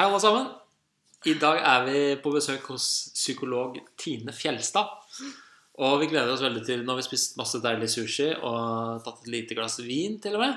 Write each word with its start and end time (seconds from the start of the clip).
Hei, 0.00 0.06
alle 0.06 0.18
sammen. 0.22 0.46
I 1.28 1.34
dag 1.36 1.58
er 1.60 1.82
vi 1.84 1.98
på 2.24 2.30
besøk 2.32 2.70
hos 2.70 2.84
psykolog 3.12 3.74
Tine 4.00 4.32
Fjelstad. 4.32 4.94
Og 5.76 5.98
vi 6.00 6.06
gleder 6.08 6.32
oss 6.32 6.40
veldig 6.40 6.62
til 6.64 6.86
Nå 6.86 6.94
har 6.94 7.02
vi 7.02 7.04
spist 7.04 7.36
masse 7.36 7.60
deilig 7.60 7.90
sushi 7.92 8.30
og 8.38 9.02
tatt 9.04 9.18
et 9.20 9.28
lite 9.34 9.58
glass 9.58 9.76
vin, 9.84 10.16
til 10.24 10.38
og 10.38 10.46
med. 10.46 10.54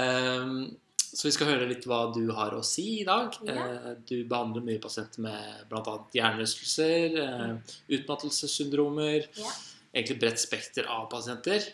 Um, 0.00 0.54
så 0.96 1.26
vi 1.28 1.34
skal 1.36 1.50
høre 1.50 1.68
litt 1.68 1.84
hva 1.84 2.06
du 2.16 2.22
har 2.38 2.56
å 2.56 2.62
si 2.64 2.86
i 3.02 3.04
dag. 3.04 3.36
Ja. 3.44 3.66
Eh, 3.66 3.92
Du 4.00 4.14
behandler 4.32 4.64
mye 4.64 4.80
pasienter 4.80 5.26
med 5.28 5.68
bl.a. 5.68 5.98
hjernerystelser, 6.16 7.20
eh, 7.20 7.76
utmattelsessyndromer, 7.98 9.28
Ja. 9.44 9.52
egentlig 9.92 10.18
bredt 10.24 10.40
spekter 10.40 10.88
av 10.88 11.10
pasienter. 11.12 11.68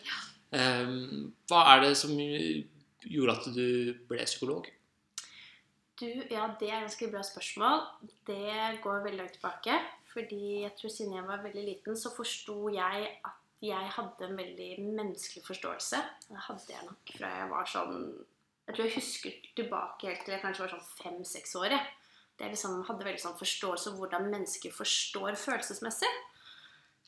Ehm, 0.51 1.31
Hva 1.47 1.63
er 1.71 1.87
det 1.87 1.95
som 2.03 2.11
gjorde 2.19 3.39
at 3.39 3.53
du 3.55 3.93
ble 4.11 4.27
psykolog? 4.27 4.67
Du, 6.01 6.07
ja, 6.33 6.47
det 6.57 6.71
er 6.71 6.79
et 6.79 6.87
ganske 6.87 7.09
bra 7.11 7.21
spørsmål. 7.25 7.83
Det 8.25 8.79
går 8.81 9.03
veldig 9.05 9.19
langt 9.19 9.35
tilbake. 9.37 9.75
Fordi 10.11 10.63
jeg 10.63 10.73
tror 10.79 10.91
siden 10.91 11.13
jeg 11.15 11.27
var 11.27 11.43
veldig 11.43 11.63
liten, 11.63 11.97
så 11.97 12.11
forsto 12.15 12.71
jeg 12.73 13.05
at 13.21 13.37
jeg 13.61 13.91
hadde 13.95 14.25
en 14.25 14.37
veldig 14.39 14.69
menneskelig 14.81 15.43
forståelse. 15.45 16.01
Det 16.27 16.43
hadde 16.47 16.73
jeg 16.73 16.87
nok 16.87 17.13
fra 17.17 17.29
jeg 17.37 17.49
var 17.51 17.69
sånn 17.69 17.99
Jeg 18.65 18.75
tror 18.75 18.87
jeg 18.87 18.95
husker 18.95 19.37
tilbake 19.57 20.07
helt 20.09 20.23
til 20.25 20.33
jeg 20.35 20.41
kanskje 20.41 20.63
var 20.65 20.73
sånn 20.73 20.89
fem-seks 21.03 21.55
år. 21.61 21.75
jeg. 21.75 21.97
Liksom 22.41 22.81
hadde 22.87 23.05
veldig 23.05 23.21
sånn 23.21 23.37
forståelse 23.37 23.91
av 23.91 24.01
hvordan 24.01 24.29
mennesker 24.33 24.73
forstår 24.73 25.37
følelsesmessig. 25.37 26.09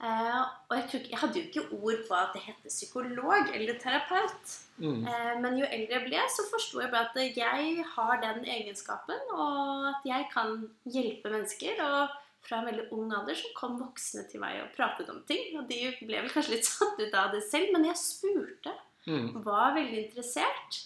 Eh, 0.01 0.41
og 0.69 0.75
jeg, 0.77 0.83
ikke- 0.89 1.09
jeg 1.11 1.19
hadde 1.19 1.39
jo 1.39 1.47
ikke 1.47 1.71
ord 1.83 1.99
på 2.07 2.13
at 2.15 2.33
det 2.33 2.41
heter 2.41 2.69
psykolog 2.69 3.47
eller 3.53 3.77
terapeut. 3.79 4.57
Mm. 4.77 5.07
Eh, 5.07 5.39
Men 5.39 5.57
jo 5.57 5.65
eldre 5.65 5.93
jeg 5.99 6.05
ble, 6.07 6.19
så 6.29 6.43
forsto 6.51 6.81
jeg 6.81 6.91
bare 6.91 7.09
at 7.09 7.35
jeg 7.37 7.85
har 7.95 8.21
den 8.21 8.43
egenskapen, 8.45 9.19
og 9.31 9.87
at 9.93 10.01
jeg 10.05 10.27
kan 10.33 10.69
hjelpe 10.85 11.29
mennesker. 11.29 11.79
Og 11.83 12.09
fra 12.41 12.59
en 12.59 12.65
veldig 12.65 12.91
ung 12.91 13.13
alder 13.13 13.35
så 13.35 13.53
kom 13.55 13.77
voksne 13.79 14.25
til 14.29 14.39
meg 14.41 14.61
og 14.61 14.73
pratet 14.75 15.09
om 15.09 15.21
ting. 15.27 15.57
Og 15.57 15.67
de 15.69 15.95
ble 16.01 16.21
vel 16.21 16.29
kanskje 16.29 16.55
litt 16.57 16.65
satt 16.73 16.99
ut 16.99 17.13
av 17.13 17.31
det 17.31 17.43
selv, 17.43 17.71
men 17.71 17.85
jeg 17.85 17.95
spurte. 17.95 18.73
Mm. 19.07 19.43
Var 19.45 19.73
veldig 19.75 20.05
interessert. 20.09 20.81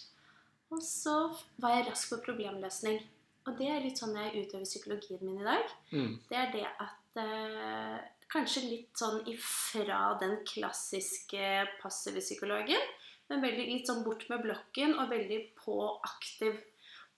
Og 0.70 0.82
så 0.82 1.34
var 1.58 1.70
jeg 1.70 1.88
rask 1.88 2.10
på 2.12 2.22
problemløsning. 2.28 3.00
Og 3.48 3.56
det 3.58 3.66
er 3.72 3.80
litt 3.80 3.96
sånn 3.98 4.14
jeg 4.14 4.44
utøver 4.46 4.64
psykologien 4.68 5.18
min 5.24 5.40
i 5.40 5.44
dag 5.44 5.64
Mm. 5.90 6.18
det 6.28 6.36
er 6.36 6.50
det 6.52 6.66
at 6.78 7.16
eh, 7.16 7.98
Kanskje 8.32 8.64
litt 8.66 9.00
sånn 9.00 9.22
ifra 9.30 10.14
den 10.20 10.40
klassiske 10.48 11.66
passive 11.80 12.20
psykologen, 12.20 12.82
men 13.28 13.44
veldig 13.44 13.68
litt 13.70 13.88
sånn 13.88 14.04
bort 14.04 14.26
med 14.28 14.42
blokken 14.44 14.98
og 14.98 15.12
veldig 15.12 15.40
på 15.60 15.78
aktiv. 16.04 16.58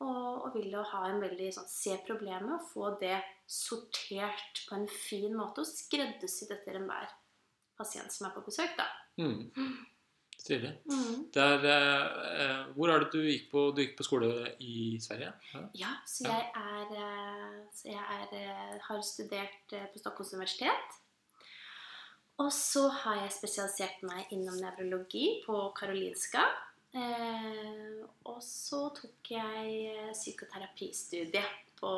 Og, 0.00 0.47
og 0.47 0.55
vil 0.55 0.70
jo 0.72 0.83
ha 0.94 1.02
en 1.11 1.19
veldig 1.20 1.50
sånn 1.52 1.67
Se 1.69 1.98
problemet 2.06 2.55
og 2.55 2.69
få 2.70 2.86
det 3.02 3.19
sortert 3.44 4.62
på 4.64 4.78
en 4.78 4.86
fin 4.89 5.34
måte 5.36 5.61
og 5.61 5.69
skreddersydd 5.69 6.55
etter 6.55 6.78
enhver 6.78 7.11
pasient 7.77 8.14
som 8.14 8.28
er 8.28 8.33
på 8.33 8.45
besøk, 8.47 8.72
da. 8.78 8.86
Mm. 9.20 9.50
Stilig. 10.41 10.70
Mm. 10.89 11.27
Det 11.34 11.42
er, 11.42 11.64
eh, 11.69 12.45
eh, 12.45 12.61
hvor 12.77 12.89
er 12.89 13.05
det 13.05 13.11
du 13.12 13.20
gikk 13.27 13.50
på, 13.52 13.67
du 13.77 13.83
gikk 13.83 13.98
på 13.98 14.06
skole 14.06 14.30
i 14.64 14.97
Sverige? 15.02 15.34
Ja. 15.52 15.61
Ja, 15.83 15.91
så 16.08 16.30
jeg 16.30 16.47
er, 16.56 16.95
eh, 16.97 17.58
så 17.77 17.91
jeg 17.92 18.05
er, 18.17 18.33
eh, 18.39 18.78
har 18.86 19.02
studert 19.05 19.77
på 19.92 20.00
Stockholms 20.00 20.33
universitet. 20.33 20.99
Og 22.41 22.52
så 22.55 22.86
har 23.02 23.20
jeg 23.24 23.34
spesialisert 23.36 24.05
meg 24.06 24.30
innom 24.33 24.56
nevrologi 24.62 25.40
på 25.45 25.58
Karolinska. 25.77 26.46
Eh, 26.96 28.01
og 28.27 28.39
så 28.42 28.86
tok 28.96 29.28
jeg 29.30 29.74
eh, 29.92 30.14
psykoterapistudie 30.17 31.42
på 31.80 31.92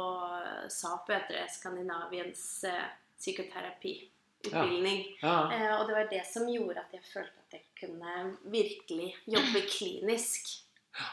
SAP, 0.69 1.13
heter 1.15 1.39
det, 1.39 1.47
Skandinaviens 1.55 2.43
eh, 2.69 2.91
psykoterapiutbildning. 3.19 5.05
Ja. 5.23 5.37
Eh, 5.55 5.71
og 5.79 5.87
det 5.89 5.97
var 5.97 6.11
det 6.11 6.25
som 6.29 6.51
gjorde 6.51 6.83
at 6.83 6.99
jeg 6.99 7.07
følte 7.07 7.47
at 7.47 7.57
jeg 7.57 7.65
kunne 7.79 8.37
virkelig 8.51 9.13
jobbe 9.31 9.65
klinisk. 9.71 10.53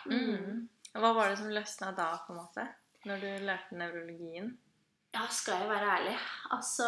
Mm. 0.10 0.68
Hva 0.98 1.14
var 1.14 1.30
det 1.30 1.38
som 1.40 1.54
løsna 1.54 1.94
da, 1.98 2.12
på 2.26 2.34
en 2.34 2.42
måte? 2.42 2.66
Når 3.06 3.22
du 3.22 3.30
lærte 3.46 3.78
nevrologien? 3.78 4.58
Ja, 5.16 5.26
skal 5.34 5.64
jeg 5.64 5.70
være 5.70 5.92
ærlig. 5.98 6.18
Altså, 6.54 6.88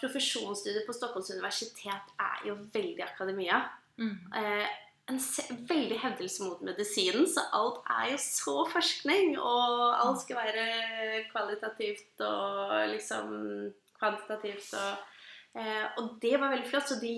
Profesjonsstudiet 0.00 0.86
på 0.86 0.94
Stockholms 0.96 1.30
universitet 1.30 2.14
er 2.18 2.46
jo 2.48 2.56
veldig 2.74 3.04
akademia. 3.06 3.60
Mm. 4.00 4.16
Eh, 4.36 4.66
en 5.10 5.20
se 5.22 5.44
veldig 5.68 5.98
hevdelse 6.02 6.46
mot 6.46 6.62
medisinen, 6.66 7.28
så 7.30 7.44
alt 7.54 7.80
er 7.90 8.10
jo 8.12 8.18
så 8.22 8.56
forskning. 8.72 9.36
Og 9.38 9.94
alt 9.94 10.22
skal 10.24 10.40
være 10.42 10.66
kvalitativt 11.30 12.26
og 12.26 12.74
liksom 12.90 13.32
kvantitativt. 13.98 14.74
Og, 14.74 15.22
eh, 15.54 15.86
og 16.02 16.18
det 16.22 16.34
var 16.40 16.54
veldig 16.54 16.68
flott, 16.70 16.90
så 16.90 16.98
de 17.02 17.14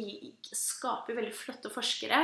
skaper 0.53 1.17
veldig 1.17 1.35
flotte 1.37 1.73
forskere. 1.73 2.23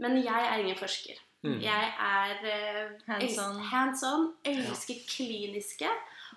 Men 0.00 0.20
jeg 0.20 0.48
er 0.52 0.60
ingen 0.60 0.76
forsker. 0.80 1.20
Mm. 1.44 1.60
Jeg 1.64 1.92
er 1.96 2.40
eh, 2.44 2.88
Hands 3.08 3.38
on. 3.40 3.60
hands 3.72 4.02
on, 4.04 4.32
elsker 4.44 5.04
kliniske 5.08 5.88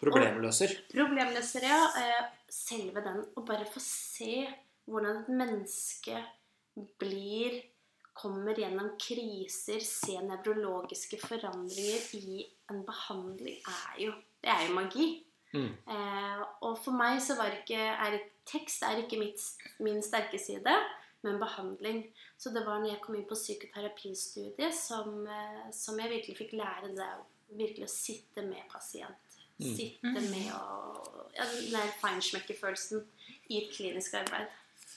Problemløser. 0.04 0.78
Problemløser, 0.92 1.68
ja. 1.68 1.82
Eh, 2.00 2.24
selve 2.52 3.04
den. 3.06 3.22
Å 3.38 3.46
bare 3.48 3.68
få 3.70 3.82
se 3.84 4.48
hvordan 4.90 5.24
et 5.24 5.30
menneske 5.44 6.24
blir 7.02 7.62
Kommer 8.14 8.54
gjennom 8.54 8.92
kriser, 9.02 9.82
se 9.82 10.20
nevrologiske 10.22 11.18
forandringer 11.18 12.04
i 12.20 12.44
en 12.70 12.84
behandling, 12.86 13.58
er 13.66 14.04
jo 14.04 14.12
Det 14.44 14.52
er 14.54 14.68
jo 14.68 14.76
magi. 14.76 15.08
Mm. 15.54 15.72
Eh, 15.96 16.44
og 16.62 16.78
for 16.82 16.94
meg 16.98 17.18
så 17.22 17.38
var 17.40 17.56
ikke 17.56 17.80
er, 17.80 18.20
Tekst 18.46 18.84
er 18.84 19.00
ikke 19.02 19.18
mitt, 19.18 19.42
min 19.80 20.02
sterke 20.04 20.38
side, 20.38 20.74
men 21.24 21.40
behandling. 21.40 22.04
Så 22.38 22.52
det 22.52 22.66
var 22.68 22.82
når 22.82 22.92
jeg 22.92 23.02
kom 23.02 23.16
inn 23.16 23.28
på 23.30 23.38
psykoterapistudiet 23.40 24.76
som, 24.76 25.26
eh, 25.26 25.70
som 25.72 25.98
jeg 25.98 26.12
virkelig 26.12 26.38
fikk 26.38 26.58
lære 26.60 26.92
det 26.98 27.12
virkelig 27.58 27.88
å 27.88 27.94
sitte 27.94 28.44
med 28.46 28.68
pasient. 28.72 29.16
Mm. 29.64 29.76
Sitte 29.76 30.08
Mm. 30.08 30.30
med 30.32 30.52
og 30.54 31.30
ja, 31.36 31.44
Den 31.46 31.72
der 31.72 31.94
feinschmecker-følelsen 32.02 33.06
i 33.50 33.58
et 33.64 33.72
klinisk 33.76 34.14
arbeid. 34.14 34.48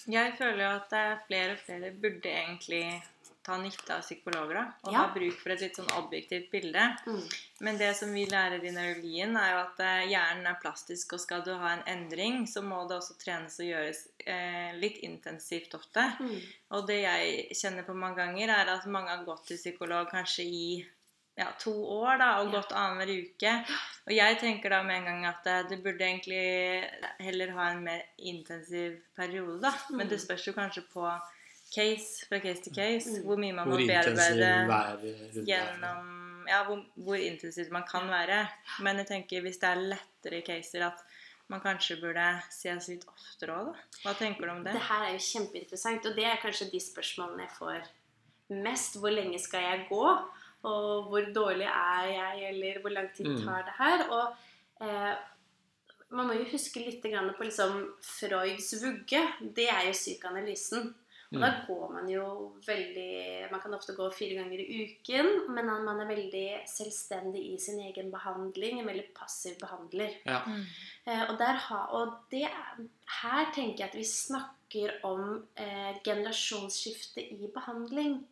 Jeg 0.08 0.34
føler 0.38 0.62
jo 0.64 0.70
at 0.76 0.92
er 0.92 1.18
flere 1.26 1.52
og 1.56 1.58
flere 1.64 1.90
burde 1.90 2.30
egentlig 2.30 3.02
ta 3.46 3.56
nytte 3.62 3.94
av 3.94 4.00
psykologer 4.02 4.54
da, 4.54 4.62
og 4.84 4.92
Ja. 4.92 4.98
ha 5.06 5.14
bruk 5.14 5.36
for 5.38 5.50
et 5.54 5.60
litt 5.60 5.76
sånn 5.76 5.90
objektivt 5.94 6.50
bilde. 6.50 6.96
Mm. 7.06 7.28
Men 7.60 7.78
det 7.78 7.94
som 7.96 8.12
vi 8.12 8.24
lærer 8.26 8.62
i 8.64 8.70
neurologien, 8.74 9.36
er 9.36 9.52
jo 9.52 9.58
at 9.60 9.80
eh, 9.80 10.08
hjernen 10.10 10.46
er 10.50 10.58
plastisk, 10.60 11.12
og 11.12 11.20
skal 11.20 11.42
du 11.42 11.52
ha 11.54 11.72
en 11.76 11.84
endring, 11.86 12.44
så 12.46 12.60
må 12.62 12.88
det 12.88 12.96
også 12.98 13.14
trenes 13.22 13.58
og 13.60 13.66
gjøres 13.66 14.08
eh, 14.26 14.72
litt 14.74 14.98
intensivt 14.98 15.74
ofte. 15.74 16.08
Mm. 16.20 16.40
Og 16.72 16.86
det 16.88 17.02
jeg 17.02 17.48
kjenner 17.54 17.86
på 17.86 17.94
mange 17.94 18.16
ganger, 18.16 18.48
er 18.50 18.68
at 18.74 18.86
mange 18.86 19.08
har 19.14 19.24
gått 19.24 19.46
til 19.46 19.56
psykolog 19.58 20.10
kanskje 20.10 20.42
i 20.44 20.86
ja, 21.36 21.46
to 21.60 21.72
år 22.00 22.18
da, 22.18 22.28
og 22.40 22.50
gått 22.54 22.72
annenhver 22.72 23.10
uke. 23.12 23.52
Og 24.06 24.12
jeg 24.16 24.38
tenker 24.40 24.70
da 24.72 24.82
med 24.82 24.96
en 25.02 25.04
gang 25.10 25.26
at 25.26 25.46
eh, 25.52 25.62
du 25.68 25.76
burde 25.84 26.00
egentlig 26.06 26.88
heller 27.20 27.50
ha 27.58 27.70
en 27.74 27.82
mer 27.84 28.02
intensiv 28.18 28.98
periode, 29.16 29.60
da. 29.62 29.72
Men 29.90 30.06
Mm. 30.06 30.10
det 30.14 30.20
spørs 30.22 30.46
jo 30.46 30.52
kanskje 30.56 30.82
på 30.92 31.04
case, 31.74 32.26
fra 32.28 32.38
case 32.40 32.62
til 32.62 32.72
case, 32.74 33.08
Mm. 33.18 33.24
hvor 33.26 33.36
mye 33.36 33.52
man 33.54 33.68
Hvor 33.68 33.78
må 33.80 33.86
bearbeide 33.86 35.44
gjennom 35.46 36.12
ja, 36.48 36.62
hvor, 36.64 36.84
hvor 36.96 37.16
intensivt 37.18 37.70
man 37.74 37.82
kan 37.90 38.06
være. 38.08 38.48
Men 38.80 38.96
jeg 39.02 39.06
tenker 39.08 39.40
hvis 39.42 39.58
det 39.58 39.68
er 39.68 39.80
lettere 39.92 40.42
caser 40.46 40.86
at 40.86 41.00
man 41.48 41.60
kanskje 41.60 42.00
burde 42.00 42.24
ses 42.50 42.88
litt 42.88 43.04
oftere 43.06 43.50
òg, 43.54 43.66
da. 43.72 43.80
Hva 44.04 44.14
tenker 44.18 44.46
du 44.46 44.50
om 44.52 44.64
det? 44.64 44.72
Det 44.72 44.82
her 44.88 45.04
er 45.08 45.12
jo 45.12 45.18
kjempeinteressant, 45.26 46.06
og 46.06 46.14
det 46.16 46.24
er 46.24 46.36
kanskje 46.42 46.70
de 46.72 46.80
spørsmålene 46.80 47.40
jeg 47.46 47.54
får 47.58 47.82
mest. 48.62 48.96
Hvor 49.02 49.10
lenge 49.10 49.38
skal 49.42 49.60
jeg 49.62 49.86
gå? 49.90 50.04
Og 50.66 51.08
hvor 51.12 51.30
dårlig 51.36 51.68
er 51.70 52.04
jeg, 52.10 52.44
eller 52.50 52.80
hvor 52.82 52.90
lang 52.94 53.08
tid 53.14 53.26
Mm. 53.30 53.40
tar 53.46 53.62
det 53.68 53.74
her? 53.78 54.06
Og 54.10 54.36
eh, 54.82 55.14
man 56.10 56.26
må 56.28 56.32
jo 56.38 56.44
huske 56.52 56.82
litt 56.84 57.02
grann 57.02 57.32
på 57.38 57.44
liksom 57.48 57.80
Freuds 58.02 58.74
vugge. 58.82 59.22
Det 59.56 59.68
er 59.70 59.86
jo 59.88 59.92
psykoanalysen. 59.92 60.94
Og 61.34 61.40
da 61.42 61.48
Mm. 61.50 61.62
går 61.66 61.92
man 61.92 62.08
jo 62.08 62.24
veldig 62.66 63.50
Man 63.50 63.60
kan 63.60 63.74
ofte 63.74 63.94
gå 63.96 64.04
fire 64.14 64.36
ganger 64.38 64.60
i 64.62 64.84
uken, 64.84 65.52
men 65.54 65.66
man 65.66 66.00
er 66.00 66.06
veldig 66.06 66.60
selvstendig 66.70 67.42
i 67.52 67.56
sin 67.58 67.80
egen 67.80 68.12
behandling. 68.12 68.78
En 68.80 68.86
veldig 68.86 69.08
passiv 69.14 69.56
behandler. 69.58 70.10
Ja. 70.24 70.38
Mm. 70.46 70.62
Eh, 71.06 71.24
og, 71.30 71.38
der 71.38 71.52
ha, 71.66 71.80
og 71.98 72.12
det, 72.30 72.42
er- 72.44 72.86
her 73.22 73.50
tenker 73.54 73.78
jeg 73.78 73.88
at 73.88 73.94
vi 73.98 74.04
snakker 74.04 75.00
om 75.04 75.46
eh, 75.56 75.94
generasjonsskifte 76.04 77.20
i 77.32 77.50
behandling. 77.54 78.24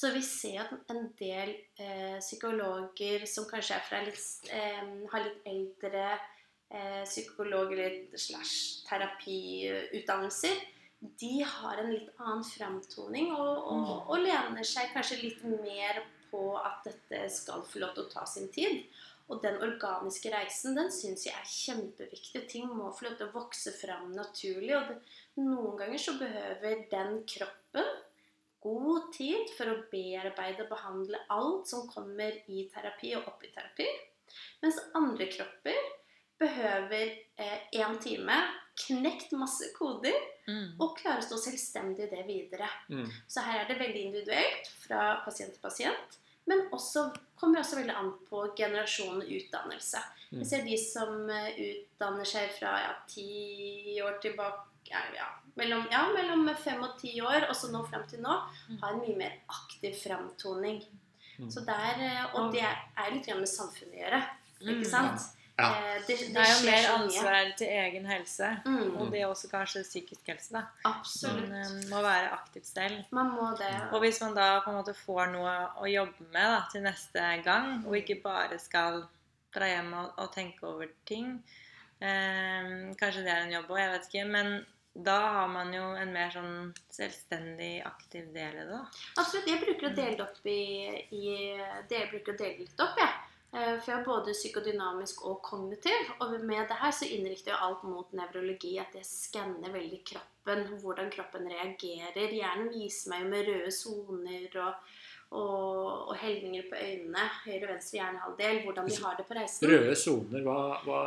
Så 0.00 0.08
vi 0.14 0.22
ser 0.24 0.62
at 0.62 0.92
en 0.94 1.10
del 1.18 1.50
eh, 1.76 2.16
psykologer 2.22 3.26
som 3.28 3.44
kanskje 3.50 3.76
er 3.76 3.82
fra 3.84 3.98
litt, 4.06 4.46
eh, 4.48 4.86
har 5.12 5.26
litt 5.26 5.48
eldre 5.50 6.04
eh, 6.14 7.02
psykolog- 7.04 7.74
eller 7.74 7.98
slash 8.16 8.86
terapiutdannelser, 8.88 10.62
de 11.00 11.34
har 11.44 11.82
en 11.82 11.92
litt 11.92 12.08
annen 12.16 12.44
framtoning 12.44 13.30
og, 13.34 13.52
og, 13.74 13.92
og 14.12 14.24
lener 14.24 14.64
seg 14.68 14.90
kanskje 14.94 15.20
litt 15.20 15.44
mer 15.48 16.02
på 16.30 16.42
at 16.60 16.84
dette 16.86 17.24
skal 17.32 17.64
få 17.68 17.80
lov 17.84 17.94
til 17.96 18.06
å 18.06 18.12
ta 18.12 18.26
sin 18.28 18.48
tid. 18.52 18.84
Og 19.30 19.40
den 19.44 19.60
organiske 19.62 20.32
reisen 20.32 20.76
den 20.76 20.88
syns 20.92 21.26
jeg 21.28 21.36
er 21.36 21.46
kjempeviktig. 21.48 22.46
Ting 22.50 22.72
må 22.72 22.88
få 22.96 23.06
lov 23.06 23.18
til 23.18 23.28
å 23.28 23.34
vokse 23.36 23.72
fram 23.76 24.10
naturlig. 24.16 24.74
Og 24.74 24.88
det, 24.88 24.96
noen 25.38 25.76
ganger 25.78 26.02
så 26.02 26.16
behøver 26.18 26.86
den 26.90 27.20
kroppen 27.30 27.98
god 28.60 29.12
tid 29.16 29.50
for 29.56 29.72
å 29.72 29.78
bearbeide 29.92 30.66
og 30.66 30.72
behandle 30.74 31.22
alt 31.32 31.68
som 31.70 31.88
kommer 31.88 32.36
i 32.50 32.66
terapi 32.72 33.14
og 33.18 33.30
opp 33.32 33.44
i 33.46 33.52
terapi. 33.54 33.88
Mens 34.62 34.78
andre 34.94 35.26
kropper 35.32 35.78
behøver 36.40 37.16
én 37.76 37.96
time, 38.00 38.36
knekt 38.80 39.32
masse 39.36 39.72
koder 39.76 40.16
Mm. 40.50 40.72
og 40.80 40.96
klare 40.98 41.22
å 41.22 41.26
stå 41.26 41.38
selvstendig 41.44 42.06
i 42.06 42.10
det 42.10 42.24
videre. 42.28 42.68
Mm. 42.90 43.06
Så 43.30 43.44
her 43.44 43.62
er 43.62 43.68
det 43.68 43.78
veldig 43.80 44.02
individuelt 44.08 44.70
fra 44.82 45.20
pasient 45.24 45.54
til 45.54 45.62
pasient. 45.62 46.18
Men 46.48 46.64
også, 46.74 47.10
kommer 47.38 47.60
også 47.60 47.78
veldig 47.78 47.94
an 47.94 48.10
på 48.26 48.42
generasjon 48.58 49.20
og 49.20 49.28
utdannelse. 49.36 50.00
Mm. 50.32 50.40
Vi 50.40 50.48
ser 50.48 50.64
de 50.66 50.78
som 50.80 51.28
eh, 51.30 51.60
utdanner 51.68 52.26
seg 52.26 52.50
fra 52.56 52.72
ja, 52.82 52.94
ti 53.10 54.00
år 54.02 54.18
tilbake 54.24 55.04
ja, 55.14 55.28
mellom, 55.56 55.86
ja, 55.90 56.04
mellom 56.14 56.46
fem 56.56 56.82
og 56.86 56.98
ti 57.00 57.16
år, 57.20 57.48
og 57.48 57.56
så 57.56 57.70
nå 57.72 57.82
frem 57.88 58.06
til 58.10 58.22
nå, 58.24 58.36
har 58.82 58.92
en 58.94 59.02
mye 59.02 59.16
mer 59.18 59.36
aktiv 59.48 59.96
framtoning. 60.02 60.82
Mm. 61.40 61.50
Så 61.50 61.64
der, 61.64 62.00
eh, 62.04 62.24
og 62.36 62.52
det 62.52 62.62
er 62.66 63.12
litt 63.14 63.26
grann 63.26 63.40
med 63.40 63.48
samfunnet 63.48 63.96
å 63.96 64.02
gjøre. 64.04 64.22
Mm. 64.60 64.72
Ikke 64.74 64.90
sant? 64.90 65.28
Ja. 65.60 65.68
Eh, 65.76 66.02
Det, 66.06 66.16
det, 66.16 66.34
Det 66.34 66.40
er 66.40 66.50
jo 66.50 66.66
mer 66.70 66.86
ansvar 66.94 67.50
til 67.56 67.68
egen 67.68 68.06
helse. 68.08 68.48
Mm, 68.64 68.96
Og 68.96 69.10
det 69.12 69.20
er 69.20 69.26
også 69.28 69.48
kanskje 69.50 69.82
psykisk 69.84 70.28
helse, 70.32 70.52
da. 70.54 70.62
absolutt. 70.88 71.48
Man 71.48 71.80
eh, 71.80 71.88
må 71.90 72.02
være 72.04 72.30
aktiv 72.32 72.64
selv. 72.64 73.02
Man 73.12 73.32
må 73.36 73.50
det. 73.58 73.72
Og 73.92 74.00
hvis 74.00 74.20
man 74.24 74.34
da 74.36 74.60
på 74.64 74.70
en 74.72 74.78
måte 74.80 74.94
får 74.96 75.32
noe 75.34 75.54
å 75.80 75.88
jobbe 75.90 76.28
med 76.32 76.48
da, 76.54 76.62
til 76.72 76.84
neste 76.84 77.26
gang, 77.44 77.84
og 77.86 77.96
ikke 77.96 78.20
bare 78.24 78.58
skal 78.58 79.02
dra 79.54 79.66
hjem 79.68 79.92
og, 79.98 80.12
og 80.22 80.32
tenke 80.32 80.62
over 80.62 80.86
ting 81.08 81.42
eh, 82.00 82.94
Kanskje 83.00 83.24
det 83.26 83.32
er 83.32 83.40
en 83.46 83.54
jobb 83.56 83.72
òg, 83.74 83.80
jeg 83.82 83.92
vet 83.94 84.08
ikke. 84.08 84.26
Men 84.30 84.52
da 85.06 85.16
har 85.36 85.48
man 85.52 85.72
jo 85.74 85.86
en 85.98 86.12
mer 86.14 86.30
sånn 86.34 86.70
selvstendig, 86.92 87.80
aktiv 87.86 88.30
del 88.34 88.60
i 88.62 88.68
det. 88.68 88.80
Absolutt. 89.20 89.48
Jeg 89.48 89.62
bruker 89.64 89.90
å 89.90 89.96
dele 89.96 90.26
opp 90.26 90.46
i, 90.46 90.62
i 91.16 91.34
det 91.90 91.98
jeg 91.98 92.12
bruker 92.12 92.36
å 92.36 92.40
dele 92.40 92.64
litt 92.64 92.86
opp, 92.86 92.96
jeg. 93.00 93.08
Ja. 93.08 93.26
For 93.50 93.90
jeg 93.90 93.96
er 93.96 94.04
både 94.06 94.32
psykodynamisk 94.36 95.24
og 95.26 95.40
kognitiv. 95.42 96.12
Og 96.22 96.36
med 96.46 96.68
det 96.70 96.76
her 96.78 96.92
så 96.94 97.08
innrikter 97.10 97.50
jeg 97.50 97.62
alt 97.66 97.82
mot 97.82 98.12
nevrologi. 98.14 98.76
At 98.78 98.94
jeg 98.94 99.08
skanner 99.08 99.74
veldig 99.74 99.98
kroppen, 100.06 100.62
hvordan 100.82 101.10
kroppen 101.10 101.50
reagerer. 101.50 102.30
Hjernen 102.30 102.70
viser 102.70 103.10
meg 103.10 103.26
med 103.32 103.48
røde 103.50 103.72
soner 103.74 104.60
og, 104.62 104.92
og, 105.30 106.08
og 106.10 106.14
helninger 106.18 106.64
på 106.70 106.74
øynene. 106.74 107.24
Høyre 107.44 107.60
og 107.68 107.72
venstre 107.74 107.98
hjernehalvdel. 108.00 108.60
Hvordan 108.64 108.88
de 108.90 108.96
har 109.04 109.14
det 109.18 109.26
på 109.28 109.36
reisen. 109.38 109.68
Røde 109.70 109.96
soner, 109.96 110.42
hva, 110.46 110.56
hva 110.84 111.00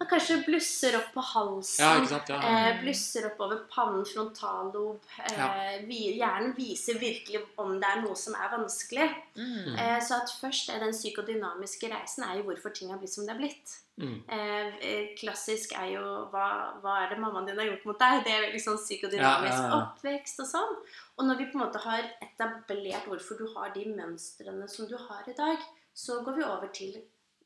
Han 0.00 0.08
kanskje 0.10 0.38
blusser 0.46 0.96
opp 1.00 1.10
på 1.14 1.24
halsen. 1.32 1.84
Ja, 1.84 2.06
sant? 2.08 2.32
Ja. 2.32 2.40
Eh, 2.40 2.80
blusser 2.82 3.28
opp 3.30 3.40
over 3.46 3.62
pannen, 3.72 4.04
frontallob. 4.08 5.00
Eh, 5.20 5.32
Ja. 5.36 5.48
vi, 5.86 6.00
hjernen 6.16 6.54
viser 6.56 6.98
virkelig 6.98 7.42
om 7.60 7.76
det 7.80 7.88
er 7.92 8.00
noe 8.02 8.16
som 8.16 8.34
er 8.34 8.48
vanskelig. 8.56 9.10
Mm. 9.36 9.74
Eh, 9.76 9.98
så 10.00 10.22
at 10.22 10.32
først 10.40 10.72
er 10.72 10.80
den 10.80 10.96
psykodynamiske 10.96 11.90
reisen 11.92 12.24
er 12.24 12.38
jo 12.40 12.48
hvorfor 12.48 12.72
ting 12.72 12.90
har 12.90 12.98
blitt 13.02 13.12
som 13.12 13.26
det 13.26 13.36
har 13.36 13.42
blitt. 13.44 13.82
Mm. 13.96 14.16
Eh, 14.28 14.74
eh, 14.84 15.04
klassisk 15.16 15.72
er 15.72 15.86
jo 15.94 16.04
hva, 16.32 16.46
hva 16.82 16.96
er 17.04 17.14
det 17.14 17.18
mammaen 17.22 17.46
din 17.48 17.56
har 17.56 17.70
gjort 17.70 17.86
mot 17.88 17.98
deg? 18.02 18.24
Det 18.26 18.32
er 18.34 18.44
veldig 18.44 18.60
sånn 18.60 18.76
psykodynamisk 18.82 19.56
Ja, 19.56 19.62
ja, 19.62 19.70
ja. 19.72 19.80
oppvekst 19.80 20.40
og 20.44 20.50
sånn. 20.50 20.76
Og 21.16 21.24
når 21.24 21.38
vi 21.40 21.46
på 21.50 21.56
en 21.58 21.64
måte 21.64 21.80
har 21.86 22.04
etablert 22.20 23.08
hvorfor 23.08 23.40
du 23.40 23.46
har 23.54 23.72
de 23.72 23.86
mønstrene 23.96 24.68
som 24.68 24.88
du 24.90 24.96
har 25.00 25.24
i 25.28 25.36
dag, 25.38 25.58
så 25.96 26.20
går 26.26 26.36
vi 26.36 26.44
over 26.44 26.68
til 26.76 26.98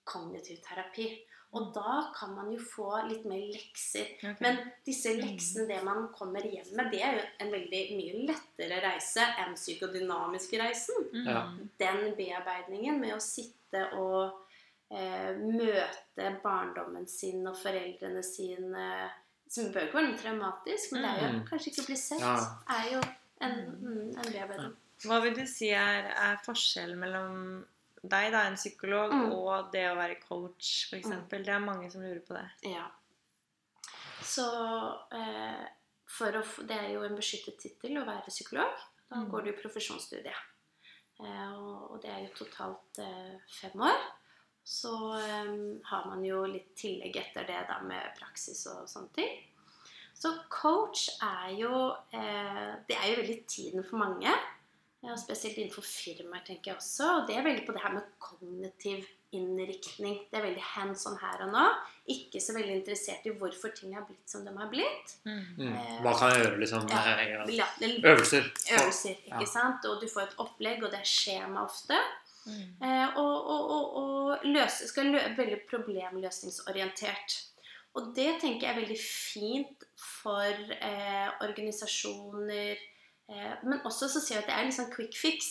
kognitiv 0.05 0.59
terapi. 0.67 1.11
Og 1.53 1.73
da 1.75 2.13
kan 2.15 2.35
man 2.35 2.51
jo 2.55 2.59
få 2.63 2.93
litt 3.09 3.25
mer 3.27 3.41
lekser. 3.51 4.07
Okay. 4.19 4.35
Men 4.39 4.59
disse 4.87 5.11
leksene, 5.19 5.67
det 5.67 5.81
man 5.87 6.09
kommer 6.15 6.43
hjem 6.47 6.69
med, 6.79 6.93
det 6.93 7.01
er 7.03 7.17
jo 7.17 7.25
en 7.43 7.51
veldig 7.51 7.81
mye 7.99 8.21
lettere 8.29 8.79
reise 8.85 9.25
enn 9.43 9.55
psykodynamiske 9.59 10.59
reisen 10.63 11.09
Mm. 11.13 11.27
Ja. 11.27 11.43
den 11.79 12.15
bearbeidningen 12.15 13.01
med 13.01 13.15
å 13.17 13.21
sitte 13.21 13.83
og 13.99 14.39
eh, 14.91 15.33
møte 15.39 16.31
barndommen 16.43 17.07
sin 17.09 17.47
og 17.47 17.57
foreldrene 17.57 18.23
sine 18.27 19.11
Som 19.51 19.73
bør 19.75 19.83
ikke 19.89 19.95
være 19.99 20.09
noe 20.11 20.19
traumatisk, 20.19 20.93
men 20.93 21.03
det 21.03 21.11
er 21.11 21.21
jo 21.27 21.33
Mm. 21.39 21.47
kanskje 21.49 21.71
ikke 21.73 21.83
å 21.83 21.87
bli 21.87 21.97
sett. 21.97 22.21
Ja. 22.21 22.37
er 22.69 22.91
jo 22.93 23.01
en, 23.41 23.57
mm, 23.83 24.17
en 24.19 24.33
bearbeiding. 24.33 24.77
Hva 25.03 25.21
vil 25.23 25.35
du 25.35 25.47
si 25.47 25.71
er, 25.71 26.05
er 26.15 26.37
forskjellen 26.45 26.99
mellom 26.99 27.67
deg, 28.03 28.31
da, 28.33 28.45
en 28.47 28.55
psykolog, 28.55 29.11
Mm. 29.13 29.33
og 29.33 29.73
det 29.73 29.87
å 29.91 29.97
være 29.97 30.21
coach, 30.23 30.87
f.eks.? 30.91 31.01
eksempel? 31.05 31.43
Det 31.45 31.49
er 31.55 31.59
mange 31.59 31.91
som 31.91 32.01
lurer 32.03 32.21
på 32.21 32.35
det. 32.39 32.47
Ja. 32.71 32.87
Så 34.23 34.47
eh, 35.13 35.67
for 36.07 36.31
å 36.39 36.43
Det 36.67 36.77
er 36.77 36.89
jo 36.95 37.03
en 37.07 37.17
beskyttet 37.19 37.59
tittel 37.59 37.99
å 38.01 38.07
være 38.07 38.29
psykolog. 38.31 38.73
Da 39.11 39.17
Mm. 39.17 39.31
går 39.31 39.43
du 39.45 39.51
i 39.51 39.59
profesjonsstudiet. 39.59 40.41
Eh, 41.21 41.53
og, 41.59 41.91
og 41.91 42.03
det 42.03 42.11
er 42.11 42.21
jo 42.29 42.45
totalt 42.45 42.99
eh, 43.03 43.39
fem 43.61 43.81
år. 43.83 43.99
Så 44.65 44.93
um, 45.17 45.81
har 45.85 46.07
man 46.07 46.25
jo 46.25 46.45
litt 46.47 46.75
tillegg 46.79 47.17
etter 47.17 47.47
det 47.49 47.63
da 47.69 47.81
med 47.83 48.13
praksis 48.19 48.67
og 48.71 48.87
sånne 48.89 49.13
ting. 49.17 49.39
Så 50.21 50.35
coach 50.53 51.07
er 51.25 51.55
jo 51.57 51.73
eh, 52.13 52.75
Det 52.87 52.97
er 52.99 53.07
jo 53.09 53.21
veldig 53.23 53.39
tiden 53.49 53.85
for 53.89 53.97
mange. 54.03 54.33
Ja, 55.01 55.15
spesielt 55.17 55.57
innenfor 55.57 55.81
firmaer, 55.87 56.43
tenker 56.45 56.75
jeg 56.75 56.77
også. 56.77 57.07
Og 57.23 57.23
det 57.31 57.39
er 57.39 57.47
veldig 57.47 57.65
på 57.65 57.73
det 57.73 57.81
her 57.81 57.95
med 57.95 58.05
kognitiv 58.21 59.07
innriktning. 59.33 60.19
Det 60.29 60.37
er 60.37 60.45
veldig 60.45 60.65
hands 60.75 61.07
on 61.09 61.17
her 61.23 61.47
og 61.47 61.53
nå. 61.55 61.63
Ikke 62.13 62.43
så 62.45 62.53
veldig 62.53 62.75
interessert 62.83 63.25
i 63.25 63.33
hvorfor 63.41 63.73
ting 63.79 63.95
har 63.97 64.05
blitt 64.05 64.29
som 64.29 64.45
de 64.45 64.53
har 64.59 64.69
blitt. 64.69 65.15
Mm. 65.25 65.73
Hva 66.05 66.13
kan 66.19 66.35
jeg 66.35 66.43
gjøre, 66.45 66.59
liksom? 66.67 66.89
Ja. 66.93 67.05
eh, 67.17 67.55
ja. 67.57 67.69
Øvelser. 68.13 68.51
Øvelser, 68.77 69.17
ikke 69.25 69.41
Ja. 69.41 69.53
sant? 69.57 69.89
Og 69.89 70.03
du 70.03 70.09
får 70.11 70.27
et 70.29 70.37
opplegg, 70.45 70.85
og 70.85 70.93
det 70.93 71.01
er 71.01 71.09
skjema 71.17 71.65
ofte. 71.65 71.97
Mm. 72.47 72.83
Eh, 72.83 73.19
og 73.21 73.51
og, 73.55 73.97
og, 74.01 74.45
løse, 74.49 74.89
skal 74.89 75.11
lø 75.13 75.23
veldig 75.37 75.61
problemløsningsorientert. 75.71 77.37
Og 77.99 78.13
det 78.15 78.37
tenker 78.41 78.69
jeg 78.69 78.75
er 78.75 78.81
veldig 78.81 79.01
fint 79.03 79.85
for 79.99 80.75
eh, 80.77 81.29
organisasjoner. 81.43 82.79
Eh, 83.31 83.53
men 83.65 83.83
også 83.85 84.09
så 84.09 84.23
ser 84.23 84.39
jeg 84.39 84.45
at 84.45 84.51
det 84.51 84.57
er 84.57 84.69
litt 84.69 84.79
sånn 84.79 84.93
quick 84.95 85.19
fix. 85.19 85.51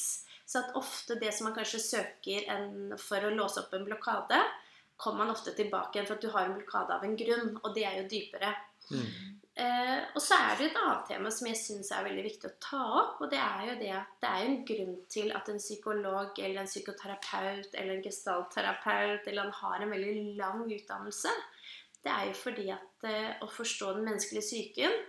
Så 0.50 0.64
at 0.64 0.78
ofte 0.80 1.20
det 1.22 1.34
som 1.36 1.50
man 1.50 1.58
kanskje 1.58 1.82
søker 1.84 2.48
en, 2.50 2.96
for 2.98 3.22
å 3.22 3.34
låse 3.36 3.62
opp 3.62 3.76
en 3.78 3.86
blokade, 3.86 4.40
kommer 5.00 5.26
man 5.26 5.36
ofte 5.36 5.54
tilbake 5.56 5.96
igjen 5.96 6.08
for 6.08 6.18
at 6.18 6.24
du 6.26 6.32
har 6.34 6.48
en 6.48 6.56
blokade 6.58 6.96
av 6.96 7.06
en 7.06 7.20
grunn. 7.20 7.52
Og 7.62 7.76
det 7.76 7.86
er 7.86 8.00
jo 8.00 8.08
dypere. 8.16 8.56
Mm. 8.90 9.39
Eh, 9.60 10.02
og 10.16 10.22
så 10.24 10.38
er 10.40 10.54
det 10.56 10.70
et 10.70 10.78
annet 10.80 11.08
tema 11.10 11.32
som 11.36 11.48
jeg 11.50 11.60
syns 11.60 11.90
er 11.92 12.06
veldig 12.06 12.24
viktig 12.24 12.48
å 12.48 12.58
ta 12.64 12.80
opp. 13.02 13.20
Og 13.26 13.32
det 13.32 13.40
er 13.44 13.66
jo 13.68 13.76
det 13.82 13.92
at 13.98 14.16
det 14.24 14.32
er 14.32 14.46
en 14.46 14.58
grunn 14.70 14.96
til 15.12 15.34
at 15.36 15.52
en 15.52 15.60
psykolog 15.60 16.40
eller 16.40 16.62
en 16.62 16.70
psykoterapeut 16.70 17.76
eller 17.76 17.98
en 17.98 18.06
gestaltterapeut 18.06 19.28
eller 19.28 19.50
han 19.50 19.58
har 19.60 19.84
en 19.84 19.96
veldig 19.96 20.16
lang 20.40 20.64
utdannelse. 20.64 21.34
Det 22.00 22.12
er 22.14 22.30
jo 22.30 22.36
fordi 22.40 22.70
at 22.72 23.08
eh, 23.10 23.32
å 23.44 23.50
forstå 23.52 23.96
den 23.98 24.08
menneskelige 24.08 24.48
psyken, 24.48 25.00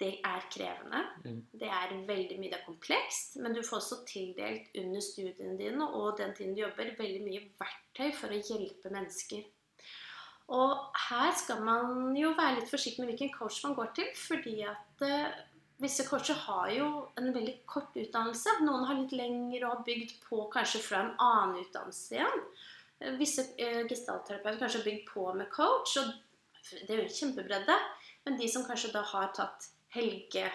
det 0.00 0.14
er 0.26 0.46
krevende. 0.50 1.02
Mm. 1.22 1.42
Det 1.60 1.68
er 1.70 1.92
veldig 2.08 2.38
mye 2.40 2.50
det 2.50 2.58
er 2.58 2.64
komplekst. 2.66 3.36
Men 3.44 3.54
du 3.54 3.60
får 3.62 3.82
også 3.82 4.00
tildelt 4.08 4.72
under 4.80 5.04
studiene 5.04 5.58
dine 5.60 5.90
og 5.90 6.16
den 6.18 6.32
tiden 6.36 6.56
du 6.56 6.64
jobber, 6.64 6.96
veldig 6.98 7.20
mye 7.26 7.44
verktøy 7.60 8.08
for 8.16 8.32
å 8.32 8.40
hjelpe 8.40 8.92
mennesker. 8.94 9.44
Og 10.52 11.00
her 11.08 11.32
skal 11.38 11.62
man 11.64 12.12
jo 12.18 12.34
være 12.36 12.58
litt 12.58 12.70
forsiktig 12.70 13.00
med 13.00 13.14
hvilken 13.14 13.32
coach 13.32 13.62
man 13.64 13.76
går 13.78 13.92
til, 13.96 14.10
fordi 14.18 14.58
at 14.68 15.04
eh, 15.06 15.38
visse 15.80 16.04
coacher 16.08 16.36
har 16.44 16.68
jo 16.74 16.88
en 17.18 17.30
veldig 17.32 17.54
kort 17.70 17.96
utdannelse. 17.96 18.58
Noen 18.66 18.84
har 18.88 18.98
litt 18.98 19.14
lengre 19.16 19.62
og 19.64 19.78
har 19.78 19.86
bygd 19.86 20.18
på 20.26 20.42
kanskje 20.52 20.82
fra 20.84 21.00
en 21.00 21.14
annen 21.22 21.62
utdannelse 21.64 22.18
igjen. 22.18 22.44
Eh, 23.00 23.16
Visse 23.20 23.46
eh, 23.56 23.82
gestaltterapeuter 23.88 24.60
kanskje 24.60 24.82
har 24.82 24.90
bygd 24.90 25.08
på 25.14 25.26
med 25.38 25.50
coach, 25.54 25.96
og 26.02 26.12
det 26.84 26.92
er 26.92 27.02
jo 27.06 27.16
kjempebredde. 27.22 27.80
Men 28.28 28.38
de 28.40 28.52
som 28.52 28.68
kanskje 28.68 28.92
da 28.92 29.04
har 29.14 29.32
tatt 29.36 29.70
helge, 29.96 30.46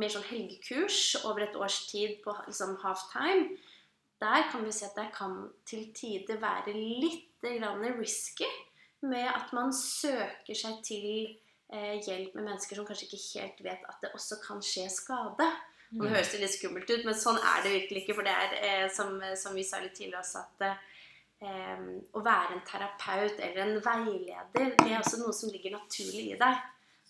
mer 0.00 0.10
sånn 0.10 0.26
helgekurs 0.26 1.14
over 1.22 1.44
et 1.44 1.54
års 1.54 1.84
tid 1.90 2.16
på 2.24 2.32
liksom 2.48 2.78
halftime, 2.82 3.58
der 4.24 4.46
kan 4.50 4.64
vi 4.64 4.72
se 4.72 4.88
at 4.88 4.96
det 4.96 5.10
kan 5.14 5.36
til 5.68 5.90
tider 5.94 6.40
være 6.40 6.72
litt 6.72 7.44
risky 7.44 8.48
med 9.06 9.28
at 9.30 9.52
man 9.56 9.72
søker 9.76 10.56
seg 10.58 10.80
til 10.86 11.06
eh, 11.72 12.00
hjelp 12.00 12.34
med 12.36 12.48
mennesker 12.50 12.78
som 12.78 12.88
kanskje 12.88 13.08
ikke 13.08 13.22
helt 13.38 13.62
vet 13.66 13.86
at 13.90 14.02
det 14.02 14.12
også 14.16 14.40
kan 14.44 14.62
skje 14.64 14.88
skade. 14.92 15.48
Nå 15.94 16.10
høres 16.10 16.32
det 16.32 16.42
litt 16.42 16.54
skummelt 16.56 16.90
ut, 16.90 17.04
men 17.06 17.16
sånn 17.16 17.38
er 17.38 17.62
det 17.62 17.74
virkelig 17.76 18.02
ikke. 18.02 18.18
For 18.18 18.26
det 18.26 18.34
er, 18.34 18.54
eh, 18.66 18.86
som, 18.92 19.16
som 19.38 19.54
vi 19.54 19.64
sa 19.66 19.80
litt 19.82 19.94
tidligere 19.94 20.24
også, 20.24 20.42
at 20.42 20.68
eh, 21.44 21.82
å 22.14 22.22
være 22.24 22.56
en 22.56 22.64
terapeut 22.66 23.38
eller 23.38 23.66
en 23.66 23.82
veileder, 23.84 24.72
det 24.80 24.88
er 24.88 25.00
også 25.00 25.20
noe 25.22 25.34
som 25.36 25.52
ligger 25.54 25.76
naturlig 25.76 26.32
i 26.32 26.40
deg. 26.40 26.62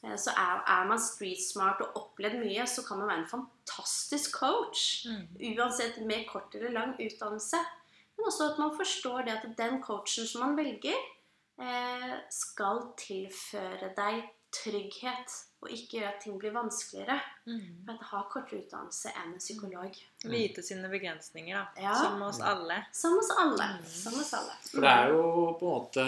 Eh, 0.05 0.17
så 0.21 0.35
er, 0.37 0.61
er 0.77 0.85
man 0.91 1.01
street 1.01 1.41
smart 1.43 1.81
og 1.85 1.97
opplevd 2.03 2.43
mye, 2.43 2.67
så 2.69 2.85
kan 2.87 3.01
man 3.01 3.11
være 3.11 3.23
en 3.25 3.33
fantastisk 3.33 4.37
coach. 4.43 5.07
Mm. 5.09 5.25
Uansett 5.55 6.01
med 6.05 6.29
kort 6.29 6.55
eller 6.59 6.75
lang 6.75 6.95
utdannelse. 6.99 7.61
Men 8.15 8.31
også 8.31 8.53
at 8.53 8.61
man 8.63 8.77
forstår 8.77 9.25
det 9.27 9.39
at 9.39 9.47
den 9.59 9.81
coachen 9.83 10.29
som 10.29 10.45
man 10.45 10.59
velger, 10.59 10.99
skal 12.35 12.81
tilføre 12.99 13.93
deg 13.95 14.25
trygghet, 14.55 15.35
og 15.65 15.71
ikke 15.73 15.99
gjøre 15.99 16.11
at 16.11 16.19
ting 16.23 16.37
blir 16.39 16.53
vanskeligere. 16.55 17.17
Mm. 17.49 17.85
For 17.87 17.95
at 17.95 18.07
ha 18.11 18.21
kortere 18.31 18.61
utdannelse 18.63 19.13
enn 19.13 19.33
en 19.33 19.41
psykolog. 19.43 19.97
Vite 20.31 20.65
sine 20.65 20.91
begrensninger, 20.93 21.57
da. 21.57 21.87
Ja. 21.87 21.95
Som 21.99 22.23
oss 22.27 22.41
alle. 22.45 22.79
Som 22.95 23.17
hos 23.19 23.31
alle. 23.41 23.69
Mm. 23.79 23.89
Som 23.91 24.19
hos 24.21 24.33
alle. 24.39 24.59
For 24.69 24.85
det 24.85 24.93
er 24.93 25.15
jo 25.15 25.25
på 25.61 25.71
en 25.71 25.79
måte 25.79 26.07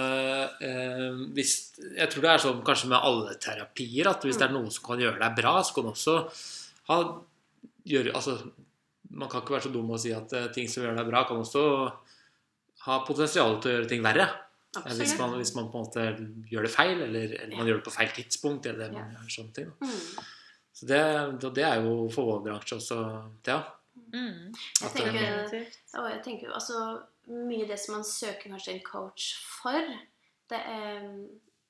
eh, 0.69 1.25
hvis, 1.37 1.57
Jeg 1.81 2.13
tror 2.13 2.27
det 2.27 2.33
er 2.35 2.45
sånn 2.45 2.63
kanskje 2.67 2.93
med 2.93 3.09
alle 3.11 3.39
terapier 3.43 4.13
at 4.13 4.29
hvis 4.29 4.41
det 4.41 4.49
er 4.49 4.55
noen 4.55 4.71
som 4.73 4.87
kan 4.91 5.03
gjøre 5.03 5.23
deg 5.23 5.41
bra, 5.41 5.57
så 5.65 5.77
kan 5.77 5.89
du 5.89 5.93
også 5.95 6.19
ha 6.91 7.01
gjøre, 7.87 8.15
altså, 8.15 8.39
Man 9.17 9.31
kan 9.33 9.43
ikke 9.43 9.57
være 9.57 9.69
så 9.69 9.75
dum 9.75 9.95
å 9.95 10.01
si 10.01 10.13
at 10.15 10.37
eh, 10.37 10.51
ting 10.55 10.69
som 10.71 10.85
gjør 10.85 11.01
deg 11.01 11.09
bra, 11.09 11.25
kan 11.29 11.41
også 11.43 11.65
ha 12.87 13.01
potensial 13.07 13.57
til 13.59 13.73
å 13.73 13.79
gjøre 13.79 13.91
ting 13.91 14.05
verre. 14.05 14.29
Eh, 14.85 14.97
Hvis 15.01 15.17
man, 15.19 15.37
hvis 15.41 15.55
man 15.57 15.71
på 15.73 15.81
en 15.81 15.87
måte 15.87 16.07
gjør 16.51 16.67
det 16.67 16.73
feil, 16.75 17.01
eller, 17.09 17.37
eller 17.43 17.57
man 17.57 17.69
gjør 17.69 17.81
det 17.81 17.87
på 17.89 17.95
feil 17.95 18.11
tidspunkt. 18.17 18.67
eller 18.67 18.93
man 18.93 19.15
gjør 19.15 19.33
sånne 19.39 19.57
ting. 19.57 19.73
Mm. 19.81 20.27
Så 20.77 20.87
det, 20.91 21.01
det 21.57 21.65
er 21.65 21.81
jo 21.81 21.97
for 22.13 22.29
vår 22.29 22.45
bransje 22.45 22.77
også, 22.77 23.01
Thea. 23.47 23.63
Mm. 24.13 24.53
Jeg 24.83 24.91
tenker, 24.93 25.65
og 25.97 26.11
jeg 26.11 26.21
tenker 26.25 26.53
altså, 26.53 27.01
Mye 27.27 27.65
av 27.65 27.73
det 27.73 27.79
som 27.83 27.97
man 27.97 28.05
søker 28.07 28.53
kanskje 28.53 28.77
en 28.77 28.85
coach 28.87 29.33
for, 29.41 29.89
det, 30.53 30.59
er, 30.61 31.09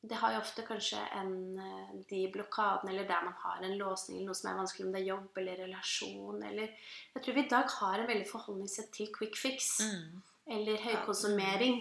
det 0.05 0.19
har 0.21 0.35
jo 0.35 0.41
ofte 0.43 0.65
kanskje 0.67 1.01
en, 1.17 1.31
eh, 1.57 1.95
de 2.11 2.27
blokadene 2.35 2.93
eller 2.93 3.07
der 3.09 3.25
man 3.25 3.39
har 3.41 3.63
en 3.65 3.79
låsning 3.81 4.19
eller 4.19 4.35
noe 4.35 4.37
som 4.37 4.51
er 4.51 4.59
vanskelig, 4.59 4.85
om 4.85 4.93
det 4.93 5.01
er 5.01 5.09
jobb 5.15 5.41
eller 5.41 5.63
relasjon 5.63 6.45
eller 6.51 6.67
Jeg 6.67 7.23
tror 7.23 7.39
vi 7.39 7.45
i 7.47 7.53
dag 7.55 7.73
har 7.79 8.03
en 8.03 8.11
veldig 8.11 8.29
forholdningssett 8.29 8.93
til 8.99 9.09
quick 9.17 9.39
fix. 9.41 9.79
Mm. 9.81 10.21
Eller 10.47 10.77
høykonsumering. 10.79 11.81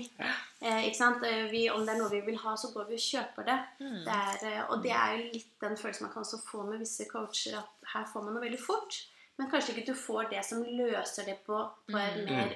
Eh, 0.61 0.85
ikke 0.87 0.97
sant? 0.97 1.23
Eh, 1.23 1.43
Vi, 1.51 1.67
om 1.69 1.83
det 1.85 1.93
er 1.93 1.99
noe 1.99 2.09
vi 2.09 2.21
vil 2.25 2.37
ha, 2.41 2.55
så 2.57 2.71
går 2.73 2.87
vi 2.89 2.97
og 2.97 3.03
kjøper 3.03 3.45
det. 3.45 3.57
Mm. 3.79 3.99
det 4.07 4.15
er, 4.15 4.39
eh, 4.49 4.63
og 4.73 4.81
det 4.83 4.91
er 4.91 5.11
jo 5.19 5.27
litt 5.35 5.51
den 5.61 5.77
følelsen 5.77 6.07
man 6.07 6.13
kan 6.15 6.23
også 6.25 6.39
få 6.47 6.63
med 6.69 6.79
visse 6.81 7.05
coacher, 7.11 7.59
at 7.59 7.91
her 7.93 8.07
får 8.11 8.23
man 8.25 8.33
noe 8.33 8.41
veldig 8.47 8.59
fort. 8.63 8.97
Men 9.37 9.51
kanskje 9.51 9.75
ikke 9.75 9.91
du 9.91 9.97
får 9.99 10.29
det 10.31 10.41
som 10.47 10.63
løser 10.63 11.25
det 11.29 11.37
på, 11.45 11.59
på 11.91 11.97
en 11.99 12.21
Mm. 12.25 12.31
mer 12.31 12.55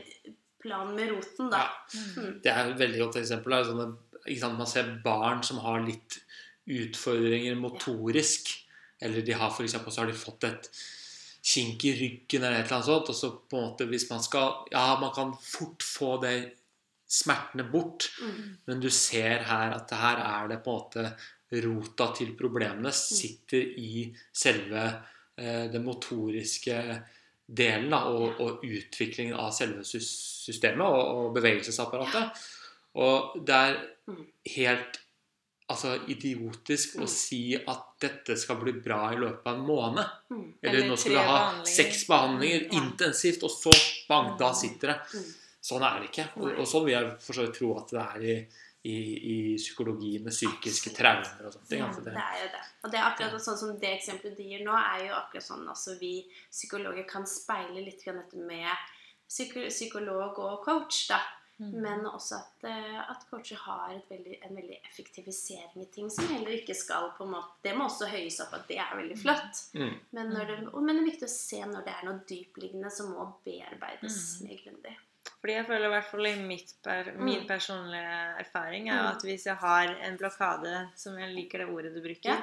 plan 0.64 0.96
med 0.96 1.12
roten, 1.12 1.50
da. 1.52 1.58
Ja. 1.58 2.00
Mm. 2.18 2.42
Det 2.44 2.52
er 2.52 2.66
et 2.72 2.80
veldig 2.80 3.00
godt 3.06 3.16
eksempel. 3.22 3.54
Er 3.54 3.64
sånne, 3.70 3.98
ikke 4.26 4.40
sant, 4.42 4.58
man 4.58 4.68
ser 4.68 4.90
barn 5.04 5.44
som 5.44 5.58
har 5.64 5.80
litt 5.86 6.20
utfordringer 6.68 7.56
motorisk. 7.56 8.50
Eller 9.02 9.22
de 9.22 9.32
har 9.34 9.52
for 9.52 9.64
eksempel, 9.64 9.92
så 9.94 10.02
har 10.04 10.08
de 10.12 10.18
fått 10.20 10.44
et 10.50 10.70
kink 11.50 11.86
i 11.90 11.94
ryggen 11.98 12.44
eller 12.44 12.60
et 12.60 12.68
eller 12.68 12.78
annet 12.78 12.90
sånt. 12.90 13.12
Og 13.12 13.18
så 13.18 13.32
på 13.50 13.58
en 13.60 13.68
måte 13.72 13.88
hvis 13.90 14.10
man 14.12 14.24
skal 14.26 14.66
Ja, 14.74 14.86
man 15.02 15.14
kan 15.16 15.36
fort 15.42 15.86
få 15.86 16.16
de 16.24 16.34
smertene 17.10 17.66
bort. 17.72 18.10
Mm. 18.22 18.42
Men 18.70 18.82
du 18.84 18.90
ser 18.94 19.46
her 19.50 19.76
at 19.78 19.88
det 19.90 20.02
her 20.02 20.24
er 20.26 20.50
det 20.52 20.62
på 20.66 20.76
en 20.76 20.84
måte 20.84 21.06
rota 21.66 22.12
til 22.14 22.36
problemene 22.38 22.92
sitter 22.94 23.72
i 23.82 24.04
selve 24.38 24.84
eh, 25.40 25.66
den 25.74 25.82
motoriske 25.88 26.76
delen 27.50 27.90
da, 27.90 28.04
og, 28.14 28.38
og 28.38 28.62
utviklingen 28.62 29.34
av 29.34 29.50
selve 29.58 29.82
systemet 29.82 30.86
og, 30.86 31.00
og 31.24 31.32
bevegelsesapparatet. 31.40 32.44
Og 33.02 33.40
det 33.48 33.56
er 33.56 33.80
Mm. 34.10 34.26
helt 34.56 35.00
altså, 35.70 35.96
idiotisk 36.10 36.96
Mm. 36.98 37.04
å 37.04 37.08
si 37.10 37.56
at 37.56 37.84
dette 38.02 38.36
skal 38.38 38.56
bli 38.58 38.74
bra 38.74 39.12
i 39.14 39.18
løpet 39.18 39.46
av 39.48 39.56
en 39.60 39.66
måned. 39.68 40.06
Mm. 40.32 40.54
Eller, 40.64 40.74
Eller 40.80 40.90
nå 40.90 40.98
skal 40.98 41.12
vi 41.12 41.18
ha 41.18 41.66
seks 41.66 42.06
behandlinger 42.08 42.64
Ja. 42.64 42.82
intensivt, 42.82 43.44
og 43.44 43.52
så 43.52 43.74
bang, 44.08 44.38
da 44.40 44.52
sitter 44.54 44.88
det. 44.94 45.00
Mm. 45.14 45.34
Sånn 45.62 45.84
er 45.84 46.00
det 46.00 46.10
ikke. 46.12 46.26
Og, 46.38 46.60
og 46.60 46.66
sånn 46.68 46.86
vil 46.86 46.94
jeg 46.96 47.20
for 47.22 47.34
så 47.34 47.46
vidt 47.46 47.58
tro 47.60 47.78
at 47.78 47.88
det 47.90 48.02
er 48.16 48.22
i, 48.24 48.36
i, 48.90 48.96
i 49.54 49.56
psykologi 49.58 50.20
med 50.24 50.32
psykiske 50.32 50.94
traumer 50.96 51.46
og 51.46 51.52
sånne 51.54 51.68
ting. 51.68 51.80
Ja, 51.80 51.88
Altså 51.90 52.04
det 52.06 52.14
det, 52.14 52.24
er 52.24 52.38
jo 52.44 52.48
det. 52.54 52.62
Og 52.84 52.92
det 52.92 53.00
er 53.00 53.08
akkurat 53.10 53.42
sånn 53.44 53.58
som 53.60 53.74
det 53.80 53.90
eksempelet 53.98 54.38
du 54.38 54.44
gir 54.44 54.64
nå, 54.64 54.72
er 54.72 55.04
jo 55.10 55.14
akkurat 55.20 55.44
sånn 55.44 55.68
altså 55.68 55.98
vi 56.00 56.14
psykologer 56.50 57.04
kan 57.08 57.26
speile 57.28 57.84
litt 57.84 58.04
grann 58.06 58.22
dette 58.24 58.40
med 58.40 58.72
psykolog 59.28 60.40
og 60.40 60.64
coach, 60.66 61.08
da. 61.10 61.20
Mm. 61.60 61.72
Men 61.84 62.06
også 62.08 62.38
at, 62.40 62.64
eh, 62.70 63.00
at 63.12 63.26
coacher 63.30 63.58
har 63.66 63.90
et 63.92 64.06
veldig, 64.10 64.38
en 64.48 64.56
veldig 64.56 64.78
effektivisering 64.90 65.82
i 65.82 65.86
ting 65.92 66.10
som 66.10 66.28
heller 66.32 66.52
ikke 66.56 66.74
skal 66.76 67.10
på 67.18 67.26
en 67.26 67.34
måte 67.34 67.50
Det 67.64 67.74
må 67.76 67.84
også 67.90 68.08
høyes 68.08 68.40
opp 68.46 68.54
at 68.54 68.68
det 68.70 68.78
er 68.80 68.96
veldig 68.96 69.18
flott. 69.20 69.60
mm, 69.76 70.00
Men, 70.14 70.30
når 70.30 70.46
det, 70.48 70.58
men 70.74 70.96
det 70.96 71.02
er 71.04 71.10
viktig 71.12 71.28
å 71.28 71.34
se 71.34 71.60
når 71.66 71.84
det 71.84 71.94
er 71.98 72.06
noe 72.08 72.22
dypliggende 72.30 72.90
som 72.92 73.12
må 73.12 73.26
bearbeides 73.44 74.40
Mm. 74.42 74.48
mer 74.48 74.58
grundig. 74.64 74.96
Fordi 75.42 75.54
jeg 75.54 75.66
føler 75.68 75.86
i 75.86 75.90
hvert 75.94 76.10
fall 76.12 76.26
i 76.28 76.36
mitt 76.36 76.74
per, 76.84 77.12
min 77.18 77.42
Mm. 77.42 77.48
personlige 77.48 78.40
erfaring 78.40 78.90
er 78.90 78.96
jo 78.96 79.04
Mm. 79.04 79.16
at 79.18 79.22
hvis 79.24 79.44
jeg 79.46 79.56
har 79.58 79.88
en 80.08 80.18
blokade, 80.18 80.90
som 80.96 81.18
jeg 81.20 81.36
liker 81.36 81.58
det 81.60 81.68
ordet 81.70 81.94
du 81.94 82.02
bruker, 82.02 82.24
Ja. 82.40 82.42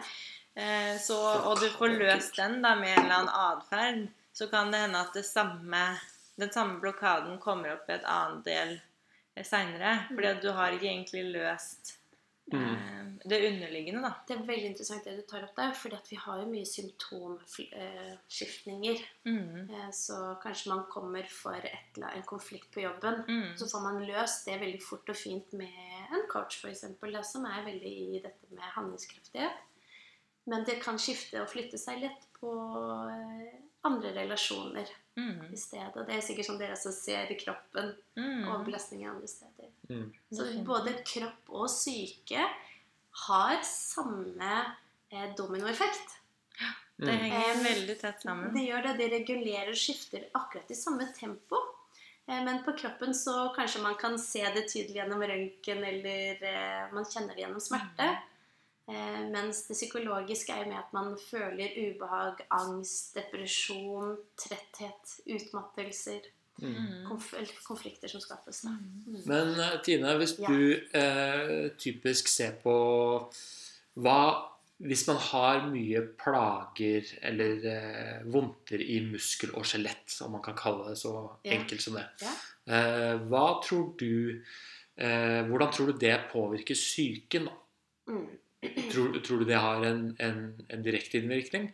eh, 0.56 0.98
så, 0.98 1.16
og 1.46 1.58
du 1.58 1.68
får 1.70 1.96
løst 1.98 2.36
den 2.36 2.60
da 2.62 2.74
med 2.74 2.92
en 2.98 3.04
eller 3.04 3.14
annen 3.14 3.28
atferd, 3.34 4.08
så 4.34 4.50
kan 4.50 4.70
det 4.70 4.80
hende 4.80 5.00
at 5.00 5.14
det 5.14 5.24
samme, 5.24 5.98
den 6.38 6.50
samme 6.52 6.80
blokaden 6.80 7.38
kommer 7.40 7.72
opp 7.72 7.88
i 7.88 7.92
et 7.94 8.04
annet 8.04 8.44
del 8.44 8.80
seinere. 9.44 9.98
Fordi 10.08 10.26
at 10.30 10.42
du 10.42 10.48
har 10.56 10.70
ikke 10.72 10.88
egentlig 10.88 11.24
løst 11.34 11.98
mm. 12.52 12.76
det 13.24 13.40
underliggende, 13.50 14.02
da. 14.06 14.12
Det 14.28 14.34
er 14.36 14.46
veldig 14.48 14.66
interessant 14.70 15.04
det 15.04 15.16
du 15.18 15.22
tar 15.28 15.44
opp 15.44 15.56
der, 15.58 15.72
fordi 15.76 15.94
at 15.98 16.10
vi 16.10 16.16
har 16.22 16.36
jo 16.40 16.46
mye 16.52 16.66
symptomskiftninger. 16.70 18.98
Mm. 19.28 19.70
Eh, 19.70 19.90
Så 19.92 20.16
kanskje 20.42 20.70
man 20.72 20.84
kommer 20.90 21.24
for 21.30 21.54
et, 21.58 21.64
eller 21.96 22.06
annet- 22.06 22.16
en 22.22 22.26
konflikt 22.32 22.70
på 22.74 22.80
jobben. 22.80 23.14
Mm. 23.28 23.56
Så 23.56 23.68
får 23.68 23.80
man 23.82 24.06
løst 24.06 24.46
det 24.46 24.60
veldig 24.60 24.82
fort 24.82 25.08
og 25.08 25.16
fint 25.16 25.52
med 25.52 25.68
en 26.12 26.26
coach, 26.30 26.64
f.eks., 26.64 26.84
som 27.32 27.44
er 27.44 27.64
veldig 27.64 28.16
i 28.16 28.20
dette 28.22 28.46
med 28.50 28.64
handlingskraftighet. 28.76 29.52
Men 30.46 30.64
det 30.64 30.82
kan 30.82 30.98
skifte 30.98 31.40
og 31.42 31.48
flytte 31.50 31.78
seg 31.78 32.00
lett 32.04 32.26
på 32.38 32.50
eh, 33.10 33.54
andre 33.82 34.12
relasjoner 34.14 34.86
Mm. 35.16 35.52
i 35.52 35.56
stedet. 35.56 36.06
Det 36.06 36.14
er 36.16 36.20
sikkert 36.20 36.46
sånn 36.50 36.58
dere 36.60 36.72
også 36.76 36.92
ser 36.92 37.30
i 37.32 37.38
kroppen 37.40 37.94
Mm. 38.16 38.48
og 38.48 38.64
belastninger 38.66 39.10
andre 39.10 39.26
steder. 39.28 39.70
mm. 39.88 40.12
Så 40.32 40.64
både 40.64 40.92
kropp 41.04 41.48
og 41.48 41.70
syke 41.70 42.42
har 43.26 43.62
samme 43.62 44.74
eh, 45.12 45.34
dominoeffekt. 45.36 46.18
Det 46.98 47.08
Mm. 47.12 47.18
henger 47.20 47.50
Em, 47.50 47.64
veldig 47.64 48.00
tett 48.00 48.22
sammen. 48.22 48.52
Det 48.54 48.62
gjør 48.68 48.82
det. 48.82 48.96
Det 48.98 49.10
regulerer 49.12 49.68
og 49.68 49.74
skifter 49.76 50.24
akkurat 50.34 50.70
i 50.70 50.74
samme 50.74 51.06
tempo. 51.14 51.56
Eh, 52.28 52.42
Men 52.44 52.62
på 52.64 52.72
kroppen 52.76 53.12
så 53.14 53.54
kanskje 53.54 53.82
man 53.82 53.94
kan 53.94 54.18
se 54.18 54.40
det 54.54 54.68
tydelig 54.68 54.96
gjennom 54.96 55.20
røntgen, 55.20 55.84
eller 55.84 56.42
eh, 56.42 56.92
man 56.92 57.04
kjenner 57.04 57.34
det 57.34 57.44
gjennom 57.44 57.60
smerte. 57.60 58.18
Eh, 58.88 59.20
Mens 59.32 59.64
det 59.66 59.74
psykologiske 59.76 60.52
er 60.52 60.62
jo 60.64 60.70
med 60.70 60.78
at 60.78 60.92
man 60.94 61.16
føler 61.18 61.72
ubehag, 61.88 62.44
angst, 62.54 63.14
depresjon, 63.16 64.16
tretthet, 64.38 65.20
utmattelser, 65.26 66.20
Mm. 66.58 66.68
Mm. 66.72 67.08
konf 67.08 67.34
eller 67.36 67.52
konflikter 67.66 68.08
som 68.08 68.20
skapes. 68.20 68.62
Da. 68.64 68.70
Mm. 68.70 69.18
Men 69.26 69.48
eh, 69.60 69.74
Tine, 69.84 70.14
hvis 70.16 70.38
Ja. 70.40 70.46
du 70.48 70.72
eh, 70.94 71.68
typisk 71.76 72.28
ser 72.28 72.52
på 72.62 73.30
hva 73.96 74.52
Hvis 74.78 75.06
man 75.08 75.16
har 75.16 75.62
mye 75.72 76.02
plager 76.20 77.02
eller 77.22 77.62
eh, 77.64 78.24
vondter 78.28 78.80
i 78.80 78.98
muskel 79.00 79.54
og 79.56 79.64
skjelett, 79.64 80.18
om 80.20 80.32
man 80.32 80.42
kan 80.42 80.54
kalle 80.54 80.90
det 80.90 80.98
så 80.98 81.12
Ja. 81.44 81.52
enkelt 81.56 81.80
som 81.80 81.94
det, 81.94 82.04
Ja. 82.20 82.32
eh, 82.68 83.18
hva 83.18 83.62
tror 83.64 83.96
du 83.96 84.42
eh, 84.98 85.42
Hvordan 85.48 85.72
tror 85.72 85.86
du 85.86 85.98
det 85.98 86.20
påvirker 86.32 86.74
psyken? 86.74 87.48
Mm. 88.08 88.28
Tror, 88.92 89.18
tror 89.24 89.42
du 89.42 89.46
det 89.48 89.58
har 89.60 89.84
en, 89.88 90.02
en, 90.22 90.40
en 90.72 90.82
direkte 90.84 91.20
innvirkning? 91.20 91.70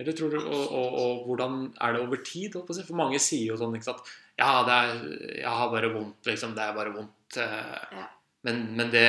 Eller 0.00 0.16
tror 0.18 0.32
du, 0.34 0.38
og, 0.40 0.62
og, 0.72 0.94
og 0.98 1.26
hvordan 1.28 1.58
er 1.80 1.92
det 1.94 2.00
over 2.02 2.22
tid? 2.26 2.56
For 2.56 2.98
mange 2.98 3.20
sier 3.22 3.52
jo 3.52 3.58
sånn 3.60 3.74
ikke 3.76 3.90
sant? 3.90 4.08
Ja, 4.40 4.62
det 4.66 4.78
er, 4.78 5.02
jeg 5.42 5.52
har 5.60 5.68
bare 5.70 5.92
vondt, 5.92 6.24
liksom. 6.26 6.54
Det 6.56 6.64
er 6.64 6.78
bare 6.78 6.94
vondt. 6.94 7.36
eh, 7.36 7.98
Ja. 8.00 8.08
Men, 8.42 8.64
men 8.74 8.88
det 8.90 9.04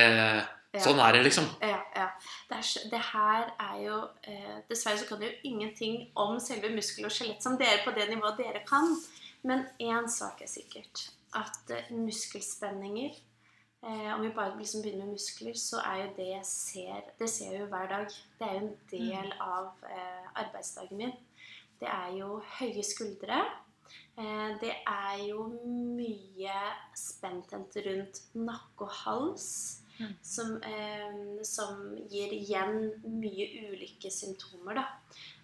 Sånn 0.82 0.98
er 0.98 1.14
det, 1.14 1.20
liksom. 1.28 1.44
Ja, 1.62 1.76
ja. 1.94 2.04
Det, 2.50 2.56
er, 2.58 2.88
det 2.90 3.00
her 3.12 3.44
er 3.62 3.74
jo 3.84 3.98
eh, 4.26 4.56
Dessverre 4.70 4.98
så 4.98 5.06
kan 5.06 5.20
det 5.22 5.28
jo 5.28 5.50
ingenting 5.52 6.00
om 6.18 6.40
selve 6.42 6.70
muskel 6.74 7.06
og 7.06 7.14
skjelett 7.14 7.42
som 7.46 7.54
dere 7.60 7.78
på 7.84 7.92
det 7.94 8.08
nivået 8.10 8.40
dere 8.42 8.62
kan. 8.66 8.90
Men 9.46 9.62
én 9.78 10.08
sak 10.10 10.42
er 10.42 10.50
sikkert. 10.50 11.04
At 11.38 11.70
eh, 11.70 11.92
muskelspenninger 11.94 13.14
Om 13.84 14.22
vi 14.22 14.30
bare 14.32 14.56
liksom 14.56 14.80
begynner 14.82 15.04
med 15.04 15.18
muskler, 15.18 15.56
så 15.60 15.82
er 15.84 15.98
jo 16.00 16.12
det 16.16 16.28
jeg 16.30 16.46
ser 16.48 17.10
Det 17.18 17.28
ser 17.28 17.52
jeg 17.52 17.60
jo 17.60 17.66
hver 17.72 17.90
dag. 17.90 18.06
Det 18.38 18.46
er 18.46 18.54
jo 18.54 18.62
en 18.62 18.78
del 18.90 19.34
av 19.44 19.84
eh, 19.90 20.30
arbeidsdagen 20.40 20.96
min. 21.02 21.12
Det 21.80 21.90
er 21.92 22.14
jo 22.16 22.38
høye 22.58 22.84
skuldre. 22.86 23.42
Eh, 24.16 24.50
det 24.62 24.72
er 24.86 25.22
jo 25.28 25.46
mye 25.98 26.58
spenthet 26.96 27.80
rundt 27.86 28.20
nakke 28.38 28.86
og 28.86 28.94
hals. 29.02 29.48
Mm. 29.98 30.14
Som, 30.26 30.56
eh, 30.66 31.42
som 31.46 31.82
gir 32.10 32.32
igjen 32.34 32.88
mye 33.04 33.46
ulike 33.68 34.10
symptomer, 34.10 34.80
da. 34.80 34.86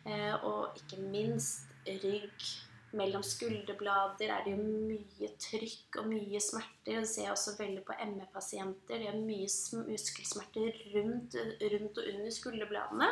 Eh, 0.06 0.34
og 0.44 0.78
ikke 0.80 1.02
minst 1.02 1.68
rygg, 1.86 2.48
mellom 2.96 3.22
skulderblader 3.22 4.32
er 4.34 4.44
det 4.44 4.54
jo 4.54 4.64
mye 4.64 5.30
trykk 5.40 6.00
og 6.00 6.10
mye 6.10 6.40
smerter. 6.42 7.00
Det 7.00 7.08
ser 7.08 7.26
jeg 7.26 7.34
også 7.34 7.56
veldig 7.58 7.84
på 7.86 7.96
ME-pasienter. 8.12 9.02
Det 9.02 9.08
er 9.10 9.18
mye 9.18 9.48
muskelsmerter 9.88 10.78
rundt, 10.94 11.36
rundt 11.74 12.00
og 12.02 12.12
under 12.12 12.34
skulderbladene. 12.34 13.10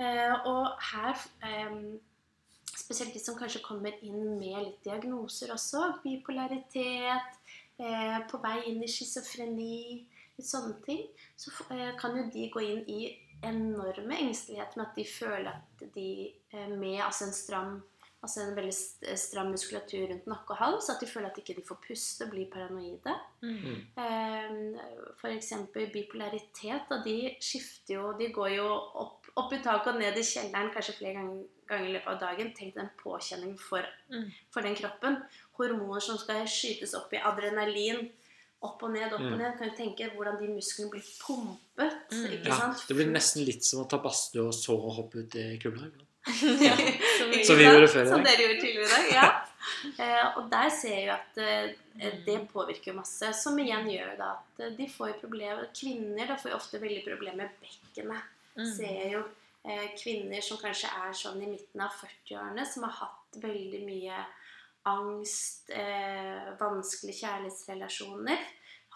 Eh, 0.00 0.48
og 0.48 0.88
her 0.92 1.20
eh, 1.44 1.76
Spesielt 2.72 3.12
de 3.14 3.20
som 3.20 3.36
kanskje 3.36 3.60
kommer 3.62 3.94
inn 4.04 4.38
med 4.40 4.56
litt 4.64 4.78
diagnoser 4.84 5.52
også. 5.52 6.00
Bipolaritet, 6.02 7.36
eh, 7.76 8.16
på 8.30 8.40
vei 8.42 8.62
inn 8.70 8.80
i 8.82 8.88
schizofreni, 8.88 10.06
litt 10.38 10.48
sånne 10.48 10.78
ting. 10.86 11.04
Så 11.36 11.52
eh, 11.70 11.92
kan 12.00 12.16
jo 12.16 12.24
de 12.32 12.48
gå 12.52 12.64
inn 12.64 12.82
i 12.90 13.12
enorme 13.44 14.18
engstelighet 14.24 14.76
med 14.78 14.86
at 14.86 14.98
de 14.98 15.06
føler 15.08 15.50
at 15.52 15.84
de 15.94 16.08
med 16.78 17.00
altså 17.02 17.26
en 17.26 17.36
stram 17.36 17.72
Altså 18.22 18.40
en 18.44 18.54
veldig 18.54 18.72
stram 19.18 19.48
muskulatur 19.50 20.04
rundt 20.12 20.26
nakke 20.30 20.54
og 20.54 20.58
hals. 20.60 20.88
At 20.92 21.00
de 21.02 21.06
føler 21.10 21.26
at 21.32 21.38
ikke 21.42 21.56
de 21.56 21.64
får 21.66 21.78
puste 21.88 22.22
og 22.24 22.30
blir 22.30 22.46
paranoide. 22.52 23.14
Mm. 23.42 23.80
F.eks. 25.18 25.52
bipolaritet. 25.74 26.86
Og 26.94 27.02
de 27.06 27.16
skifter 27.42 27.96
jo 27.98 28.12
De 28.18 28.28
går 28.34 28.54
jo 28.56 28.68
opp, 29.02 29.26
opp 29.42 29.52
i 29.56 29.60
taket 29.64 29.94
og 29.94 29.98
ned 30.00 30.18
i 30.20 30.24
kjelleren 30.26 30.70
kanskje 30.74 30.94
flere 31.00 31.16
ganger, 31.18 31.42
ganger 31.72 31.88
i 31.90 31.94
løpet 31.96 32.12
av 32.14 32.20
dagen. 32.22 32.52
Tenk 32.56 32.74
den 32.78 32.90
påkjenningen 33.02 33.58
for, 33.58 33.82
Mm. 34.12 34.30
for 34.54 34.60
den 34.62 34.74
kroppen. 34.76 35.16
Hormoner 35.58 36.00
som 36.00 36.18
skal 36.18 36.46
skytes 36.46 36.94
opp 36.94 37.12
i 37.12 37.16
adrenalin. 37.18 38.10
Opp 38.62 38.82
og 38.86 38.92
ned, 38.92 39.12
opp 39.12 39.18
og 39.20 39.32
Mm. 39.32 39.38
ned. 39.38 39.58
Kan 39.58 39.70
du 39.70 39.74
tenke 39.76 40.10
hvordan 40.14 40.38
de 40.38 40.46
musklene 40.54 40.90
blir 40.90 41.02
pumpet? 41.26 41.92
Mm. 42.12 42.30
ikke 42.38 42.46
Ja, 42.48 42.54
sant? 42.58 42.86
det 42.86 42.94
blir 42.96 43.10
nesten 43.10 43.44
litt 43.44 43.64
som 43.64 43.82
å 43.84 43.88
ta 43.88 43.98
badstue 43.98 44.46
og 44.46 44.52
så 44.54 44.78
hoppe 44.78 45.18
ut 45.26 45.34
i 45.34 45.58
kulda. 45.58 45.90
Ja, 46.62 46.76
som 47.46 47.58
vi 47.58 47.64
vi 47.64 47.70
gjorde 47.70 47.88
før 47.92 48.04
i 48.04 48.12
Som 48.12 48.26
dere 48.26 48.44
gjorde 48.44 48.60
tidligere 48.60 48.86
i 48.86 48.92
dag. 48.92 49.16
Ja. 49.16 49.30
Eh, 49.98 50.36
og 50.38 50.48
der 50.50 50.70
ser 50.74 50.98
jo 51.06 51.12
at 51.14 51.36
eh, 51.38 52.14
det 52.26 52.36
påvirker 52.50 52.96
masse. 52.96 53.28
Som 53.38 53.58
igjen 53.62 53.88
gjør 53.90 54.16
da 54.18 54.30
at 54.34 54.62
eh, 54.62 54.72
de 54.74 54.88
får 54.90 55.12
jo 55.12 55.20
problemer 55.20 55.68
Kvinner 55.76 56.30
da 56.30 56.36
får 56.38 56.52
jo 56.52 56.58
ofte 56.58 56.80
veldig 56.82 57.04
problemer 57.06 57.44
med 57.44 57.60
bekkenet. 57.62 58.32
Mm. 58.58 58.66
Ser 58.74 59.04
jo 59.14 59.22
kvinner 59.94 60.42
som 60.42 60.58
kanskje 60.58 60.88
er 60.90 61.12
sånn 61.14 61.38
i 61.44 61.46
midten 61.46 61.84
av 61.84 61.92
40-årene, 61.94 62.64
som 62.66 62.82
har 62.88 62.96
hatt 62.96 63.36
veldig 63.44 63.82
mye 63.86 64.16
angst, 64.90 65.70
vanskelige 66.58 67.20
kjærlighetsrelasjoner. 67.20 68.42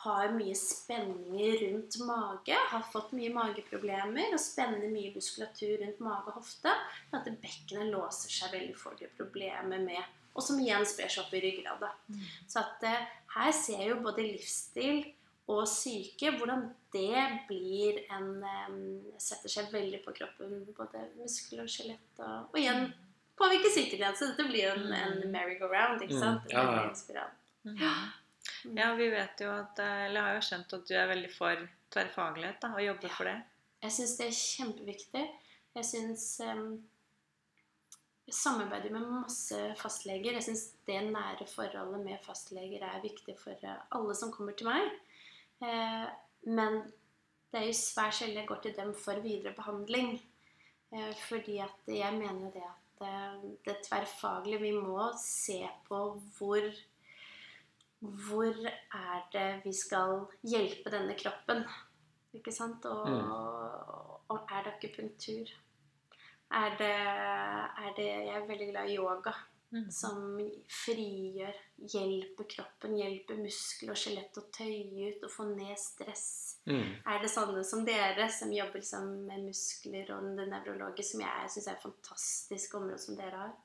Har 0.07 0.31
mye 0.37 0.55
spenninger 0.55 1.57
rundt 1.65 1.97
mage, 2.07 2.55
har 2.71 2.85
fått 2.93 3.13
mye 3.19 3.33
mageproblemer 3.35 4.33
og 4.37 4.41
spenner 4.43 4.87
mye 4.93 5.11
muskulatur 5.17 5.81
rundt 5.83 5.99
mage 6.05 6.31
og 6.31 6.39
hofte. 6.41 6.73
At 7.17 7.27
bekkenet 7.43 7.91
låser 7.91 8.31
seg 8.31 8.55
veldig 8.55 8.77
for 8.79 8.95
de 9.01 9.09
problemer 9.19 9.83
med 9.83 10.03
Og 10.37 10.43
som 10.45 10.59
igjen 10.61 10.85
sprer 10.85 11.09
seg 11.09 11.23
opp 11.25 11.33
i 11.35 11.41
ryggrada. 11.41 11.89
Så 12.47 12.61
at 12.61 12.83
eh, 12.85 13.07
her 13.39 13.53
ser 13.57 13.79
jeg 13.81 13.89
jo 13.95 14.03
både 14.05 14.27
livsstil 14.27 14.99
og 15.49 15.63
syke 15.71 16.33
hvordan 16.37 16.67
det 16.93 17.23
blir 17.49 18.03
en 18.13 18.29
eh, 18.45 18.77
Setter 19.23 19.49
seg 19.49 19.73
veldig 19.73 20.03
på 20.05 20.13
kroppen, 20.19 20.59
både 20.77 21.07
muskel 21.17 21.63
og 21.65 21.71
skjelett. 21.73 22.21
Og, 22.21 22.51
og 22.53 22.61
igjen 22.61 22.91
påvirker 23.41 23.73
sykelighet. 23.73 24.19
Så 24.21 24.29
dette 24.35 24.45
blir 24.51 24.67
jo 24.69 24.75
en, 24.77 24.93
en 24.93 25.25
merry-go-round, 25.33 26.05
ikke 26.05 26.15
Mm, 26.15 26.23
sant? 26.23 26.53
ja, 26.53 26.67
ja. 27.81 27.97
Mm. 28.65 28.77
Ja, 28.79 28.93
vi 28.99 29.09
vet 29.11 29.41
jo 29.43 29.51
at 29.53 29.79
eh, 29.83 30.07
Eller 30.09 30.27
har 30.27 30.37
jo 30.37 30.45
skjønt 30.47 30.75
at 30.77 30.89
du 30.89 30.95
er 30.97 31.09
veldig 31.11 31.31
for 31.35 31.63
tverrfaglighet 31.95 32.61
da, 32.63 32.73
og 32.75 32.85
jobber 32.85 33.15
for 33.15 33.31
det. 33.31 33.39
Jeg 33.85 33.95
syns 33.97 34.15
det 34.19 34.27
er 34.27 34.37
kjempeviktig. 34.41 35.25
Jeg 35.77 35.87
syns 35.87 36.27
um, 36.47 36.69
Jeg 38.27 38.35
samarbeider 38.35 38.95
med 38.95 39.09
masse 39.23 39.59
fastleger. 39.79 40.39
Jeg 40.39 40.47
syns 40.49 40.65
det 40.89 41.03
nære 41.11 41.47
forholdet 41.51 42.05
med 42.05 42.23
fastleger 42.25 42.87
er 42.87 43.03
viktig 43.05 43.37
for 43.39 43.67
eh, 43.67 43.83
alle 43.99 44.17
som 44.19 44.33
kommer 44.35 44.57
til 44.59 44.71
meg. 44.71 44.89
Eh, 45.63 46.07
men 46.51 46.81
det 47.53 47.61
er 47.61 47.69
jo 47.69 47.77
svært 47.79 48.19
sjelden 48.19 48.43
jeg 48.43 48.49
går 48.51 48.65
til 48.65 48.75
dem 48.77 48.91
for 48.99 49.23
videre 49.23 49.55
behandling. 49.57 50.17
Eh, 50.93 51.15
fordi 51.29 51.61
at 51.63 51.93
jeg 51.93 52.19
mener 52.19 52.49
jo 52.49 52.51
det 52.57 52.67
at 52.67 52.83
det, 52.97 53.55
det 53.67 53.81
tverrfaglige 53.85 54.63
Vi 54.63 54.73
må 54.73 55.11
se 55.21 55.61
på 55.89 55.99
hvor 56.39 56.67
hvor 58.01 58.55
er 58.67 59.21
det 59.33 59.49
vi 59.65 59.73
skal 59.75 60.27
hjelpe 60.47 60.93
denne 60.93 61.17
kroppen? 61.19 61.65
Ikke 62.37 62.53
sant? 62.53 62.85
Og, 62.85 64.23
og 64.29 64.53
er 64.53 64.67
det 64.67 64.75
akupunktur? 64.77 65.53
Er 66.57 66.77
det, 66.79 66.95
er 67.83 67.95
det 67.97 68.07
Jeg 68.07 68.35
er 68.37 68.49
veldig 68.49 68.71
glad 68.71 68.91
i 68.91 68.99
yoga, 69.01 69.33
Mm. 69.75 69.91
som 69.91 70.37
frigjør, 70.71 71.57
hjelper 71.91 72.47
kroppen, 72.53 72.93
hjelper 73.01 73.41
muskler 73.41 73.91
og 73.97 73.99
skjelett 73.99 74.39
å 74.39 74.45
tøye 74.55 75.09
ut 75.11 75.25
og 75.27 75.33
få 75.33 75.49
ned 75.49 75.75
stress. 75.81 76.27
Mm. 76.71 76.93
Er 77.03 77.23
det 77.23 77.31
sånne 77.33 77.65
som 77.67 77.83
dere, 77.87 78.29
som 78.31 78.53
jobber 78.55 78.79
liksom 78.79 79.09
med 79.27 79.49
muskler 79.49 80.13
og 80.15 80.29
det 80.39 80.47
nevrologiske, 80.53 81.09
som 81.11 81.25
jeg 81.27 81.51
syns 81.51 81.67
er 81.67 81.75
et 81.75 81.87
fantastisk 81.89 82.79
område 82.79 83.03
som 83.03 83.19
dere 83.19 83.43
har? 83.43 83.57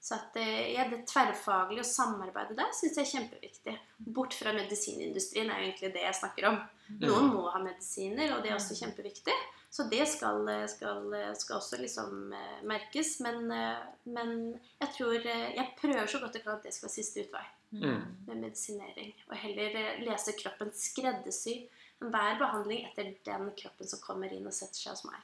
Så 0.00 0.16
at 0.16 0.36
eh, 0.40 0.72
ja, 0.74 0.86
det 0.88 1.02
tverrfaglige 1.10 1.84
og 1.84 1.88
samarbeidet 1.88 2.56
der 2.56 2.70
syns 2.72 2.96
jeg 2.96 3.04
er 3.04 3.10
kjempeviktig. 3.10 3.74
Bort 4.16 4.34
fra 4.34 4.54
medisinindustrien 4.56 5.50
er 5.52 5.60
jo 5.60 5.68
egentlig 5.68 5.92
det 5.94 6.04
jeg 6.06 6.18
snakker 6.22 6.48
om. 6.48 6.60
Noen 7.02 7.28
må 7.34 7.44
ha 7.52 7.60
medisiner, 7.62 8.32
og 8.34 8.42
det 8.42 8.50
er 8.50 8.56
også 8.56 8.78
kjempeviktig. 8.80 9.36
Så 9.70 9.84
det 9.92 10.02
skal, 10.10 10.48
skal, 10.72 11.04
skal 11.38 11.60
også 11.60 11.78
liksom 11.78 12.32
eh, 12.34 12.60
merkes. 12.66 13.18
Men, 13.22 13.44
eh, 13.54 13.84
men 14.10 14.36
jeg 14.80 14.92
tror 14.96 15.20
eh, 15.20 15.48
Jeg 15.54 15.74
prøver 15.78 16.10
så 16.10 16.18
godt 16.24 16.40
jeg 16.40 16.46
kan 16.48 16.56
at 16.56 16.66
det 16.66 16.74
skal 16.74 16.88
være 16.88 16.96
siste 16.98 17.26
utvei 17.28 17.46
Mm. 17.72 18.00
med 18.26 18.36
medisinering. 18.36 19.12
Og 19.28 19.36
heller 19.36 19.76
eh, 19.78 20.00
lese 20.02 20.32
kroppen 20.34 20.72
skreddersy 20.74 21.52
hver 22.00 22.38
behandling 22.40 22.80
etter 22.88 23.12
den 23.28 23.50
kroppen 23.54 23.86
som 23.86 24.00
kommer 24.02 24.32
inn 24.34 24.48
og 24.48 24.56
setter 24.56 24.80
seg 24.80 24.96
hos 24.96 25.04
meg. 25.06 25.20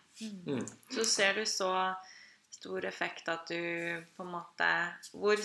Mm. 0.47 0.61
Så 0.95 1.07
ser 1.11 1.35
du 1.35 1.43
så 1.49 1.73
stor 2.57 2.85
effekt 2.89 3.29
at 3.33 3.49
du 3.53 4.03
på 4.17 4.25
en 4.27 4.33
måte 4.35 4.69
Hvor 5.13 5.37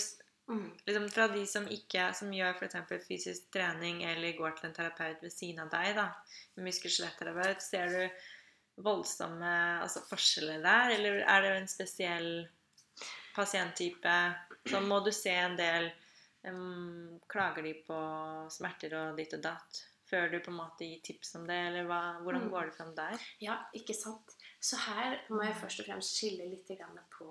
liksom 0.85 1.09
fra 1.13 1.27
de 1.31 1.45
som 1.47 1.67
ikke 1.71 2.09
som 2.17 2.31
gjør 2.33 2.57
f.eks. 2.57 3.05
fysisk 3.07 3.51
trening 3.53 4.01
eller 4.03 4.35
går 4.37 4.57
til 4.57 4.67
en 4.69 4.75
terapeut 4.75 5.21
ved 5.23 5.31
siden 5.31 5.61
av 5.63 5.69
deg, 5.71 5.93
da, 5.95 6.09
muskel-skjeletterapeut, 6.59 7.61
ser 7.63 7.93
du 7.93 8.81
voldsomme 8.83 9.51
altså 9.83 10.01
forskjeller 10.09 10.63
der, 10.63 10.95
eller 10.97 11.21
er 11.23 11.45
det 11.45 11.53
en 11.59 11.69
spesiell 11.71 12.29
pasienttype? 13.35 14.15
Så 14.67 14.81
må 14.83 14.99
du 15.05 15.11
se 15.15 15.31
en 15.33 15.55
del 15.59 15.87
um, 16.47 17.19
Klager 17.31 17.63
de 17.65 17.73
på 17.87 18.01
smerter 18.51 18.97
og 18.97 19.17
ditt 19.19 19.33
og 19.37 19.45
datt 19.45 19.85
før 20.11 20.27
du 20.27 20.41
på 20.43 20.51
en 20.51 20.57
måte 20.59 20.83
gir 20.83 20.99
tips 21.05 21.37
om 21.39 21.45
det, 21.47 21.55
eller 21.69 21.85
hva, 21.87 22.01
hvordan 22.19 22.43
Mm. 22.43 22.51
går 22.51 22.65
det 22.67 22.75
fram 22.75 22.95
der? 22.95 23.27
Ja, 23.39 23.53
ikke 23.73 23.95
sant? 23.95 24.33
Så 24.61 24.77
her 24.77 25.17
må 25.33 25.41
jeg 25.43 25.57
først 25.57 25.81
og 25.81 25.87
fremst 25.89 26.17
skille 26.17 26.45
litt 26.45 26.69
på, 27.17 27.29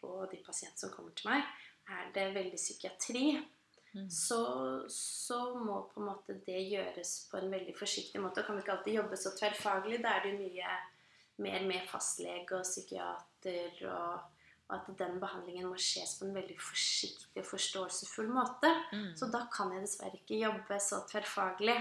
på 0.00 0.14
de 0.32 0.40
pasientene 0.42 0.82
som 0.82 0.94
kommer 0.94 1.14
til 1.14 1.30
meg. 1.30 1.44
Er 1.86 2.10
det 2.14 2.32
veldig 2.34 2.58
psykiatri, 2.58 3.28
Mm. 3.96 4.10
så, 4.10 4.84
så 4.92 5.54
må 5.54 5.78
på 5.88 6.00
en 6.02 6.10
måte 6.10 6.34
det 6.44 6.58
gjøres 6.68 7.12
på 7.30 7.38
en 7.40 7.52
veldig 7.52 7.72
forsiktig 7.78 8.20
måte. 8.20 8.42
Kan 8.44 8.58
vi 8.58 8.64
ikke 8.64 8.74
alltid 8.74 8.98
jobbe 8.98 9.16
så 9.16 9.32
tverrfaglig. 9.38 10.02
Da 10.04 10.16
er 10.16 10.24
det 10.24 10.32
jo 10.34 10.40
mye 10.42 10.74
mer 11.46 11.64
med 11.68 11.88
fastlege 11.88 12.58
og 12.58 12.64
psykiater, 12.64 13.78
og, 13.88 14.42
og 14.68 14.74
at 14.76 14.90
den 15.00 15.16
behandlingen 15.20 15.68
må 15.70 15.80
skjes 15.80 16.16
på 16.18 16.28
en 16.28 16.36
veldig 16.36 16.58
forsiktig 16.60 17.40
og 17.40 17.48
forståelsesfull 17.48 18.28
måte. 18.32 18.72
Mm. 18.92 19.10
Så 19.16 19.30
da 19.32 19.46
kan 19.52 19.72
jeg 19.72 19.86
dessverre 19.86 20.20
ikke 20.20 20.42
jobbe 20.44 20.80
så 20.82 21.00
tverrfaglig. 21.08 21.78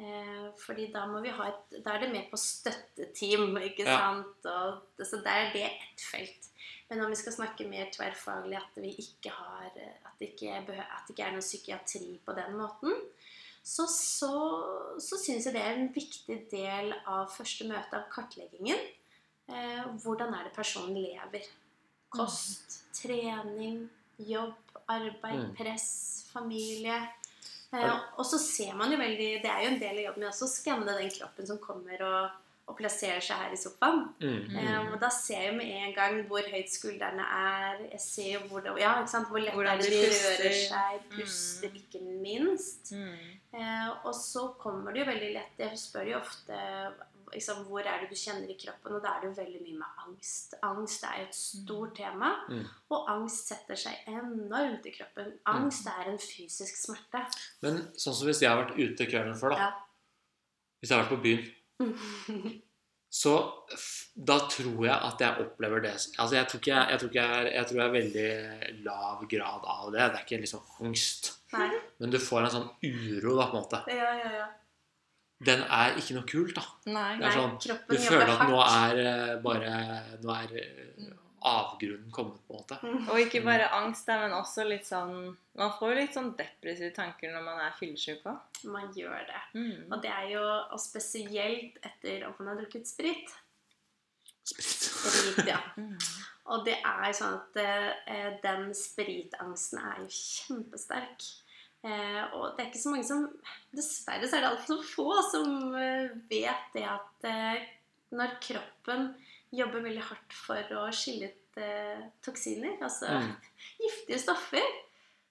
Eh, 0.00 0.46
fordi 0.56 0.86
da 0.94 1.02
må 1.10 1.20
vi 1.20 1.28
ha 1.36 1.48
et 1.50 1.82
Da 1.84 1.92
er 1.96 2.00
det 2.06 2.12
med 2.14 2.30
på 2.30 2.38
støtteteam, 2.40 3.56
ikke 3.60 3.84
Ja. 3.84 3.98
sant? 3.98 4.46
Og, 4.46 4.80
så 5.04 5.18
der 5.22 5.30
er 5.48 5.52
det 5.52 5.64
ett 5.66 6.00
felt. 6.10 6.46
Men 6.88 7.02
om 7.04 7.10
vi 7.10 7.16
skal 7.20 7.32
snakke 7.32 7.68
mer 7.68 7.90
tverrfaglig, 7.92 8.56
at 8.56 8.76
vi 8.82 8.94
ikke 8.98 9.30
har 9.30 9.66
At 9.76 10.18
det 10.18 10.30
ikke, 10.34 10.66
behø- 10.66 10.80
at 10.80 11.04
det 11.06 11.14
ikke 11.18 11.26
er 11.26 11.30
noen 11.32 11.40
psykiatri 11.44 12.18
på 12.26 12.32
den 12.36 12.56
måten, 12.56 12.94
så, 13.62 13.86
så, 13.86 14.30
så 14.98 15.16
syns 15.20 15.44
jeg 15.46 15.54
det 15.54 15.62
er 15.62 15.74
en 15.76 15.92
viktig 15.94 16.50
del 16.50 16.94
av 17.06 17.28
første 17.30 17.64
møte 17.68 17.92
av 17.94 18.08
kartleggingen. 18.10 18.78
Eh, 19.48 19.84
hvordan 20.02 20.34
er 20.34 20.44
det 20.44 20.52
personen 20.56 20.94
lever? 20.94 21.44
Kost, 22.10 22.80
trening, 22.92 23.88
jobb, 24.18 24.54
arbeid, 24.88 25.44
Mm. 25.50 25.56
press, 25.56 26.24
familie. 26.32 27.08
Eh, 27.72 27.96
og 28.18 28.26
så 28.26 28.38
ser 28.42 28.74
man 28.74 28.90
jo 28.90 28.98
veldig 28.98 29.26
Det 29.44 29.50
er 29.50 29.60
jo 29.62 29.68
en 29.70 29.78
del 29.78 29.98
av 30.00 30.06
jobben 30.08 30.24
min 30.24 30.30
også 30.32 30.46
å 30.48 30.50
skanne 30.50 30.94
den 30.98 31.12
kroppen 31.14 31.46
som 31.46 31.58
kommer 31.62 32.02
og, 32.02 32.38
og 32.66 32.76
plasserer 32.78 33.22
seg 33.22 33.38
her 33.44 33.54
i 33.54 33.58
sofaen. 33.58 34.00
Mm. 34.22 34.56
Um, 34.56 34.88
og 34.94 34.96
da 35.02 35.10
ser 35.14 35.44
jeg 35.48 35.54
med 35.58 35.70
en 35.84 35.94
gang 35.94 36.18
hvor 36.30 36.46
høyt 36.50 36.70
skuldrene 36.70 37.22
er. 37.22 37.80
Jeg 37.92 38.02
ser 38.04 38.28
jo 38.34 38.40
hvor, 38.50 38.64
det, 38.66 38.74
ja, 38.82 38.96
ikke 39.00 39.14
sant? 39.14 39.30
hvor 39.30 39.42
lett 39.42 39.54
Hvordan 39.54 39.78
er 39.78 39.86
det 39.86 39.90
de 39.94 40.02
rører 40.10 40.58
seg, 40.64 40.98
Mm. 41.10 41.16
puster 41.16 41.78
ikke 41.82 42.02
minst. 42.22 42.92
Mm. 42.94 43.38
Uh, 43.54 43.88
og 44.06 44.14
så 44.14 44.48
kommer 44.58 44.94
det 44.94 45.02
jo 45.02 45.08
veldig 45.10 45.30
lett 45.34 45.58
Jeg 45.58 45.78
spør 45.78 46.10
jo 46.12 46.18
ofte 46.20 46.58
liksom, 47.32 47.64
hvor 47.68 47.80
er 47.86 48.00
det 48.02 48.08
du 48.10 48.16
kjenner 48.18 48.50
i 48.50 48.56
kroppen, 48.60 48.94
og 48.96 49.02
da 49.04 49.14
er 49.16 49.20
det 49.24 49.28
jo 49.30 49.42
veldig 49.42 49.60
mye 49.64 49.78
med 49.80 50.00
angst. 50.06 50.54
Angst 50.66 51.04
er 51.08 51.20
et 51.26 51.34
stort 51.34 51.94
tema, 51.96 52.30
Mm. 52.48 52.64
og 52.90 53.10
angst 53.10 53.48
setter 53.52 53.76
seg 53.76 54.08
enormt 54.08 54.86
i 54.86 54.94
kroppen. 54.96 55.32
Angst 55.46 55.86
er 55.86 56.08
en 56.10 56.18
fysisk 56.18 56.76
smerte. 56.76 57.22
Men 57.62 57.82
sånn 57.96 58.14
som 58.14 58.26
hvis 58.26 58.40
jeg 58.42 58.50
har 58.50 58.64
vært 58.64 58.76
ute 58.78 59.06
kvelden 59.06 59.38
før, 59.38 59.50
da. 59.54 59.56
Ja. 59.58 59.70
Hvis 60.80 60.90
jeg 60.90 60.98
har 60.98 61.04
vært 61.04 61.16
på 61.16 61.22
byen, 61.22 62.60
så 63.10 63.32
da 64.14 64.36
tror 64.52 64.84
jeg 64.86 64.94
at 64.94 65.20
jeg 65.24 65.42
opplever 65.44 65.80
det 65.82 65.92
Altså, 65.96 66.34
jeg 66.36 66.46
tror 66.48 66.60
jeg, 66.66 66.90
jeg, 66.90 66.98
tror 67.00 67.10
jeg, 67.18 67.52
jeg 67.54 67.66
tror 67.66 67.80
jeg 67.80 67.88
er 67.88 67.96
veldig 67.96 68.84
lav 68.84 69.24
grad 69.28 69.64
av 69.66 69.90
det. 69.92 70.00
Det 70.00 70.18
er 70.20 70.24
ikke 70.26 70.40
liksom 70.44 70.62
angst. 70.86 71.32
Nei. 71.52 71.70
Men 71.98 72.10
du 72.14 72.18
får 72.22 72.44
en 72.46 72.54
sånn 72.54 72.68
uro, 72.86 73.36
da, 73.40 73.48
på 73.50 73.56
en 73.56 73.64
måte. 73.64 73.80
Ja, 73.90 74.12
ja, 74.20 74.30
ja. 74.38 74.48
Den 75.40 75.62
er 75.64 75.96
ikke 75.96 76.18
noe 76.18 76.28
kult, 76.28 76.52
da. 76.58 76.62
Nei. 76.92 77.14
Det 77.16 77.30
er 77.30 77.36
sånn, 77.38 77.56
kroppen 77.64 77.96
Du 77.96 78.04
føler 78.04 78.32
at 78.34 78.42
nå 78.50 78.60
er 78.60 79.02
eh, 79.06 79.34
bare 79.40 79.74
Nå 80.20 80.34
er 80.34 80.56
eh, 80.60 81.10
avgrunnen 81.48 82.10
kommet, 82.12 82.40
på 82.44 82.52
en 82.52 82.60
måte. 82.60 82.76
Og 83.08 83.20
ikke 83.22 83.40
bare 83.46 83.70
angst, 83.72 84.04
da, 84.08 84.18
men 84.20 84.34
også 84.36 84.66
litt 84.68 84.84
sånn 84.84 85.14
Man 85.56 85.72
får 85.78 85.94
jo 85.94 85.98
litt 86.02 86.16
sånn 86.16 86.34
depressive 86.36 86.92
tanker 86.96 87.32
når 87.32 87.46
man 87.46 87.62
er 87.64 87.76
fyllesyk 87.78 88.26
òg. 88.28 88.64
Man 88.68 88.90
gjør 88.96 89.22
det. 89.30 89.44
Mm. 89.56 89.86
Og 89.88 90.02
det 90.04 90.12
er 90.12 90.26
jo 90.34 90.42
og 90.44 90.82
spesielt 90.82 91.80
etter 91.80 92.26
at 92.28 92.42
man 92.42 92.52
har 92.52 92.60
drukket 92.60 92.88
sprit. 92.88 93.32
Sprit. 94.44 94.90
Sprit, 94.90 95.46
ja. 95.48 95.62
Mm. 95.80 95.96
Og 96.50 96.64
det 96.66 96.74
er 96.82 97.12
sånn 97.14 97.36
at 97.36 97.58
eh, 97.62 98.30
den 98.42 98.72
spritangsten 98.74 99.78
er 99.86 100.00
jo 100.02 100.08
kjempesterk. 100.10 101.26
Eh, 101.80 102.22
og 102.36 102.56
det 102.56 102.64
er 102.64 102.68
ikke 102.68 102.82
så 102.82 102.90
mange 102.92 103.06
som 103.08 103.22
Dessverre 103.72 104.26
så 104.28 104.36
er 104.36 104.42
det 104.44 104.48
altfor 104.50 104.82
få 104.84 105.06
som 105.30 105.70
eh, 105.80 106.10
vet 106.28 106.74
det 106.74 106.82
at 106.84 107.24
eh, 107.24 107.62
når 108.12 108.34
kroppen 108.44 109.06
jobber 109.54 109.86
veldig 109.86 110.02
hardt 110.10 110.34
for 110.36 110.74
å 110.76 110.82
skille 110.92 111.30
ut 111.30 111.62
eh, 111.62 112.02
toksiner, 112.24 112.76
altså 112.84 113.14
Mm. 113.20 113.32
giftige 113.84 114.20
stoffer, 114.22 114.66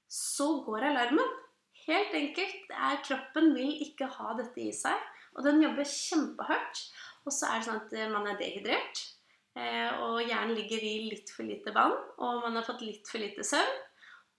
så 0.09 0.49
går 0.65 0.87
alarmen. 0.89 1.37
Helt 1.85 2.13
enkelt. 2.17 2.73
Er, 2.73 2.97
kroppen 3.05 3.53
vil 3.55 3.77
ikke 3.85 4.09
ha 4.17 4.33
dette 4.37 4.61
i 4.61 4.71
seg, 4.75 4.97
og 5.35 5.45
den 5.45 5.61
jobber 5.63 5.85
kjempehardt. 5.87 6.81
Og 7.25 7.33
så 7.35 7.49
er 7.49 7.59
det 7.59 7.67
sånn 7.69 7.81
at 7.83 7.93
eh, 7.93 8.09
man 8.11 8.27
er 8.29 8.39
dehydrert. 8.39 9.05
Eh, 9.59 10.01
og 10.05 10.21
hjernen 10.23 10.55
ligger 10.57 10.81
i 10.85 10.95
litt 11.11 11.31
for 11.33 11.45
lite 11.47 11.73
vann, 11.75 11.95
og 12.17 12.43
man 12.45 12.57
har 12.57 12.65
fått 12.67 12.83
litt 12.85 13.09
for 13.09 13.21
lite 13.21 13.45
søvn. 13.45 13.79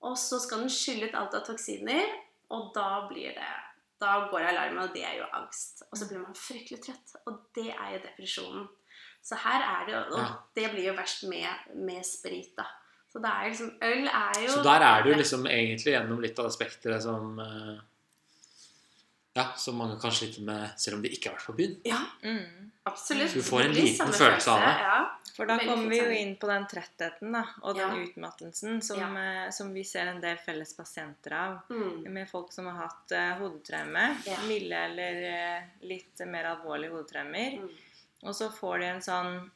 Og 0.07 0.17
så 0.19 0.41
skal 0.41 0.65
den 0.65 0.73
skylle 0.73 1.11
ut 1.11 1.17
alt 1.19 1.37
av 1.37 1.45
toksiner, 1.45 2.15
og 2.55 2.71
da 2.77 3.07
blir 3.11 3.35
det 3.37 3.51
Da 4.01 4.15
går 4.31 4.47
alarmen, 4.49 4.79
og 4.87 4.95
det 4.95 5.03
er 5.05 5.19
jo 5.19 5.27
angst. 5.37 5.83
Og 5.91 5.99
så 6.01 6.07
blir 6.09 6.23
man 6.23 6.37
fryktelig 6.37 6.79
trøtt, 6.87 7.19
og 7.29 7.43
det 7.55 7.69
er 7.69 7.91
jo 7.93 7.99
depresjonen. 8.07 8.63
Så 9.21 9.37
her 9.37 9.61
er 9.61 9.83
det 9.87 9.99
Og 10.17 10.23
det 10.57 10.71
blir 10.73 10.87
jo 10.89 10.95
verst 10.97 11.27
med, 11.29 11.67
med 11.77 12.01
sprit, 12.09 12.55
da. 12.57 12.65
Så 13.13 13.21
det 13.21 13.29
er 13.29 13.51
liksom 13.51 13.71
Øl 13.83 14.07
er 14.07 14.41
jo 14.41 14.49
Så 14.55 14.63
der 14.65 14.87
er 14.87 15.03
du 15.05 15.11
liksom 15.13 15.47
egentlig 15.51 15.93
gjennom 15.93 16.21
litt 16.23 16.39
av 16.39 16.49
det 16.49 16.55
spekteret 16.55 17.03
som 17.05 17.39
eh, 17.43 17.81
Ja, 19.40 19.46
som 19.57 19.76
mange 19.81 19.96
kan 20.03 20.12
slite 20.12 20.42
med 20.46 20.74
selv 20.81 20.96
om 20.98 21.03
de 21.05 21.11
ikke 21.16 21.31
har 21.33 21.38
vært 21.38 21.46
på 21.50 21.57
byen. 21.57 21.76
Ja, 21.88 22.00
Mm. 22.22 22.70
absolutt. 22.85 23.31
Så 23.33 23.40
du 23.40 23.42
får 23.42 23.64
en 23.66 23.72
liten 23.76 24.12
følelse 24.12 24.48
av 24.53 24.61
det. 24.61 24.74
Ja. 24.85 24.98
For 25.37 25.46
da 25.48 25.57
kommer 25.59 25.88
vi 25.88 25.98
jo 26.00 26.11
inn 26.12 26.35
på 26.37 26.46
den 26.50 26.66
trettheten 26.68 27.33
da, 27.33 27.44
og 27.62 27.76
den 27.76 27.94
Ja. 27.96 28.05
utmattelsen 28.05 28.83
som, 28.83 28.98
Ja. 29.00 29.46
eh, 29.46 29.50
som 29.50 29.72
vi 29.72 29.85
ser 29.85 30.07
en 30.09 30.20
del 30.20 30.37
felles 30.37 30.74
pasienter 30.76 31.33
av. 31.33 31.59
Mm. 31.70 32.12
Med 32.12 32.29
folk 32.29 32.53
som 32.53 32.66
har 32.66 32.74
hatt 32.88 33.12
uh, 33.12 33.38
hodetraume, 33.38 34.16
Ja. 34.26 34.37
milde 34.46 34.76
eller 34.76 35.61
uh, 35.61 35.62
litt 35.83 36.18
mer 36.26 36.44
alvorlige 36.44 36.90
hodetraumer. 36.92 37.57
Mm. 37.62 37.70
Og 38.24 38.35
så 38.35 38.50
får 38.53 38.79
de 38.81 38.85
en 38.87 39.00
sånn 39.00 39.50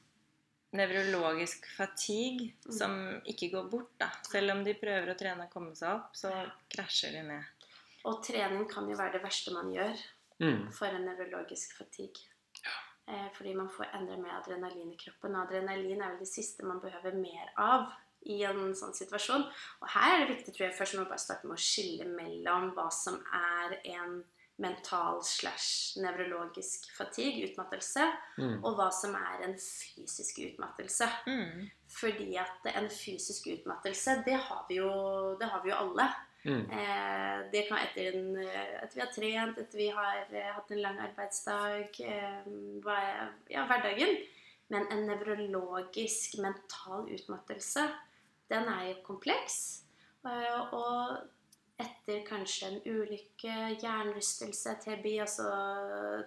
nevrologisk 0.75 1.66
fatigue 1.77 2.53
Mm. 2.66 2.73
som 2.79 3.20
ikke 3.27 3.51
går 3.53 3.70
bort. 3.70 3.90
da. 3.99 4.09
Selv 4.23 4.51
om 4.53 4.64
de 4.64 4.75
prøver 4.75 5.09
å 5.14 5.18
trene 5.18 5.42
og 5.44 5.51
komme 5.51 5.75
seg 5.77 5.88
opp, 5.94 6.14
så 6.14 6.51
krasjer 6.70 7.12
de 7.12 7.23
ned. 7.23 7.44
Og 8.05 8.23
trening 8.25 8.67
kan 8.71 8.88
jo 8.90 8.97
være 8.97 9.12
det 9.19 9.23
verste 9.25 9.53
man 9.55 9.73
gjør 9.73 9.97
Mm. 10.40 10.73
for 10.73 10.87
en 10.87 11.05
nevrologisk 11.07 11.77
fatigue. 11.79 12.27
Eh, 13.09 13.29
fordi 13.37 13.55
man 13.55 13.69
får 13.71 13.85
endre 13.95 14.17
med 14.17 14.31
adrenalin 14.33 14.93
i 14.93 14.97
kroppen. 14.97 15.35
Og 15.37 15.43
adrenalin 15.47 16.01
er 16.03 16.09
vel 16.11 16.19
det 16.19 16.29
siste 16.29 16.64
man 16.64 16.81
behøver 16.81 17.14
mer 17.14 17.53
av 17.57 17.93
i 18.27 18.43
en 18.43 18.73
sånn 18.75 18.95
situasjon. 18.97 19.45
Og 19.83 19.88
her 19.88 20.14
er 20.23 20.27
det 20.27 20.37
viktig, 20.37 20.55
tror 20.57 20.67
jeg, 20.71 20.75
først 20.79 20.97
må 20.99 21.05
bare 21.05 21.19
starte 21.19 21.47
med 21.47 21.57
å 21.57 21.61
skille 21.61 22.05
mellom 22.09 22.73
hva 22.75 22.90
som 22.93 23.14
er 23.33 23.79
en 23.85 24.25
mental 24.59 25.23
slash 25.23 25.97
nevrologisk 26.01 26.90
fatigue, 26.97 27.51
utmattelse, 27.51 28.05
Mm. 28.38 28.64
og 28.64 28.77
hva 28.77 28.90
som 28.93 29.14
er 29.14 29.45
en 29.45 29.55
fysisk 29.55 30.38
utmattelse. 30.38 31.09
Mm. 31.27 31.71
Fordi 31.88 32.37
at 32.37 32.75
en 32.75 32.88
fysisk 32.88 33.47
utmattelse, 33.47 34.25
det 34.25 34.35
har 34.40 34.64
vi 34.69 34.77
jo, 34.77 35.37
det 35.38 35.49
har 35.49 35.62
vi 35.62 35.71
jo 35.71 35.77
alle. 35.77 36.09
Mm. 36.45 36.71
Eh, 36.71 37.51
det 37.53 37.63
kan 37.69 37.79
etter, 37.79 38.13
en, 38.13 38.37
eh, 38.37 38.83
etter 38.83 38.97
vi 38.97 39.01
har 39.01 39.13
trent, 39.13 39.59
etter 39.59 39.79
vi 39.79 39.89
har 39.89 40.27
eh, 40.31 40.51
hatt 40.53 40.71
en 40.71 40.83
lang 40.83 40.99
arbeidsdag, 41.01 42.01
ja, 43.49 43.65
hverdagen. 43.71 44.17
Men 44.69 44.89
en 44.93 45.07
nevrologisk 45.09 46.39
mental 46.41 47.09
utmattelse, 47.13 47.87
den 48.49 48.69
er 48.69 48.85
jo 48.89 48.95
kompleks. 49.05 49.57
Og 50.25 51.19
etter 51.81 52.23
kanskje 52.25 52.71
en 52.71 52.79
ulykke, 52.87 53.57
hjernerystelse, 53.83 54.77
TBI, 54.81 55.19
altså 55.21 55.51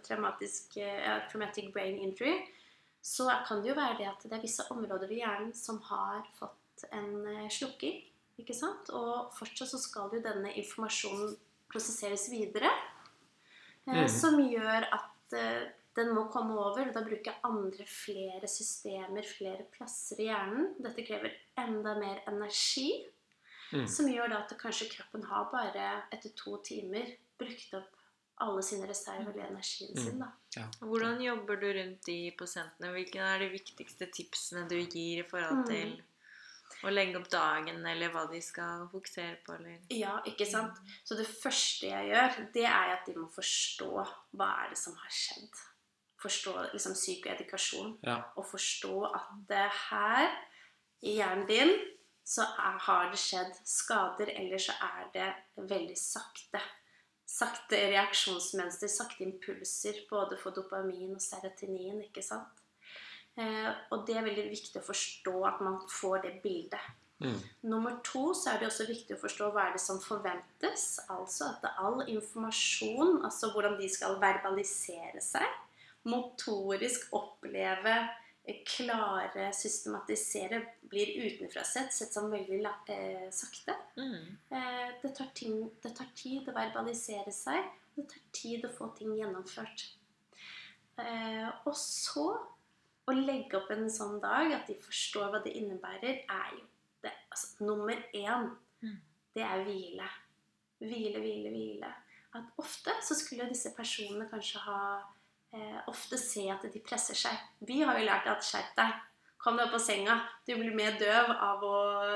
traumatisk, 0.06 0.78
traumatic 1.32 1.72
brain 1.74 1.98
injury, 1.98 2.36
så 3.02 3.26
kan 3.48 3.64
det 3.64 3.72
jo 3.72 3.80
være 3.80 3.98
det 4.04 4.10
at 4.12 4.28
det 4.28 4.38
er 4.38 4.46
visse 4.46 4.68
områder 4.74 5.10
i 5.10 5.24
hjernen 5.24 5.54
som 5.58 5.82
har 5.90 6.30
fått 6.38 6.86
en 6.94 7.50
slukking. 7.50 8.06
Ikke 8.40 8.54
sant? 8.54 8.90
Og 8.94 9.32
fortsatt 9.34 9.70
så 9.72 9.80
skal 9.82 10.10
jo 10.14 10.22
denne 10.22 10.52
informasjonen 10.56 11.36
prosesseres 11.72 12.30
videre. 12.32 12.70
eh, 13.88 13.94
Mhm. 14.04 14.10
Som 14.10 14.38
gjør 14.40 14.88
at 14.94 15.34
eh, 15.34 15.70
den 15.96 16.14
må 16.14 16.30
komme 16.32 16.54
over. 16.54 16.88
og 16.88 16.94
Da 16.94 17.02
bruker 17.02 17.32
jeg 17.32 17.40
andre 17.44 17.86
flere 17.86 18.48
systemer, 18.48 19.24
flere 19.24 19.64
plasser 19.72 20.20
i 20.20 20.26
hjernen. 20.28 20.76
Dette 20.82 21.06
krever 21.08 21.32
enda 21.58 21.96
mer 22.00 22.22
energi. 22.28 23.06
Mm. 23.74 23.88
Som 23.88 24.06
gjør 24.08 24.30
da 24.30 24.38
at 24.44 24.58
kanskje 24.58 24.90
kroppen 24.90 25.24
har 25.26 25.50
bare 25.52 26.04
etter 26.14 26.30
to 26.36 26.58
timer 26.64 27.06
brukt 27.38 27.74
opp 27.74 27.90
alle 28.40 28.62
sine 28.64 28.88
reserver 28.88 29.34
eller 29.34 29.50
energien 29.50 29.92
Mm. 29.96 30.04
sin. 30.06 30.20
da. 30.20 30.32
Hvordan 30.82 31.20
jobber 31.22 31.56
du 31.60 31.68
rundt 31.74 32.02
de 32.06 32.32
pasientene? 32.38 32.92
Hvilke 32.94 33.16
er 33.20 33.40
de 33.40 33.50
viktigste 33.50 34.08
tipsene 34.14 34.68
du 34.70 34.76
gir 34.86 35.20
i 35.20 35.28
forhold 35.28 35.66
Mm. 35.68 36.02
Å 36.86 36.92
legge 36.94 37.18
opp 37.20 37.30
dagen, 37.32 37.82
eller 37.90 38.12
hva 38.14 38.26
de 38.32 38.42
skal 38.44 38.86
fokusere 38.92 39.40
på? 39.46 39.56
Eller? 39.58 39.80
Ja, 39.94 40.18
ikke 40.30 40.46
sant? 40.50 40.78
Så 41.08 41.18
det 41.20 41.28
første 41.30 41.90
jeg 41.90 42.12
gjør, 42.12 42.38
det 42.54 42.68
er 42.70 42.94
at 42.98 43.10
de 43.10 43.18
må 43.18 43.28
forstå 43.34 43.90
hva 44.38 44.52
er 44.64 44.72
det 44.74 44.80
som 44.80 44.96
har 45.00 45.14
skjedd. 45.14 45.64
Forstå 46.22 46.54
liksom 46.74 46.96
psykoedukasjon. 46.98 47.98
Ja. 48.06 48.20
Og 48.38 48.48
forstå 48.50 48.96
at 49.12 49.34
det 49.50 49.68
her 49.90 50.32
i 51.06 51.18
hjernen 51.20 51.46
din 51.50 51.74
så 52.28 52.44
er, 52.44 52.78
har 52.84 53.12
det 53.14 53.20
skjedd 53.22 53.54
skader, 53.64 54.34
eller 54.36 54.60
så 54.60 54.76
er 54.84 55.08
det 55.14 55.28
veldig 55.70 55.96
sakte. 56.00 56.60
Sakte 57.28 57.80
reaksjonsmønster, 57.92 58.92
sakte 58.92 59.24
impulser, 59.24 60.02
både 60.10 60.40
for 60.40 60.56
dopamin 60.56 61.16
og 61.16 61.24
serotonin, 61.24 62.02
ikke 62.08 62.24
sant? 62.24 62.64
Eh, 63.38 63.74
og 63.94 64.08
det 64.08 64.16
er 64.18 64.26
veldig 64.26 64.48
viktig 64.50 64.80
å 64.82 64.88
forstå 64.88 65.36
at 65.46 65.60
man 65.66 65.82
får 65.92 66.24
det 66.26 66.38
bildet. 66.42 66.94
Mm. 67.20 67.38
Nummer 67.62 67.98
to 68.06 68.30
så 68.38 68.52
er 68.52 68.62
det 68.62 68.68
også 68.70 68.86
viktig 68.90 69.16
å 69.16 69.22
forstå 69.22 69.50
hva 69.54 69.68
er 69.68 69.76
det 69.78 69.82
som 69.82 70.00
forventes. 70.02 70.86
Altså 71.14 71.52
at 71.52 71.66
all 71.82 72.04
informasjon, 72.06 73.20
altså 73.26 73.52
hvordan 73.54 73.78
de 73.80 73.90
skal 73.94 74.18
verbalisere 74.22 75.22
seg, 75.24 75.46
motorisk 76.10 77.14
oppleve, 77.18 77.96
eh, 78.46 78.64
klare, 78.66 79.52
systematisere, 79.54 80.64
blir 80.90 81.14
utenfra 81.26 81.66
sett 81.68 81.94
sett 81.94 82.14
som 82.18 82.32
veldig 82.34 82.62
eh, 82.66 83.30
sakte. 83.34 83.78
Mm. 83.98 84.38
Eh, 84.50 84.90
det, 85.04 85.14
tar 85.18 85.30
ting, 85.38 85.62
det 85.84 85.94
tar 85.98 86.10
tid 86.18 86.50
å 86.50 86.58
verbalisere 86.58 87.34
seg, 87.34 87.70
og 87.94 88.02
det 88.02 88.10
tar 88.14 88.28
tid 88.42 88.66
å 88.66 88.74
få 88.74 88.92
ting 88.98 89.14
gjennomført. 89.18 89.90
Eh, 90.98 91.50
og 91.66 91.76
så 91.78 92.32
å 93.08 93.14
legge 93.16 93.58
opp 93.58 93.70
en 93.72 93.88
sånn 93.90 94.20
dag, 94.22 94.52
at 94.52 94.68
de 94.68 94.76
forstår 94.84 95.30
hva 95.32 95.40
det 95.44 95.54
innebærer, 95.56 96.24
er 96.30 96.50
jo 96.58 96.64
det, 97.04 97.12
altså, 97.32 97.64
nummer 97.66 97.96
én. 98.14 98.50
Mm. 98.84 98.98
Det 99.36 99.44
er 99.44 99.64
hvile. 99.64 100.08
Hvile, 100.82 101.20
hvile, 101.24 101.50
hvile. 101.54 101.92
At 102.36 102.44
ofte 102.62 102.92
så 103.02 103.16
skulle 103.18 103.48
disse 103.50 103.72
personene 103.78 104.28
kanskje 104.30 104.60
ha 104.66 104.80
eh, 105.54 105.78
Ofte 105.88 106.18
se 106.20 106.44
at 106.52 106.66
de 106.74 106.80
presser 106.84 107.16
seg. 107.16 107.38
Vi 107.66 107.80
har 107.82 107.98
jo 107.98 108.06
lært 108.06 108.28
at 108.28 108.44
skjerp 108.44 108.76
deg. 108.78 108.92
Kom 109.40 109.56
deg 109.58 109.68
opp 109.70 109.78
av 109.80 109.80
senga. 109.80 110.18
Du 110.46 110.54
blir 110.60 110.76
mer 110.76 110.98
døv 111.00 111.32
av 111.32 111.64
å 111.64 111.76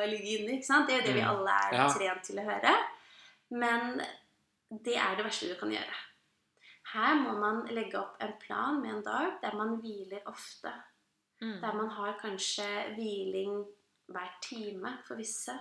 ligge 0.09 0.39
inne. 0.41 0.57
ikke 0.57 0.67
sant? 0.67 0.87
Det 0.89 0.95
er 0.95 1.01
jo 1.01 1.07
det 1.07 1.15
vi 1.15 1.21
Mm. 1.21 1.29
alle 1.31 1.49
er 1.69 1.73
Ja. 1.77 1.87
trent 1.93 2.23
til 2.23 2.35
å 2.41 2.43
høre. 2.45 2.75
Men 3.51 4.01
det 4.69 4.97
er 4.97 5.15
det 5.15 5.25
verste 5.25 5.47
du 5.47 5.55
kan 5.59 5.69
gjøre. 5.71 5.95
Her 6.93 7.15
må 7.21 7.33
man 7.39 7.65
legge 7.71 7.99
opp 7.99 8.17
en 8.23 8.33
plan 8.41 8.81
med 8.81 8.95
en 8.97 9.03
dag 9.05 9.37
der 9.41 9.55
man 9.55 9.77
hviler 9.83 10.23
ofte. 10.27 10.71
Mm. 11.41 11.59
Der 11.61 11.73
man 11.77 11.89
har 11.89 12.17
kanskje 12.21 12.65
hviling 12.97 13.61
hver 14.11 14.31
time 14.43 14.97
for 15.07 15.15
visse. 15.15 15.53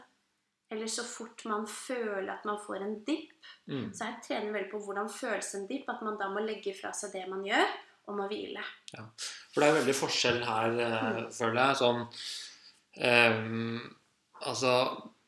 Eller 0.70 0.86
så 0.86 1.02
fort 1.06 1.44
man 1.50 1.66
føler 1.66 2.32
at 2.32 2.44
man 2.46 2.58
får 2.66 2.82
en 2.86 2.98
dipp. 3.06 3.32
Mm. 3.66 3.88
Så 3.94 4.04
jeg 4.06 4.18
trener 4.26 4.52
veldig 4.54 4.70
på 4.70 4.82
hvordan 4.84 5.08
føles 5.10 5.54
en 5.58 5.66
dipp. 5.70 5.88
At 5.90 6.02
man 6.06 6.18
da 6.20 6.28
må 6.30 6.42
legge 6.44 6.74
fra 6.78 6.92
seg 6.94 7.14
det 7.14 7.24
man 7.30 7.42
gjør, 7.46 7.72
og 8.06 8.16
må 8.18 8.26
hvile. 8.30 8.62
For 8.94 9.62
det 9.62 9.68
er 9.68 9.78
veldig 9.80 9.96
forskjell 9.98 10.44
her, 10.46 10.78
eh, 10.78 11.08
Mm. 11.10 11.32
føler 11.32 11.60
jeg. 11.62 11.76
Sånn 11.80 12.06
um, 12.96 13.96
Altså, 14.40 14.72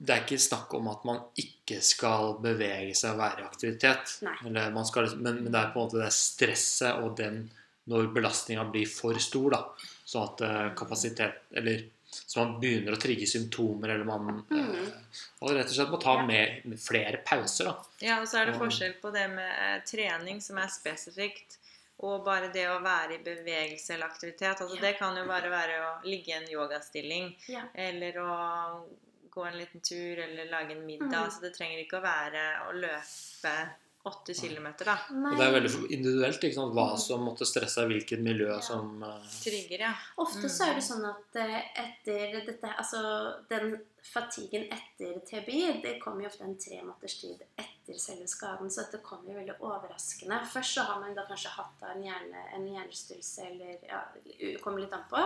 det 0.03 0.11
er 0.17 0.23
ikke 0.25 0.39
snakk 0.43 0.73
om 0.75 0.89
at 0.91 1.05
man 1.07 1.21
ikke 1.39 1.79
skal 1.87 2.33
bevege 2.43 2.95
seg 2.99 3.13
og 3.15 3.19
være 3.23 3.43
i 3.45 3.47
aktivitet. 3.47 4.17
Nei. 4.27 4.35
Eller 4.49 4.71
man 4.75 4.85
skal, 4.89 5.05
liksom- 5.07 5.23
men, 5.23 5.43
men 5.45 5.53
det 5.53 5.61
er 5.61 5.71
på 5.73 5.79
en 5.81 5.87
måte 5.89 6.03
det 6.03 6.13
stresset 6.13 7.03
og 7.05 7.17
den 7.17 7.51
når 7.87 8.13
belastninga 8.15 8.65
blir 8.71 8.87
for 8.91 9.15
stor, 9.19 9.51
da. 9.51 9.63
Så 10.07 10.23
at 10.25 10.41
uh, 10.43 10.75
kapasitet 10.79 11.39
Eller 11.57 11.85
så 12.13 12.43
man 12.45 12.59
begynner 12.61 12.93
å 12.93 13.01
trigge 13.01 13.27
symptomer, 13.27 13.89
eller 13.95 14.05
man 14.05 14.43
Mm. 14.51 14.75
uh, 14.75 14.89
Og 15.41 15.51
rett 15.57 15.67
og 15.71 15.75
slett 15.75 15.91
må 15.91 16.01
ta 16.03 16.17
Ja. 16.19 16.27
med 16.27 16.79
flere 16.79 17.23
pauser, 17.25 17.65
da. 17.65 17.75
Ja, 18.01 18.21
og 18.21 18.27
så 18.29 18.39
er 18.43 18.47
det 18.47 18.55
Og- 18.57 18.61
forskjell 18.67 18.95
på 19.01 19.13
det 19.13 19.29
med 19.31 19.51
eh, 19.51 19.81
trening 19.87 20.41
som 20.43 20.59
er 20.59 20.69
spesifikt, 20.69 21.57
og 22.03 22.25
bare 22.25 22.53
det 22.53 22.67
å 22.69 22.83
være 22.83 23.15
i 23.15 23.23
bevegelse 23.25 23.95
eller 23.95 24.07
aktivitet. 24.07 24.61
Altså 24.61 24.75
Ja. 24.77 24.81
Det 24.81 24.99
kan 24.99 25.17
jo 25.17 25.25
bare 25.27 25.49
være 25.51 25.79
å 25.81 26.05
ligge 26.05 26.29
i 26.29 26.33
en 26.33 26.49
yogastilling, 26.51 27.35
Ja. 27.49 27.63
eller 27.75 28.13
å 28.19 28.85
gå 29.33 29.45
en 29.49 29.59
liten 29.59 29.81
tur, 29.85 30.19
eller 30.27 30.51
lage 30.53 30.77
en 30.77 30.85
middag. 30.87 31.25
Mm. 31.29 31.31
Så 31.31 31.41
det 31.47 31.55
trenger 31.57 31.85
ikke 31.85 32.01
å 32.01 32.05
være 32.05 32.45
å 32.69 32.75
løpe 32.77 33.55
åtte 34.05 34.35
kilometer, 34.35 34.89
da. 34.89 34.97
Og 35.15 35.37
det 35.39 35.45
er 35.47 35.53
veldig 35.55 35.71
individuelt 35.95 36.43
ikke 36.43 36.57
sant? 36.57 36.73
hva 36.75 36.89
Mm. 36.91 36.99
som 36.99 37.21
måtte 37.23 37.47
stresse 37.47 37.85
deg, 37.85 37.93
hvilket 37.93 38.19
miljø 38.19 38.49
Ja. 38.51 38.61
som 38.61 39.01
uh... 39.01 39.21
Trigger, 39.45 39.79
ja. 39.87 39.93
Ofte 40.19 40.49
så 40.51 40.65
Mm. 40.65 40.71
er 40.71 40.75
det 40.75 40.83
sånn 40.83 41.07
at 41.07 41.37
eh, 41.37 41.63
etter 41.85 42.47
dette 42.49 42.73
Altså 42.79 42.99
den 43.49 43.79
fatiguen 44.03 44.67
etter 44.75 45.21
TBI, 45.23 45.81
det 45.85 46.01
kommer 46.03 46.23
jo 46.25 46.27
ofte 46.33 46.43
en 46.43 46.59
tre 46.59 46.83
måneders 46.83 47.21
tid 47.21 47.45
etter 47.57 47.95
selve 47.95 48.27
skaden, 48.27 48.69
så 48.69 48.83
dette 48.83 48.99
kommer 49.05 49.31
jo 49.31 49.39
veldig 49.39 49.61
overraskende. 49.61 50.41
Først 50.51 50.75
så 50.75 50.83
har 50.83 50.99
man 51.01 51.15
da 51.15 51.23
kanskje 51.25 51.55
hatt 51.55 51.83
en, 51.95 52.03
hjerne, 52.03 52.43
en 52.57 52.67
hjernerystelse, 52.67 53.47
eller 53.53 53.79
ja, 53.87 54.03
det 54.27 54.61
kommer 54.61 54.81
litt 54.83 54.93
an 54.93 55.05
på, 55.09 55.23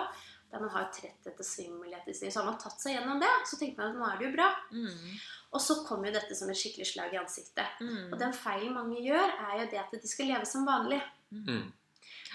der 0.56 0.64
man 0.64 0.72
har 0.72 0.90
tretthet 0.94 1.38
og 1.38 1.46
svimmelhet, 1.46 2.08
så 2.16 2.40
har 2.40 2.48
man 2.48 2.60
tatt 2.60 2.80
seg 2.80 2.96
gjennom 2.96 3.20
det, 3.22 3.32
så 3.48 3.58
tenker 3.60 3.82
man 3.82 3.92
at 3.92 3.98
nå 4.00 4.06
er 4.08 4.20
det 4.20 4.28
jo 4.28 4.36
bra. 4.36 4.50
Mm. 4.72 5.16
Og 5.56 5.62
så 5.62 5.78
kommer 5.86 6.10
jo 6.10 6.16
dette 6.16 6.36
som 6.36 6.50
et 6.50 6.58
skikkelig 6.58 6.88
slag 6.90 7.14
i 7.14 7.20
ansiktet. 7.20 7.80
Mm. 7.80 8.12
Og 8.12 8.20
den 8.20 8.34
feilen 8.36 8.74
mange 8.76 9.00
gjør, 9.04 9.34
er 9.50 9.58
jo 9.62 9.68
det 9.72 9.82
at 9.84 9.92
de 9.94 10.10
skal 10.10 10.32
leve 10.32 10.48
som 10.48 10.68
vanlig. 10.68 11.02
mm. 11.30 11.66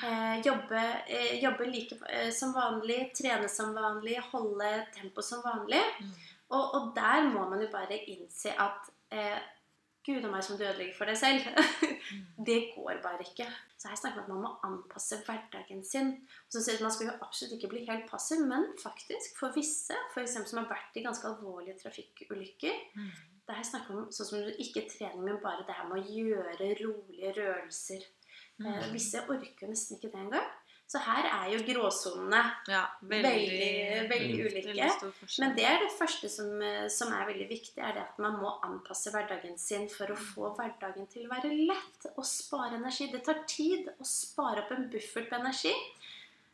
Eh, 0.01 0.39
jobbe, 0.41 0.79
eh, 1.07 1.43
jobbe 1.43 1.65
like 1.69 1.97
eh, 2.10 2.31
som 2.34 2.55
vanlig, 2.55 3.12
trene 3.13 3.49
som 3.51 3.75
vanlig, 3.75 4.15
holde 4.31 4.69
tempo 4.95 5.21
som 5.21 5.43
vanlig. 5.45 5.81
Mm. 5.99 6.13
Og, 6.49 6.75
og 6.77 6.88
der 6.95 7.27
må 7.29 7.43
man 7.49 7.62
jo 7.62 7.67
bare 7.71 7.99
innse 8.10 8.55
at 8.57 8.89
eh, 9.13 9.38
Gud 10.06 10.26
og 10.26 10.32
meg 10.34 10.44
som 10.44 10.58
dødelig 10.58 10.88
for 10.98 11.06
deg 11.10 11.18
selv. 11.20 11.46
det 12.48 12.58
går 12.76 13.02
bare 13.04 13.22
ikke. 13.26 13.46
Så 13.78 13.92
her 13.92 14.00
snakker 14.00 14.18
vi 14.18 14.24
om 14.24 14.32
at 14.32 14.32
man 14.34 14.46
må 14.46 14.52
anpasse 14.68 15.20
hverdagen 15.26 15.84
sin. 15.86 16.14
Og 16.48 16.56
så 16.56 16.64
sier 16.66 16.82
Man 16.82 16.94
skal 16.94 17.12
jo 17.12 17.18
absolutt 17.22 17.54
ikke 17.58 17.70
bli 17.74 17.84
helt 17.90 18.08
passiv, 18.10 18.42
men 18.50 18.66
faktisk 18.82 19.38
for 19.40 19.54
visse, 19.56 19.94
eksempel 20.24 20.50
som 20.50 20.64
har 20.64 20.72
vært 20.72 20.98
i 20.98 21.06
ganske 21.06 21.28
alvorlige 21.30 21.78
trafikkulykker 21.84 22.82
Mm. 22.96 23.12
Det 23.48 23.56
her 23.58 23.66
snakker 23.66 23.96
om 23.98 24.04
sånn 24.14 24.28
som 24.30 24.50
ikke 24.64 24.84
trening, 24.88 25.24
men 25.26 25.40
bare 25.44 25.66
det 25.68 25.74
her 25.76 25.88
med 25.90 25.98
å 26.00 26.12
gjøre 26.16 26.68
rolige 26.86 27.32
rørelser. 27.36 28.04
Eh, 28.62 28.66
Mm. 28.66 28.92
Visse 28.94 29.18
orker 29.28 29.68
nesten 29.68 29.98
ikke 29.98 30.12
det 30.14 30.20
engang. 30.22 30.50
Så 30.91 30.99
her 30.99 31.23
er 31.23 31.45
jo 31.54 31.60
gråsonene. 31.63 32.39
Ja, 32.67 32.82
Veldig- 33.08 33.23
veldig 33.23 34.10
veldig, 34.10 34.39
ulike. 34.43 34.73
veldig. 34.75 35.38
Men 35.39 35.54
det 35.56 35.63
er 35.69 35.77
det 35.80 35.91
første 35.95 36.27
som, 36.30 36.49
eh, 36.62 36.88
som 36.91 37.13
er 37.15 37.25
veldig 37.30 37.47
viktig, 37.47 37.77
er 37.80 37.93
det 37.95 38.01
at 38.01 38.19
man 38.19 38.36
må 38.41 38.51
anpasse 38.67 39.08
hverdagen 39.13 39.58
sin 39.58 39.88
for 39.88 40.12
å 40.12 40.17
få 40.17 40.49
hverdagen 40.58 41.08
til 41.13 41.27
å 41.27 41.32
være 41.32 41.54
lett 41.69 42.10
og 42.17 42.25
spare 42.27 42.75
energi. 42.75 43.08
Det 43.12 43.23
tar 43.23 43.39
tid 43.47 43.88
å 44.01 44.06
spare 44.06 44.65
opp 44.65 44.71
en 44.75 44.89
buffert 44.91 45.30
på 45.32 45.39
energi. 45.39 45.71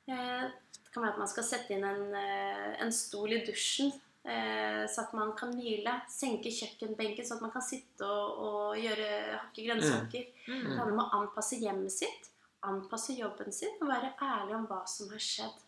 Eh, 0.07 0.47
Det 0.87 0.93
kan 0.93 1.03
være 1.03 1.13
at 1.13 1.19
man 1.19 1.27
skal 1.27 1.43
sette 1.43 1.71
inn 1.75 1.83
en, 1.83 2.15
eh, 2.15 2.75
en 2.81 2.91
stol 2.91 3.33
i 3.33 3.41
dusjen, 3.45 3.91
eh, 4.25 4.85
så 4.87 4.99
at 5.03 5.13
man 5.13 5.33
kan 5.35 5.51
hvile. 5.53 6.01
Senke 6.09 6.45
kjøkkenbenken, 6.49 7.25
så 7.27 7.35
at 7.35 7.41
man 7.41 7.51
kan 7.51 7.61
sitte 7.61 8.01
og, 8.05 8.39
og 8.39 8.77
gjøre, 8.77 9.39
hakke 9.41 9.65
grønnsaker. 9.67 10.25
Mm. 10.47 10.63
Mm. 10.63 10.77
handler 10.77 10.93
om 10.93 11.03
å 11.03 11.11
anpasse 11.19 11.59
hjemmet 11.59 11.91
sitt, 11.91 12.29
anpasse 12.65 13.13
jobben 13.13 13.53
sin 13.53 13.75
og 13.81 13.89
være 13.89 14.13
ærlig 14.21 14.55
om 14.57 14.67
hva 14.69 14.81
som 14.89 15.09
har 15.13 15.23
skjedd. 15.23 15.63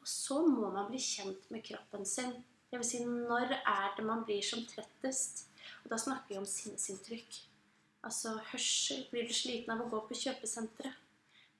Og 0.00 0.08
så 0.08 0.40
må 0.46 0.70
man 0.72 0.90
bli 0.90 1.00
kjent 1.00 1.50
med 1.52 1.64
kroppen 1.64 2.04
sin. 2.08 2.32
Det 2.70 2.80
vil 2.80 2.88
si, 2.88 3.04
når 3.04 3.54
er 3.60 3.94
det 3.96 4.04
man 4.04 4.24
blir 4.26 4.42
som 4.44 4.64
trettest? 4.68 5.46
Og 5.84 5.92
da 5.92 5.98
snakker 6.00 6.34
vi 6.34 6.40
om 6.40 6.48
sinnesinntrykk. 6.48 7.38
Altså 8.04 8.34
hørsel. 8.50 9.06
Blir 9.10 9.28
du 9.28 9.32
sliten 9.32 9.72
av 9.72 9.84
å 9.84 9.88
gå 9.88 10.02
på 10.08 10.18
kjøpesenteret? 10.24 11.00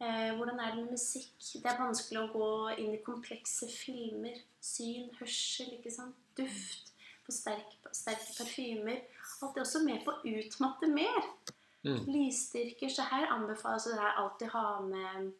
Eh, 0.02 0.34
hvordan 0.36 0.58
er 0.60 0.74
det 0.74 0.82
med 0.82 0.96
musikk? 0.96 1.36
Det 1.38 1.70
er 1.70 1.78
vanskelig 1.80 2.20
å 2.20 2.32
gå 2.32 2.48
inn 2.82 2.96
i 2.96 3.02
komplekse 3.04 3.68
filmer. 3.70 4.40
Syn, 4.60 5.08
hørsel, 5.20 5.70
ikke 5.78 5.92
sant? 5.94 6.18
Duft. 6.36 6.90
På 7.24 7.32
sterke, 7.32 7.94
sterke 7.96 8.34
parfymer. 8.36 9.04
Alt 9.40 9.56
er 9.56 9.64
også 9.64 9.80
med 9.86 10.02
på 10.04 10.12
å 10.12 10.34
utmatte 10.34 10.90
mer 10.92 11.22
Mm. 11.84 12.00
lysstyrker. 12.08 12.88
Så 12.88 13.02
her 13.10 13.26
anbefales 13.34 13.84
det 13.84 13.98
her 14.00 14.16
alltid 14.22 14.48
ha 14.54 14.80
med 14.80 15.32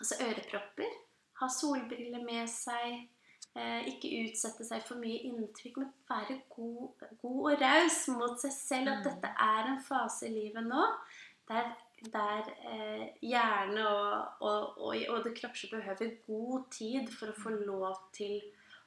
altså 0.00 0.14
ørepropper. 0.26 0.92
Ha 1.40 1.48
solbriller 1.48 2.24
med 2.24 2.48
seg. 2.50 3.08
Eh, 3.56 3.86
ikke 3.90 4.10
utsette 4.24 4.62
seg 4.64 4.82
for 4.86 5.00
mye 5.02 5.24
inntrykk, 5.26 5.76
men 5.80 5.88
være 6.08 6.36
god, 6.54 7.06
god 7.22 7.52
og 7.52 7.62
raus 7.62 8.04
mot 8.14 8.36
seg 8.40 8.52
selv. 8.54 8.88
At 8.92 8.98
Mm. 8.98 9.08
dette 9.08 9.32
er 9.46 9.70
en 9.72 9.80
fase 9.82 10.28
i 10.28 10.30
livet 10.34 10.66
nå 10.66 10.84
der, 11.48 11.72
der 12.12 12.50
eh, 12.70 13.08
hjerne 13.22 13.88
og, 13.88 14.28
og, 14.40 14.78
og, 14.78 14.94
og 15.08 15.24
det 15.24 15.34
kroppslige 15.40 15.76
behøver 15.80 16.12
god 16.26 16.70
tid 16.70 17.08
for 17.10 17.32
å 17.32 17.40
få 17.42 17.50
lov 17.50 17.96
til 18.12 18.40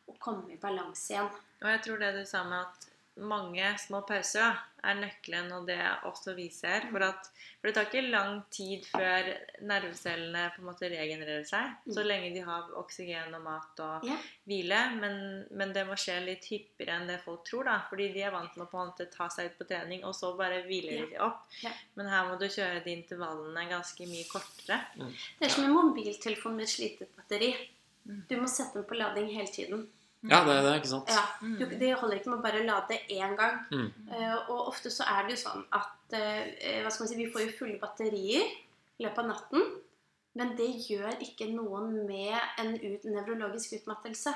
å 0.08 0.16
komme 0.20 0.54
i 0.54 0.58
balanse 0.62 1.14
igjen. 1.14 1.30
Og 1.62 1.70
jeg 1.70 1.82
tror 1.84 1.98
det 2.00 2.14
du 2.16 2.26
sa 2.26 2.44
med 2.48 2.60
at 2.60 2.88
mange 3.22 3.66
små 3.78 4.02
pauser 4.08 4.56
er 4.84 4.98
nøkkelen, 4.98 5.52
og 5.56 5.68
det 5.68 5.78
også 6.08 6.34
vi 6.36 6.48
ser. 6.52 6.88
For, 6.92 7.04
at, 7.06 7.28
for 7.60 7.70
det 7.70 7.74
tar 7.76 7.86
ikke 7.88 8.02
lang 8.10 8.40
tid 8.52 8.84
før 8.90 9.30
nervecellene 9.70 10.48
på 10.56 10.64
en 10.64 10.68
måte 10.68 10.90
regenererer 10.92 11.46
seg. 11.48 11.76
Mm. 11.86 11.94
Så 11.96 12.06
lenge 12.08 12.32
de 12.36 12.42
har 12.44 12.72
oksygen 12.82 13.38
og 13.38 13.46
mat 13.46 13.84
og 13.86 14.10
hvile. 14.50 14.82
Men, 14.98 15.16
men 15.54 15.76
det 15.76 15.86
må 15.88 15.98
skje 16.00 16.18
litt 16.26 16.50
hyppigere 16.50 16.98
enn 16.98 17.08
det 17.12 17.22
folk 17.24 17.46
tror. 17.48 17.70
da, 17.70 17.78
Fordi 17.92 18.10
de 18.16 18.26
er 18.26 18.36
vant 18.36 18.58
med 18.58 18.66
å 18.66 18.72
på 18.74 18.82
en 18.82 18.92
måte 18.92 19.10
ta 19.14 19.30
seg 19.34 19.52
ut 19.52 19.62
på 19.62 19.70
trening, 19.70 20.04
og 20.10 20.18
så 20.18 20.34
bare 20.40 20.64
hvile 20.68 21.06
de 21.14 21.22
opp. 21.24 21.46
Men 22.00 22.12
her 22.12 22.28
må 22.32 22.42
du 22.42 22.50
kjøre 22.50 22.84
de 22.84 22.98
intervallene 22.98 23.70
ganske 23.72 24.10
mye 24.10 24.28
kortere. 24.32 24.82
Det 24.98 25.48
er 25.48 25.54
som 25.54 25.70
en 25.70 25.78
mobiltelefon 25.78 26.58
med 26.58 26.72
slitet 26.72 27.14
batteri. 27.16 27.54
Mm. 28.04 28.24
Du 28.28 28.40
må 28.42 28.50
sette 28.52 28.82
den 28.82 28.90
på 28.90 28.98
lading 29.00 29.30
hele 29.32 29.52
tiden. 29.54 29.86
Ja, 30.32 30.40
det 30.48 30.56
er 30.56 30.78
ikke 30.80 30.92
sant? 30.92 31.10
Ja, 31.12 31.24
du, 31.42 31.64
Det 31.68 31.90
holder 32.00 32.20
ikke 32.20 32.32
med 32.32 32.40
å 32.40 32.44
bare 32.46 32.64
lade 32.64 33.00
én 33.12 33.34
gang. 33.40 33.58
Mm. 33.74 33.90
Uh, 34.08 34.38
og 34.54 34.70
ofte 34.72 34.92
så 34.94 35.08
er 35.12 35.26
det 35.26 35.36
jo 35.36 35.42
sånn 35.42 35.66
at 35.76 36.16
uh, 36.16 36.44
hva 36.84 36.92
skal 36.94 37.04
man 37.04 37.12
si, 37.12 37.18
vi 37.20 37.32
får 37.34 37.44
jo 37.44 37.56
fulle 37.58 37.80
batterier 37.82 38.46
i 38.48 39.04
løpet 39.04 39.24
av 39.26 39.32
natten. 39.34 39.66
Men 40.40 40.56
det 40.58 40.70
gjør 40.88 41.20
ikke 41.22 41.50
noen 41.52 42.06
med 42.08 42.38
en 42.62 42.72
ut, 42.80 43.04
nevrologisk 43.06 43.76
utmattelse. 43.82 44.34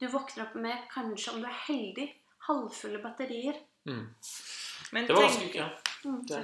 Du 0.00 0.08
våkner 0.10 0.46
opp 0.46 0.56
med 0.58 0.88
kanskje, 0.92 1.34
om 1.34 1.44
du 1.44 1.50
er 1.50 1.60
heldig, 1.66 2.08
halvfulle 2.48 3.02
batterier. 3.02 3.60
Mm. 3.86 4.06
Men 4.94 5.06
Det 5.06 5.14
var 5.14 5.28
vanskelig, 5.28 5.60
ja. 5.60 5.68
Mm. 6.04 6.24
Det. 6.26 6.42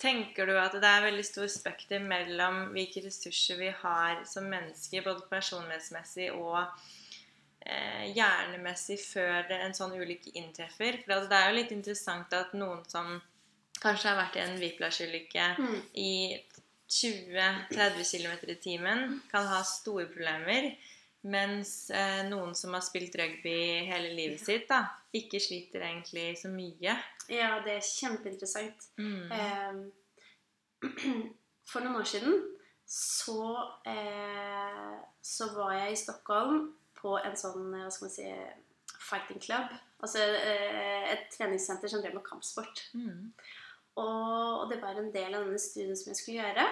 Tenker 0.00 0.48
du 0.48 0.54
at 0.56 0.72
det 0.80 0.88
er 0.88 1.04
veldig 1.04 1.24
stor 1.26 1.48
spekter 1.52 2.00
mellom 2.00 2.70
hvilke 2.74 3.02
ressurser 3.04 3.58
vi 3.60 3.68
har 3.82 4.22
som 4.28 4.46
mennesker, 4.48 5.04
både 5.04 5.26
personlighetsmessig 5.28 6.30
og 6.32 6.62
eh, 7.66 8.12
hjernemessig, 8.16 8.98
før 9.00 9.50
en 9.60 9.74
sånn 9.76 9.96
ulykke 9.98 10.32
inntreffer? 10.40 11.00
For 11.04 11.16
altså, 11.16 11.30
det 11.32 11.38
er 11.40 11.50
jo 11.50 11.58
litt 11.58 11.74
interessant 11.76 12.32
at 12.36 12.54
noen 12.58 12.84
som 12.88 13.18
kanskje 13.80 14.10
har 14.10 14.18
vært 14.20 14.36
i 14.36 14.44
en 14.44 14.58
whiplash-ulykke 14.60 15.46
Mm. 15.58 15.82
i 15.94 16.12
20-30 16.90 18.04
km 18.10 18.48
i 18.50 18.54
timen, 18.60 19.20
kan 19.30 19.46
ha 19.46 19.62
store 19.64 20.06
problemer. 20.10 20.72
Mens 21.22 21.90
eh, 21.92 22.22
noen 22.28 22.54
som 22.56 22.72
har 22.72 22.80
spilt 22.80 23.14
rugby 23.20 23.84
hele 23.84 24.14
livet 24.16 24.40
sitt, 24.40 24.64
da, 24.70 24.86
ikke 25.12 25.40
sliter 25.40 25.84
egentlig 25.84 26.38
så 26.40 26.48
mye. 26.48 26.94
Ja, 27.28 27.50
det 27.64 27.74
er 27.76 27.84
kjempeinteressant. 27.84 28.86
Mm. 28.96 29.32
Eh, 29.36 30.88
for 31.70 31.84
noen 31.84 32.00
år 32.00 32.08
siden 32.08 32.40
så, 32.88 33.42
eh, 33.86 34.96
så 35.22 35.50
var 35.54 35.76
jeg 35.76 35.92
i 35.92 36.00
Stockholm 36.00 36.70
på 37.00 37.16
en 37.24 37.36
sånn, 37.38 37.70
hva 37.72 37.90
skal 37.90 38.06
man 38.08 38.14
si, 38.14 38.28
fighting 39.00 39.40
club. 39.42 39.72
Altså 40.04 40.20
eh, 40.22 41.10
et 41.14 41.26
treningssenter 41.34 41.90
som 41.90 42.02
drev 42.04 42.14
med 42.16 42.24
kampsport. 42.26 42.84
Mm. 42.94 43.32
Og, 44.00 44.62
og 44.62 44.70
det 44.70 44.78
var 44.82 44.96
en 45.00 45.10
del 45.12 45.34
av 45.34 45.44
denne 45.48 45.60
studien 45.60 45.96
som 45.98 46.12
jeg 46.12 46.20
skulle 46.20 46.44
gjøre. 46.44 46.66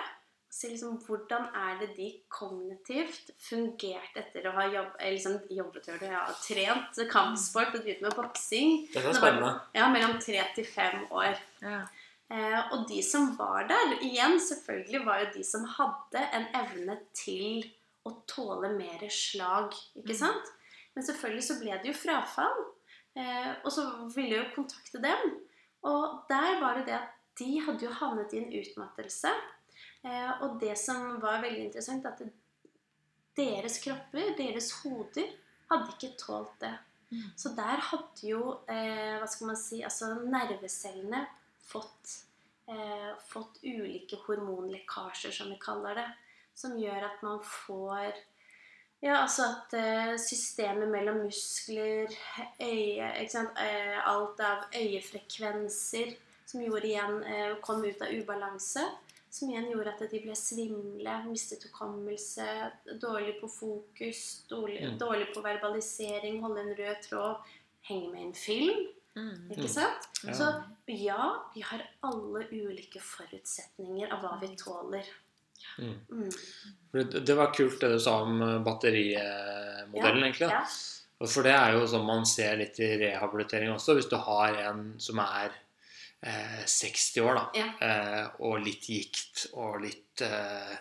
Se 0.50 0.70
liksom, 0.70 0.94
hvordan 1.04 1.50
er 1.60 1.74
det 1.82 1.90
de 1.98 2.06
kognitivt 2.32 3.34
fungerte 3.42 4.22
etter 4.22 4.46
å 4.48 4.54
ha 4.56 4.64
jobb, 4.72 4.94
eh, 4.96 5.12
liksom, 5.16 5.36
jobbet 5.52 5.90
og 5.92 6.04
ja, 6.08 6.22
trent 6.40 7.00
kampsport 7.12 7.74
og 7.76 7.82
drevet 7.84 8.04
med 8.06 8.16
boksing. 8.16 8.78
Dette 8.86 9.02
er 9.02 9.08
Det 9.12 9.12
var- 9.12 9.20
spennende. 9.20 9.54
Ja, 9.76 9.88
mellom 9.92 10.16
tre 10.24 10.44
til 10.54 10.64
fem 10.64 11.04
år. 11.10 11.36
Ja. 11.60 11.82
Eh, 12.30 12.72
og 12.72 12.86
de 12.88 13.02
som 13.02 13.36
var 13.36 13.68
der, 13.68 13.98
igjen 14.04 14.38
selvfølgelig, 14.40 15.04
var 15.04 15.20
jo 15.20 15.30
de 15.34 15.44
som 15.44 15.64
hadde 15.64 16.24
en 16.36 16.46
evne 16.54 16.98
til 17.16 17.64
å 18.06 18.14
tåle 18.30 18.72
mer 18.76 19.04
slag. 19.12 19.74
Ikke 19.98 20.16
sant? 20.16 20.54
Men 20.94 21.06
selvfølgelig 21.06 21.46
så 21.46 21.58
ble 21.60 21.76
det 21.78 21.92
jo 21.92 21.98
frafall. 21.98 22.64
Eh, 23.18 23.52
og 23.64 23.70
så 23.74 23.84
ville 24.14 24.36
jeg 24.36 24.44
jo 24.44 24.56
kontakte 24.56 25.02
dem. 25.02 25.38
Og 25.88 26.24
der 26.30 26.58
var 26.62 26.78
det 26.78 26.88
det 26.88 26.98
at 26.98 27.14
de 27.38 27.52
hadde 27.62 27.86
jo 27.86 27.94
havnet 28.00 28.34
i 28.34 28.42
en 28.42 28.52
utmattelse. 28.60 29.32
Eh, 30.02 30.32
og 30.44 30.58
det 30.62 30.74
som 30.78 31.18
var 31.22 31.42
veldig 31.42 31.68
interessant, 31.68 32.06
at 32.06 32.22
deres 33.38 33.78
kropper, 33.82 34.34
deres 34.38 34.72
hoder, 34.82 35.30
hadde 35.68 35.94
ikke 35.94 36.16
tålt 36.18 36.54
det. 36.62 36.74
Så 37.40 37.54
der 37.56 37.80
hadde 37.80 38.28
jo, 38.28 38.40
eh, 38.68 39.16
hva 39.20 39.26
skal 39.28 39.52
man 39.52 39.56
si, 39.56 39.82
altså 39.84 40.10
nervecellene 40.28 41.22
fått, 41.64 42.24
eh, 42.68 43.14
fått 43.30 43.62
ulike 43.64 44.18
hormonlekkasjer, 44.26 45.32
som 45.32 45.48
vi 45.48 45.58
kaller 45.60 45.94
det. 45.94 46.08
Som 46.58 46.74
gjør 46.80 47.04
at 47.12 47.22
man 47.22 47.38
får 47.46 48.12
Ja, 49.00 49.20
altså 49.22 49.44
at 49.46 49.74
eh, 49.78 50.16
systemet 50.18 50.88
mellom 50.90 51.20
muskler, 51.22 52.10
øye 52.58 53.10
ikke 53.20 53.30
sant? 53.30 53.60
Eh, 53.62 53.94
Alt 54.10 54.40
av 54.42 54.64
øyefrekvenser 54.74 56.16
som 56.48 56.64
gjorde 56.64 56.88
igjen 56.88 57.20
eh, 57.28 57.52
kom 57.62 57.84
ut 57.84 58.02
av 58.02 58.10
ubalanse. 58.10 58.82
Som 59.30 59.50
igjen 59.52 59.68
gjorde 59.70 59.92
at 59.92 60.02
de 60.10 60.18
ble 60.24 60.34
svimle, 60.34 61.14
mistet 61.28 61.62
hukommelse, 61.68 62.46
dårlig 63.02 63.36
på 63.42 63.50
fokus, 63.52 64.22
dårlig, 64.50 64.80
Mm. 64.88 64.98
dårlig 64.98 65.28
på 65.34 65.42
verbalisering, 65.44 66.40
holde 66.42 66.60
en 66.64 66.74
rød 66.78 67.02
tråd, 67.04 67.36
henge 67.82 68.10
med 68.10 68.20
i 68.20 68.24
en 68.24 68.34
film. 68.34 68.86
Mm. 69.14 69.50
Ikke 69.52 69.68
sant? 69.68 70.08
Mm. 70.24 70.34
Så 70.34 70.48
ja, 70.88 71.28
vi 71.54 71.60
har 71.60 71.84
alle 72.02 72.46
ulike 72.50 73.00
forutsetninger 73.00 74.10
av 74.12 74.24
hva 74.24 74.40
vi 74.40 74.56
tåler. 74.56 75.04
Mm. 75.78 75.94
Mm. 76.10 77.10
Det, 77.24 77.34
var 77.36 77.52
kult 77.54 77.80
det 77.80 77.90
du 77.92 77.98
sa 78.00 78.16
om 78.24 78.40
batterimodellen, 78.64 79.92
ja, 79.92 80.30
egentlig. 80.30 80.48
Ja. 80.50 80.62
For 81.26 81.42
det 81.46 81.52
er 81.54 81.74
jo 81.74 81.86
sånn 81.90 82.06
man 82.06 82.26
ser 82.30 82.56
litt 82.60 82.78
i 82.80 82.92
rehabilitering 83.00 83.72
også. 83.74 83.96
Hvis 83.98 84.08
du 84.10 84.16
har 84.22 84.54
en 84.68 84.92
som 85.02 85.18
er 85.22 85.50
eh, 86.22 86.60
60 86.64 87.20
år, 87.26 87.34
da, 87.40 87.44
Ja. 87.58 87.68
eh, 87.82 88.26
og 88.46 88.60
litt 88.64 88.86
gikt 88.90 89.48
og 89.54 89.80
litt 89.82 90.22
eh, 90.22 90.76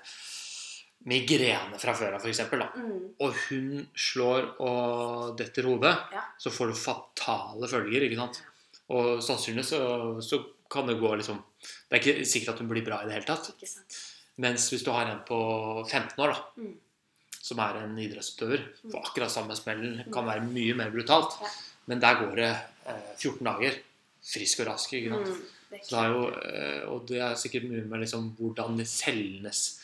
migrene 1.09 1.77
fra 1.79 1.93
før 1.97 2.17
av, 2.17 2.25
f.eks., 2.25 2.41
Mm. 2.51 3.15
og 3.21 3.33
hun 3.49 3.87
slår 3.95 4.47
og 4.61 5.37
detter 5.39 5.63
hodet, 5.69 5.95
så 6.39 6.51
får 6.53 6.67
du 6.67 6.73
fatale 6.73 7.67
følger. 7.69 8.05
ikke 8.07 8.17
sant? 8.19 8.41
Og 8.89 9.17
sannsynligvis 9.23 9.73
så, 9.73 10.21
så 10.21 10.41
kan 10.69 10.85
det 10.87 10.99
gå 10.99 11.09
liksom 11.17 11.41
Det 11.89 11.97
er 11.97 11.99
ikke 12.03 12.25
sikkert 12.27 12.53
at 12.53 12.59
hun 12.59 12.69
blir 12.69 12.83
bra 12.85 13.01
i 13.01 13.07
det 13.07 13.13
hele 13.17 13.25
tatt. 13.27 13.49
Ikke 13.55 13.67
sant? 13.67 13.97
Mens 14.37 14.69
hvis 14.69 14.83
du 14.85 14.91
har 14.91 15.05
en 15.09 15.19
på 15.25 15.39
15 15.89 16.19
år, 16.23 16.27
da, 16.33 16.39
Mm. 16.61 16.73
som 17.41 17.59
er 17.59 17.75
en 17.83 17.97
idrettsutøver, 17.97 18.59
får 18.91 19.01
akkurat 19.05 19.31
samme 19.31 19.55
smellen, 19.55 20.03
kan 20.13 20.23
Mm. 20.25 20.31
være 20.31 20.41
mye 20.51 20.73
mer 20.75 20.89
brutalt. 20.91 21.31
Ja. 21.41 21.47
Men 21.87 21.99
der 21.99 22.15
går 22.15 22.35
det 22.35 22.57
eh, 22.87 22.93
14 23.17 23.43
dager. 23.45 23.71
Frisk 24.23 24.59
og 24.59 24.65
rask. 24.67 24.93
ikke 24.93 25.09
sant? 25.09 25.27
Mm. 25.27 25.41
Det 25.71 25.93
er 25.93 26.03
det 26.03 26.11
jo, 26.15 26.27
eh, 26.29 26.81
og 26.89 27.07
det 27.07 27.17
er 27.21 27.35
sikkert 27.35 27.63
mye 27.69 27.81
med 27.85 27.99
liksom 27.99 28.35
hvordan 28.37 28.85
cellenes 28.85 29.79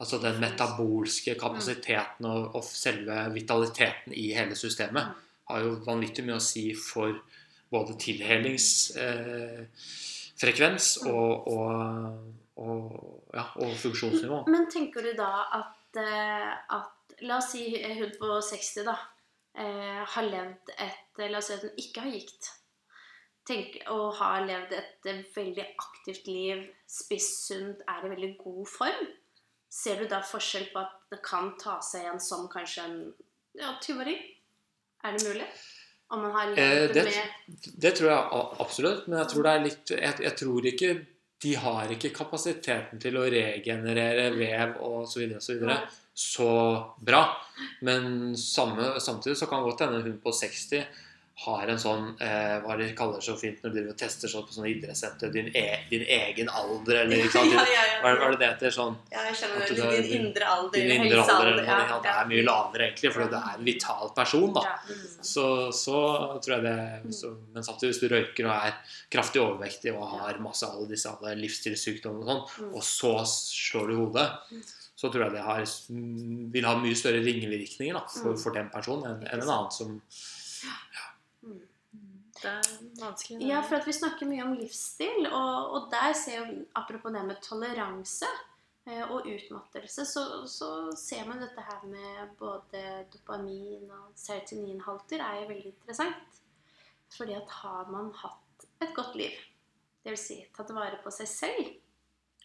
Altså 0.00 0.18
den 0.22 0.40
metabolske 0.40 1.34
kapasiteten 1.34 2.24
og, 2.24 2.54
og 2.54 2.62
selve 2.62 3.32
vitaliteten 3.34 4.12
i 4.14 4.32
hele 4.32 4.54
systemet 4.54 5.06
Mm. 5.08 5.14
har 5.50 5.60
jo 5.60 5.74
vanvittig 5.84 6.24
mye 6.24 6.36
å 6.36 6.40
si 6.40 6.72
for 6.72 7.20
både 7.72 7.94
tilhelingsfrekvens 7.98 10.96
eh, 10.98 11.04
Mm. 11.04 11.14
og, 11.14 11.48
og, 11.48 12.18
og, 12.58 13.24
ja, 13.34 13.44
og 13.62 13.74
funksjonsnivå. 13.82 14.42
Men 14.50 14.66
tenker 14.72 15.04
du 15.06 15.12
da 15.18 15.30
at, 15.60 16.00
eh, 16.02 16.52
at 16.76 16.94
La 17.26 17.38
oss 17.40 17.52
si 17.52 17.64
hun 17.74 18.12
på 18.20 18.28
60 18.46 18.84
da 18.86 18.94
eh, 19.58 20.04
har 20.14 20.26
levd 20.28 20.70
et 20.78 21.22
La 21.30 21.38
oss 21.40 21.48
si 21.50 21.56
at 21.56 21.64
hun 21.66 21.80
ikke 21.82 22.04
har 22.04 22.12
gikt. 22.14 22.50
Tenk, 23.48 23.78
og 23.94 24.12
har 24.20 24.44
levd 24.46 24.74
et 24.76 25.08
eh, 25.08 25.22
veldig 25.34 25.64
aktivt 25.80 26.26
liv, 26.28 26.66
spissunt, 26.86 27.80
er 27.88 28.04
i 28.04 28.12
veldig 28.12 28.34
god 28.42 28.66
form. 28.68 29.08
Ser 29.72 30.02
du 30.02 30.08
da 30.08 30.20
forskjell 30.24 30.68
på 30.72 30.80
at 30.82 30.94
det 31.12 31.22
kan 31.24 31.54
ta 31.60 31.78
seg 31.84 32.04
igjen 32.06 32.20
som 32.22 32.46
kanskje 32.52 32.84
en 32.88 32.98
ja, 33.58 33.74
20-åring? 33.82 34.20
Er 35.04 35.16
det 35.16 35.26
mulig? 35.28 35.48
Om 36.10 36.22
man 36.24 36.32
har 36.32 36.52
Eh, 36.56 36.88
det- 36.92 37.04
med 37.04 37.58
Det 37.82 37.94
tror 37.96 38.10
jeg 38.10 38.28
absolutt, 38.60 39.08
men 39.08 39.18
jeg 39.18 39.28
tror 39.28 39.42
det 39.42 39.52
er 39.52 39.64
litt 39.64 39.90
Jeg, 39.90 40.14
jeg 40.20 40.36
tror 40.36 40.66
ikke 40.72 41.06
de 41.42 41.54
har 41.54 41.92
ikke 41.94 42.10
kapasiteten 42.14 43.00
til 43.02 43.16
å 43.18 43.26
regenerere 43.30 44.30
vev 44.34 44.78
og 44.82 45.04
så 45.06 45.22
videre, 45.22 45.42
så 45.44 45.54
videre 45.54 45.80
så 46.18 46.50
bra. 46.98 47.22
Men 47.86 48.36
samme, 48.36 48.96
samtidig 49.00 49.36
så 49.38 49.46
kan 49.46 49.62
godt 49.62 49.84
hende 49.86 50.02
hun 50.02 50.16
på 50.22 50.32
60 50.34 50.82
har 51.38 51.70
en 51.70 51.78
sånn 51.78 52.06
eh, 52.24 52.56
Hva 52.64 52.74
de 52.80 52.86
kaller 52.98 53.22
så 53.22 53.36
fint 53.38 53.60
når 53.62 53.74
du 53.76 53.90
tester 54.00 54.26
sånn 54.30 54.42
på 54.48 54.56
sånne 54.56 54.72
idrettssenter 54.72 55.30
din, 55.30 55.46
e, 55.54 55.62
din 55.90 56.02
egen 56.02 56.48
alder, 56.50 57.04
eller 57.04 57.20
ikke 57.22 57.30
sant? 57.36 57.52
Ja, 57.54 57.62
ja, 57.70 57.82
ja. 57.92 57.98
Hva 58.02 58.10
hva 58.18 58.24
er 58.26 58.32
det 58.34 58.38
det 58.40 58.48
heter? 58.50 58.74
Sånn 58.74 58.96
Ja, 59.12 59.22
jeg 59.28 59.36
skjønner 59.38 59.62
det. 59.62 59.76
Din 59.78 60.02
din- 60.08 60.26
indre 60.26 60.48
alder. 60.50 60.74
din 60.80 60.94
indre 60.96 61.20
alder 61.22 61.50
eller 61.52 61.68
ja, 61.68 61.76
sånt. 61.92 62.02
Det 62.08 62.14
er 62.14 62.30
mye 62.32 62.42
lavere, 62.48 62.88
egentlig, 62.88 63.12
for 63.14 63.30
det 63.30 63.38
er 63.38 63.52
en 63.60 63.68
vital 63.68 64.10
person, 64.16 64.48
da. 64.56 64.64
Ja. 64.66 64.96
Så, 65.30 65.44
så 65.78 66.00
tror 66.42 66.56
jeg 66.56 66.64
det 66.66 67.14
så, 67.20 67.30
Men 67.54 67.68
samtidig, 67.68 67.92
hvis 67.92 68.02
du 68.02 68.08
røyker 68.16 68.48
og 68.50 68.56
er 68.56 68.96
kraftig 69.14 69.42
overvektig 69.44 69.94
og 69.94 70.08
har 70.16 70.40
masse 70.42 70.66
alle 70.66 70.88
disse 70.90 71.12
alle 71.12 71.36
livsstilssykdommer 71.38 72.24
og 72.24 72.32
sånn, 72.32 72.72
og 72.74 72.82
så 72.86 73.12
slår 73.30 73.92
du 73.92 73.94
hodet, 74.00 74.26
så 74.98 75.06
tror 75.14 75.28
jeg 75.28 75.36
det 75.38 75.46
har, 75.46 75.62
vil 76.58 76.66
ha 76.66 76.74
mye 76.82 76.98
større 76.98 77.22
ringvirkninger 77.22 77.94
da, 77.94 78.02
for, 78.10 78.34
for 78.42 78.58
den 78.58 78.66
personen 78.74 79.22
enn 79.22 79.38
en 79.38 79.46
annen 79.46 79.70
som 79.78 80.00
Mm. 80.58 81.07
Det 82.42 82.50
er 82.50 82.68
vanskelig. 83.00 83.40
Ja, 83.48 83.60
for 83.66 83.76
at 83.80 83.86
vi 83.88 83.92
snakker 83.96 84.28
mye 84.30 84.44
om 84.44 84.54
livsstil, 84.58 85.26
og, 85.26 85.72
og 85.74 85.88
der 85.92 86.12
ser 86.18 86.38
jo 86.44 86.60
Apropos 86.78 87.12
det 87.14 87.24
med 87.26 87.40
toleranse 87.42 88.28
eh, 88.86 89.02
og 89.10 89.26
utmattelse, 89.26 90.04
så, 90.06 90.22
så 90.46 90.68
ser 90.96 91.26
man 91.28 91.42
dette 91.42 91.64
her 91.66 91.82
med 91.90 92.36
både 92.38 92.84
dopamin 93.12 93.90
og 93.90 94.12
serotoninhalter 94.16 95.20
er 95.24 95.42
jo 95.42 95.48
veldig 95.52 95.72
interessant. 95.74 96.40
Fordi 97.16 97.34
at 97.38 97.50
har 97.62 97.90
man 97.90 98.12
hatt 98.22 98.66
et 98.84 98.94
godt 98.94 99.14
liv, 99.16 99.34
dvs. 100.06 100.24
Si, 100.28 100.38
tatt 100.54 100.70
vare 100.76 101.00
på 101.02 101.10
seg 101.10 101.28
selv 101.28 101.68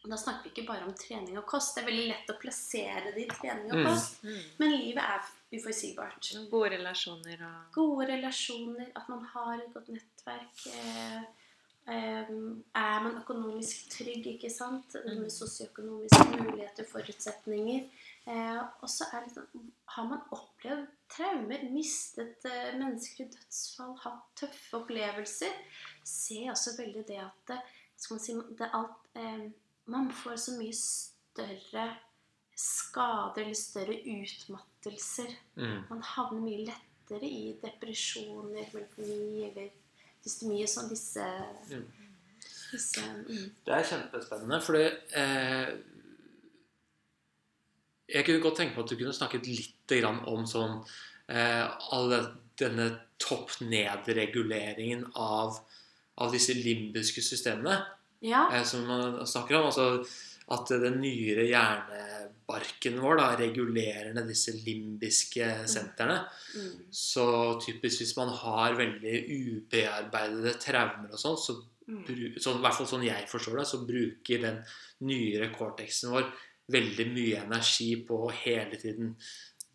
og 0.03 0.10
Da 0.12 0.17
snakker 0.19 0.43
vi 0.43 0.49
ikke 0.51 0.67
bare 0.67 0.84
om 0.84 0.93
trening 0.99 1.38
og 1.39 1.45
kost. 1.47 1.77
Det 1.77 1.84
er 1.84 1.88
veldig 1.88 2.08
lett 2.10 2.32
å 2.34 2.39
plassere 2.41 3.13
det 3.15 3.21
i 3.23 3.29
trening 3.29 3.69
og 3.71 3.77
Mm. 3.77 3.86
kost. 3.88 4.17
Mm. 4.27 4.41
Men 4.60 4.73
livet 4.73 4.99
er 5.03 5.21
uforutsigbart 5.53 6.33
Gode 6.51 6.73
relasjoner 6.77 7.45
og 7.47 7.73
gode 7.75 8.07
relasjoner, 8.09 8.91
at 8.95 9.09
man 9.11 9.23
har 9.33 9.59
et 9.59 9.73
godt 9.73 9.91
nettverk. 9.93 10.63
Eh, 10.73 11.21
eh, 11.93 12.31
er 12.79 13.03
man 13.05 13.19
økonomisk 13.21 13.91
trygg, 13.93 14.27
ikke 14.35 14.51
sant? 14.53 14.97
Med 15.05 15.29
sosioøkonomiske 15.33 16.25
muligheter, 16.31 16.87
forutsetninger. 16.91 17.85
Eh, 18.25 18.59
og 18.81 18.89
så 18.89 19.09
er 19.11 19.25
sånn 19.33 19.71
Har 19.93 20.05
man 20.07 20.21
opplevd 20.31 20.87
traumer, 21.11 21.65
mistet 21.69 22.45
mennesker 22.79 23.25
i 23.25 23.31
dødsfall, 23.33 23.97
hatt 24.01 24.23
tøffe 24.39 24.79
opplevelser, 24.79 25.51
ser 26.07 26.49
også 26.53 26.73
veldig 26.79 27.03
det 27.09 27.19
at 27.21 27.51
det, 27.51 27.59
skal 27.99 28.15
man 28.15 28.23
si, 28.23 28.37
det 28.58 28.71
alt, 28.73 29.19
Man 29.85 30.08
får 30.15 30.39
så 30.39 30.56
mye 30.56 30.73
større 30.73 31.83
skader 32.56 33.43
eller 33.43 33.60
større 33.60 33.99
utmattelser 34.84 35.29
mm. 35.56 35.84
man 35.90 36.02
havner 36.04 36.42
mye 36.42 36.65
lettere 36.67 37.27
i 37.27 37.56
depresjoner, 37.62 38.67
melatonin 38.73 39.50
eller 39.50 39.69
dystemi 40.23 40.65
sånn 40.67 40.90
disse, 40.90 41.23
Mm. 41.69 41.86
disse 42.71 43.02
mm. 43.02 43.50
Det 43.65 43.73
er 43.73 43.84
kjempespennende, 43.84 44.62
fordi 44.62 44.84
eh, 45.15 45.69
Jeg 48.13 48.25
kunne 48.25 48.42
godt 48.42 48.58
tenke 48.58 48.75
meg 48.75 48.84
at 48.84 48.90
du 48.90 48.98
kunne 48.98 49.13
snakket 49.13 49.48
litt 49.48 49.88
grann 49.88 50.19
om 50.27 50.46
sånn 50.46 50.84
eh, 51.29 51.67
all 51.92 52.12
denne 52.60 52.90
topp-ned-reguleringen 53.17 55.08
av, 55.15 55.62
av 56.17 56.31
disse 56.31 56.54
limbiske 56.54 57.21
systemene 57.23 57.79
Ja. 58.21 58.50
eh, 58.52 58.63
som 58.63 58.86
man 58.86 59.25
snakker 59.25 59.56
om. 59.56 59.65
Altså 59.71 60.06
at 60.52 60.67
den 60.67 61.00
nyere 61.02 61.48
barken 62.54 63.01
vår 63.01 63.19
da, 63.19 63.27
regulerer 63.41 64.13
ned 64.13 64.29
disse 64.29 64.54
limbiske 64.62 65.49
sentrene. 65.73 66.21
Mm. 66.54 66.71
Så 66.93 67.27
typisk 67.65 68.04
hvis 68.04 68.15
man 68.21 68.31
har 68.43 68.77
veldig 68.79 69.17
ubearbeidede 69.41 70.58
traumer 70.62 71.12
og 71.12 71.19
sånn, 71.21 71.39
så, 71.41 71.60
Mm. 71.83 72.06
sånn, 72.39 72.62
i 72.62 72.63
hvert 72.63 72.77
fall 72.77 72.87
sånn 72.87 73.01
jeg 73.04 73.25
forstår 73.27 73.58
det, 73.60 73.65
så 73.67 73.77
bruker 73.83 74.39
den 74.39 74.62
nyere 75.04 75.49
cortexen 75.51 76.13
vår 76.13 76.29
veldig 76.71 77.06
mye 77.12 77.41
energi 77.43 77.89
på 78.08 78.21
å 78.23 78.31
hele 78.31 78.77
tiden 78.79 79.10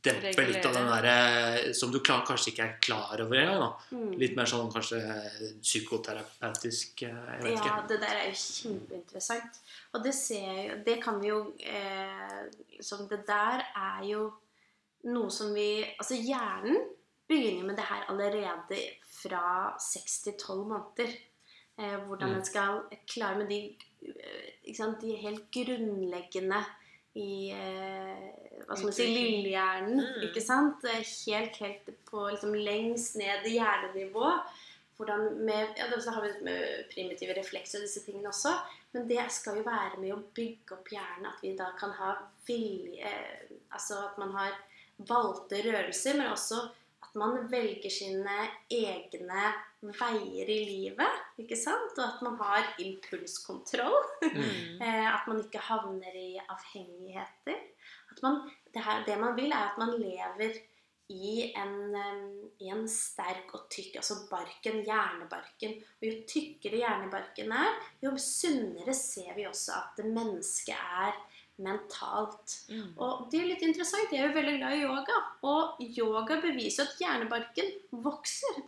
dempe 0.04 0.44
litt 0.46 0.64
av 0.66 0.74
den 0.76 0.86
derre 0.88 1.74
som 1.74 1.90
du 1.92 1.98
klar, 2.00 2.22
kanskje 2.26 2.52
ikke 2.52 2.64
er 2.66 2.76
klar 2.84 3.20
over 3.24 3.36
engang. 3.40 3.72
Mm. 3.90 4.12
Litt 4.20 4.36
mer 4.38 4.46
sånn 4.46 4.70
kanskje 4.72 5.00
psykoterapeutisk 5.62 7.02
eh, 7.02 7.08
Jeg 7.08 7.42
vet 7.42 7.54
Ja, 7.54 7.62
ikke. 7.62 7.88
det 7.92 7.98
der 8.02 8.20
er 8.20 8.28
jo 8.28 8.36
kjempeinteressant. 8.42 9.58
Og 9.94 10.04
det 10.04 10.14
ser 10.14 10.44
jeg 10.46 10.68
jo 10.70 10.76
Det 10.86 10.96
kan 11.02 11.18
vi 11.22 11.28
jo 11.32 11.38
eh, 11.60 12.42
Som 12.84 13.06
Det 13.10 13.22
der 13.28 13.64
er 13.76 14.04
jo 14.08 14.26
noe 15.08 15.30
som 15.30 15.52
vi 15.54 15.84
Altså 15.98 16.18
hjernen 16.18 16.78
begynner 17.28 17.66
med 17.68 17.76
det 17.76 17.84
her 17.90 18.06
allerede 18.08 18.78
fra 19.18 19.74
6 19.78 20.22
til 20.24 20.32
12 20.40 20.62
måneder. 20.70 21.10
Eh, 21.78 21.96
hvordan 22.06 22.30
Mm. 22.30 22.36
en 22.38 22.44
skal 22.44 22.78
klare 23.06 23.36
med 23.38 23.48
de, 23.50 23.58
eh, 24.08 24.74
sant, 24.74 25.00
de 25.02 25.12
helt 25.16 25.44
grunnleggende 25.52 26.62
i 27.18 27.50
eh, 27.54 28.24
hva 28.66 28.76
skal 28.76 28.88
man 28.90 28.96
si, 28.96 29.06
lillehjernen. 29.14 30.00
Mm. 30.04 30.24
Ikke 30.28 30.42
sant? 30.44 30.84
Eh, 30.86 31.02
Helt, 31.26 31.56
helt 31.62 31.92
på 32.10 32.24
liksom, 32.30 32.54
lengst 32.54 33.16
ned 33.20 33.46
i 33.48 33.56
hjernenivå. 33.58 34.32
Hvordan 34.98 35.28
med, 35.46 35.74
ja, 35.78 35.86
det- 35.90 36.00
så 36.02 36.10
har 36.16 36.22
vi 36.24 36.32
med 36.44 36.88
primitive 36.94 37.34
reflekser 37.38 37.78
og 37.78 37.86
disse 37.86 38.02
tingene 38.06 38.28
også. 38.32 38.54
Men 38.92 39.06
det 39.08 39.26
skal 39.30 39.60
jo 39.60 39.62
være 39.66 40.00
med 40.02 40.14
å 40.14 40.22
bygge 40.34 40.74
opp 40.74 40.88
hjernen. 40.90 41.28
At 41.30 41.42
vi 41.42 41.52
da 41.56 41.70
kan 41.78 41.94
ha 42.00 42.14
vilje 42.46 43.04
eh, 43.04 43.54
Altså 43.70 43.98
at 44.06 44.18
man 44.18 44.30
har 44.32 44.54
valgte 45.06 45.58
rørelser, 45.62 46.16
men 46.16 46.32
også 46.32 46.56
at 47.04 47.14
man 47.18 47.38
velger 47.50 47.92
sine 47.92 48.36
egne 48.74 49.42
veier 49.80 50.50
i 50.50 50.58
livet. 50.66 51.20
Ikke 51.40 51.56
sant? 51.56 51.94
Og 51.96 52.04
at 52.04 52.24
man 52.26 52.38
har 52.42 52.72
impulskontroll. 52.84 54.00
Mm. 54.24 54.48
Eh, 54.88 55.06
at 55.10 55.26
man 55.26 55.40
ikke 55.42 55.60
havner 55.62 56.14
i 56.14 56.38
avhengigheter. 56.38 57.62
At 58.12 58.20
man, 58.22 58.42
det, 58.74 58.82
her, 58.84 59.04
det 59.06 59.16
man 59.20 59.34
vil, 59.36 59.50
er 59.52 59.70
at 59.72 59.78
man 59.80 59.94
lever 59.98 60.58
i 61.08 61.48
en, 61.56 61.96
i 62.60 62.68
en 62.70 62.84
sterk 62.90 63.54
og 63.56 63.66
tykk 63.72 63.96
Altså 64.00 64.18
barken, 64.30 64.82
hjernebarken. 64.86 65.78
Og 65.98 66.06
jo 66.06 66.14
tykkere 66.28 66.82
hjernebarken 66.82 67.52
er, 67.56 67.80
jo 68.04 68.14
sunnere 68.20 68.94
ser 68.96 69.32
vi 69.38 69.48
også 69.48 69.78
at 69.80 70.04
mennesket 70.04 70.76
er 70.76 71.16
mentalt. 71.62 72.54
Mm. 72.70 72.90
Og 72.96 73.28
det 73.32 73.42
er 73.42 73.50
litt 73.52 73.64
interessant. 73.66 74.12
Jeg 74.12 74.22
er 74.22 74.30
jo 74.30 74.38
veldig 74.38 74.56
glad 74.60 74.76
i 74.76 74.82
yoga. 74.84 75.20
Og 75.48 75.80
yoga 75.84 76.38
beviser 76.42 76.86
at 76.86 77.00
hjernebarken 77.02 77.72
vokser. 78.04 78.60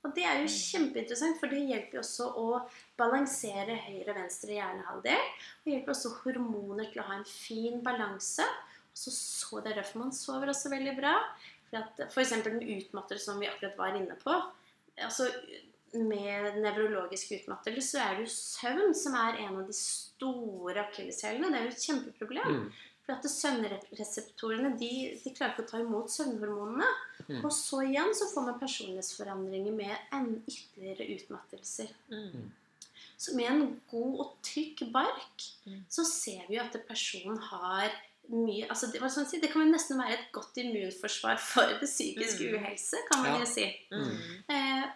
Og 0.00 0.14
det 0.16 0.24
er 0.24 0.38
jo 0.40 0.48
kjempeinteressant, 0.48 1.36
for 1.36 1.52
det 1.52 1.60
hjelper 1.68 1.98
jo 1.98 2.02
også 2.02 2.28
å 2.40 2.46
balansere 2.98 3.76
høyre 3.84 4.14
og 4.14 4.20
venstre 4.22 4.56
hjernehalvdel. 4.56 5.24
Og 5.60 5.72
hjelper 5.74 5.92
også 5.92 6.14
hormoner 6.22 6.88
til 6.88 7.02
å 7.02 7.08
ha 7.10 7.18
en 7.18 7.28
fin 7.28 7.82
balanse. 7.84 8.46
Og 8.90 9.02
så, 9.02 9.12
så 9.12 9.60
Det 9.60 9.74
er 9.74 9.82
derfor 9.82 10.06
man 10.06 10.16
sover 10.16 10.52
også 10.52 10.72
veldig 10.72 10.96
bra. 10.96 11.18
For 11.70 12.08
F.eks. 12.08 12.32
den 12.46 12.64
utmattelse, 12.64 13.26
som 13.28 13.42
vi 13.42 13.50
akkurat 13.50 13.76
var 13.78 13.98
inne 13.98 14.16
på. 14.24 14.40
altså 14.96 15.28
Med 15.92 16.60
nevrologisk 16.62 17.32
utmattelse 17.34 17.82
så 17.96 17.98
er 18.04 18.14
det 18.20 18.28
jo 18.28 18.34
søvn 18.34 18.94
som 18.94 19.14
er 19.18 19.40
en 19.42 19.56
av 19.58 19.66
de 19.66 19.74
store 19.74 20.84
akilleshælene. 20.86 21.50
Det 21.50 21.58
er 21.58 21.64
jo 21.66 21.72
et 21.74 21.86
kjempeproblem. 21.88 22.52
Mm. 22.60 22.70
For 23.06 23.16
at 23.16 23.26
søvnreseptorene 23.32 24.70
de, 24.78 24.90
de 25.24 25.32
klarer 25.34 25.54
ikke 25.56 25.64
å 25.64 25.70
ta 25.72 25.80
imot 25.82 26.12
søvnhormonene. 26.14 26.86
Mm. 27.26 27.40
Og 27.44 27.50
så 27.54 27.80
igjen 27.88 28.12
så 28.14 28.28
får 28.30 28.46
man 28.46 28.60
personlighetsforandringer 28.60 29.74
med 29.74 29.96
en 30.14 30.30
ytterligere 30.46 31.08
utmattelser. 31.16 31.90
Mm. 32.12 32.52
Så 33.20 33.34
med 33.36 33.50
en 33.50 33.64
god 33.90 34.22
og 34.26 34.36
tykk 34.46 34.86
bark 34.94 35.48
Mm. 35.66 35.82
så 35.92 36.02
ser 36.08 36.46
vi 36.48 36.56
jo 36.56 36.62
at 36.62 36.76
personen 36.88 37.36
har 37.50 37.90
mye 38.32 38.64
altså 38.72 38.86
det, 38.90 39.00
sånn 39.12 39.26
si, 39.28 39.40
det 39.42 39.50
kan 39.52 39.66
jo 39.66 39.72
nesten 39.74 39.98
være 40.00 40.14
et 40.16 40.30
godt 40.32 40.56
immunforsvar 40.62 41.36
for 41.38 41.68
det 41.80 41.86
psykiske 41.90 42.48
Mm. 42.48 42.54
uhelse, 42.64 42.96
kan 43.10 43.22
man 43.22 43.40
jo 43.42 43.46
si. 43.46 43.66
Mm. 43.92 44.40
Eh, 44.48 44.86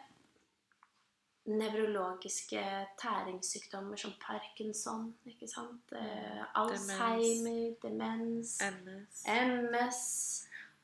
nevrologiske 1.47 2.62
tæringssykdommer 3.01 3.97
som 4.01 4.14
parkinson, 4.20 5.11
ikke 5.26 5.49
sant? 5.51 5.92
Eh, 5.92 6.42
Alzheimer, 6.61 7.74
demens, 7.82 8.59
MS. 8.62 9.24
MS 9.28 10.03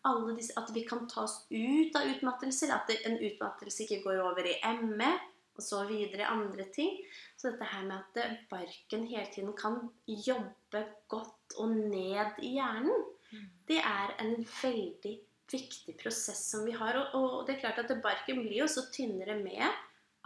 alle 0.04 0.36
disse, 0.36 0.54
At 0.56 0.70
vi 0.74 0.84
kan 0.88 1.08
ta 1.08 1.24
oss 1.26 1.46
ut 1.50 1.96
av 1.96 2.08
utmattelser. 2.08 2.72
At 2.72 2.92
en 3.04 3.18
utmattelse 3.20 3.84
ikke 3.84 4.02
går 4.06 4.22
over 4.24 4.46
i 4.48 4.56
ME 4.80 5.12
og 5.56 5.64
så 5.64 5.82
videre 5.88 6.28
andre 6.30 6.64
ting. 6.72 6.94
Så 7.36 7.50
dette 7.50 7.66
her 7.68 7.84
med 7.84 7.98
at 8.16 8.38
barken 8.50 9.06
hele 9.10 9.26
tiden 9.34 9.52
kan 9.56 9.90
jobbe 10.08 10.84
godt 11.08 11.58
og 11.58 11.74
ned 11.76 12.40
i 12.42 12.54
hjernen, 12.58 13.06
Mm. 13.30 13.46
det 13.68 13.76
er 13.78 14.16
en 14.18 14.46
veldig 14.62 15.12
viktig 15.52 15.92
prosess 16.02 16.50
som 16.50 16.64
vi 16.66 16.72
har. 16.72 16.96
Og, 17.14 17.14
og 17.14 17.46
det 17.46 17.54
er 17.54 17.60
klart 17.60 17.78
at 17.78 18.02
barken 18.02 18.40
blir 18.42 18.64
jo 18.64 18.66
så 18.66 18.82
tynnere 18.90 19.36
med 19.38 19.62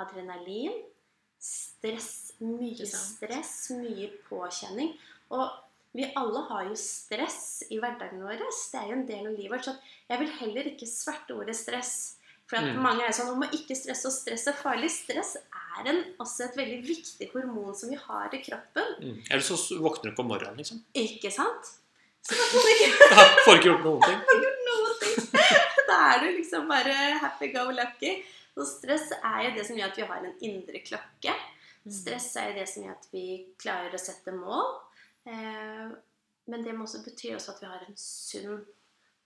adrenalin, 0.03 0.75
stress, 1.41 2.33
mye 2.41 2.87
stress, 2.89 3.55
mye 3.77 4.09
påkjenning. 4.29 4.95
Og 5.35 5.51
vi 5.95 6.09
alle 6.19 6.41
har 6.49 6.65
jo 6.71 6.75
stress 6.79 7.63
i 7.71 7.79
hverdagen 7.79 8.25
vår. 8.25 8.41
Det 8.43 8.81
er 8.81 8.89
jo 8.91 8.97
en 8.99 9.07
del 9.07 9.27
av 9.31 9.37
livet 9.39 9.53
vårt. 9.55 9.69
Så 9.69 9.75
jeg 10.11 10.21
vil 10.25 10.33
heller 10.41 10.71
ikke 10.73 10.89
sverte 10.91 11.37
ordet 11.37 11.57
stress. 11.59 11.95
For 12.51 12.59
at 12.59 12.65
Mm. 12.75 12.83
mange 12.83 13.05
er 13.07 13.13
sånn 13.17 13.27
Man 13.31 13.41
må 13.41 13.47
ikke 13.57 13.73
stresse, 13.77 14.05
og 14.07 14.13
stress 14.13 14.47
er 14.49 14.53
farlig. 14.53 14.91
Stress 14.91 15.37
er 15.37 15.87
en, 15.89 16.03
også 16.21 16.45
et 16.45 16.57
veldig 16.59 16.83
viktig 16.87 17.31
hormon 17.33 17.75
som 17.75 17.89
vi 17.89 17.97
har 17.97 18.29
i 18.35 18.43
kroppen. 18.43 18.91
Mm. 19.01 19.23
Eller 19.31 19.41
så 19.43 19.57
våkner 19.81 20.03
du 20.03 20.11
ikke 20.13 20.21
om 20.21 20.29
morgenen, 20.29 20.57
liksom. 20.59 20.83
Ikke 20.95 21.31
sant? 21.33 21.73
Så 22.25 22.35
da 22.35 22.45
man 22.53 22.69
ikke 22.73 22.91
Får 23.45 23.57
ikke 23.59 23.69
gjort 23.69 23.85
noen 23.85 24.03
ting. 24.03 24.21
gjort 24.45 24.63
noen 24.69 24.95
ting. 25.01 25.17
Da 25.89 25.97
er 26.15 26.21
du 26.21 26.29
liksom 26.39 26.69
bare 26.69 26.95
happy 27.21 27.49
go 27.53 27.65
lucky. 27.71 28.15
Og 28.57 28.67
stress 28.69 29.11
er 29.17 29.49
jo 29.49 29.55
det 29.57 29.67
som 29.67 29.79
gjør 29.79 29.91
at 29.91 29.99
vi 29.99 30.09
har 30.11 30.25
en 30.25 30.39
indre 30.47 30.81
klokke. 30.87 31.35
Mm. 31.85 31.93
Stress 31.93 32.37
er 32.41 32.53
jo 32.53 32.59
det 32.61 32.69
som 32.71 32.85
gjør 32.87 32.95
at 32.97 33.09
vi 33.13 33.27
klarer 33.61 33.95
å 33.97 34.01
sette 34.01 34.35
mål. 34.37 34.71
Eh, 35.27 35.91
men 36.47 36.65
det 36.65 36.75
må 36.77 36.87
også 36.87 37.03
betyr 37.05 37.37
også 37.39 37.55
at 37.55 37.63
vi 37.63 37.69
har 37.73 37.85
en 37.87 37.99
sunn, 37.99 38.65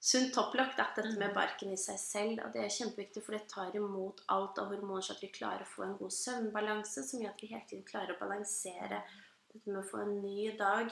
sunn 0.00 0.30
topplokk. 0.34 0.76
Dette 0.78 1.04
Mm. 1.04 1.18
med 1.18 1.34
barken 1.34 1.72
i 1.72 1.76
seg 1.76 1.98
selv. 1.98 2.44
Og 2.46 2.52
det 2.52 2.64
er 2.64 2.76
kjempeviktig, 2.78 3.22
for 3.22 3.32
det 3.32 3.48
tar 3.48 3.76
imot 3.76 4.22
alt 4.28 4.58
av 4.58 4.72
hormoner, 4.72 5.02
så 5.02 5.12
at 5.16 5.22
vi 5.22 5.28
klarer 5.28 5.62
å 5.62 5.72
få 5.74 5.84
en 5.84 5.96
god 5.98 6.10
søvnbalanse, 6.10 7.04
som 7.04 7.20
gjør 7.20 7.34
at 7.34 7.42
vi 7.42 7.52
hele 7.52 7.66
tiden 7.68 7.84
klarer 7.84 8.14
å 8.14 8.20
balansere 8.20 9.02
dette 9.52 9.66
med 9.66 9.84
å 9.84 9.88
få 9.88 10.02
en 10.02 10.22
ny 10.22 10.56
dag. 10.56 10.90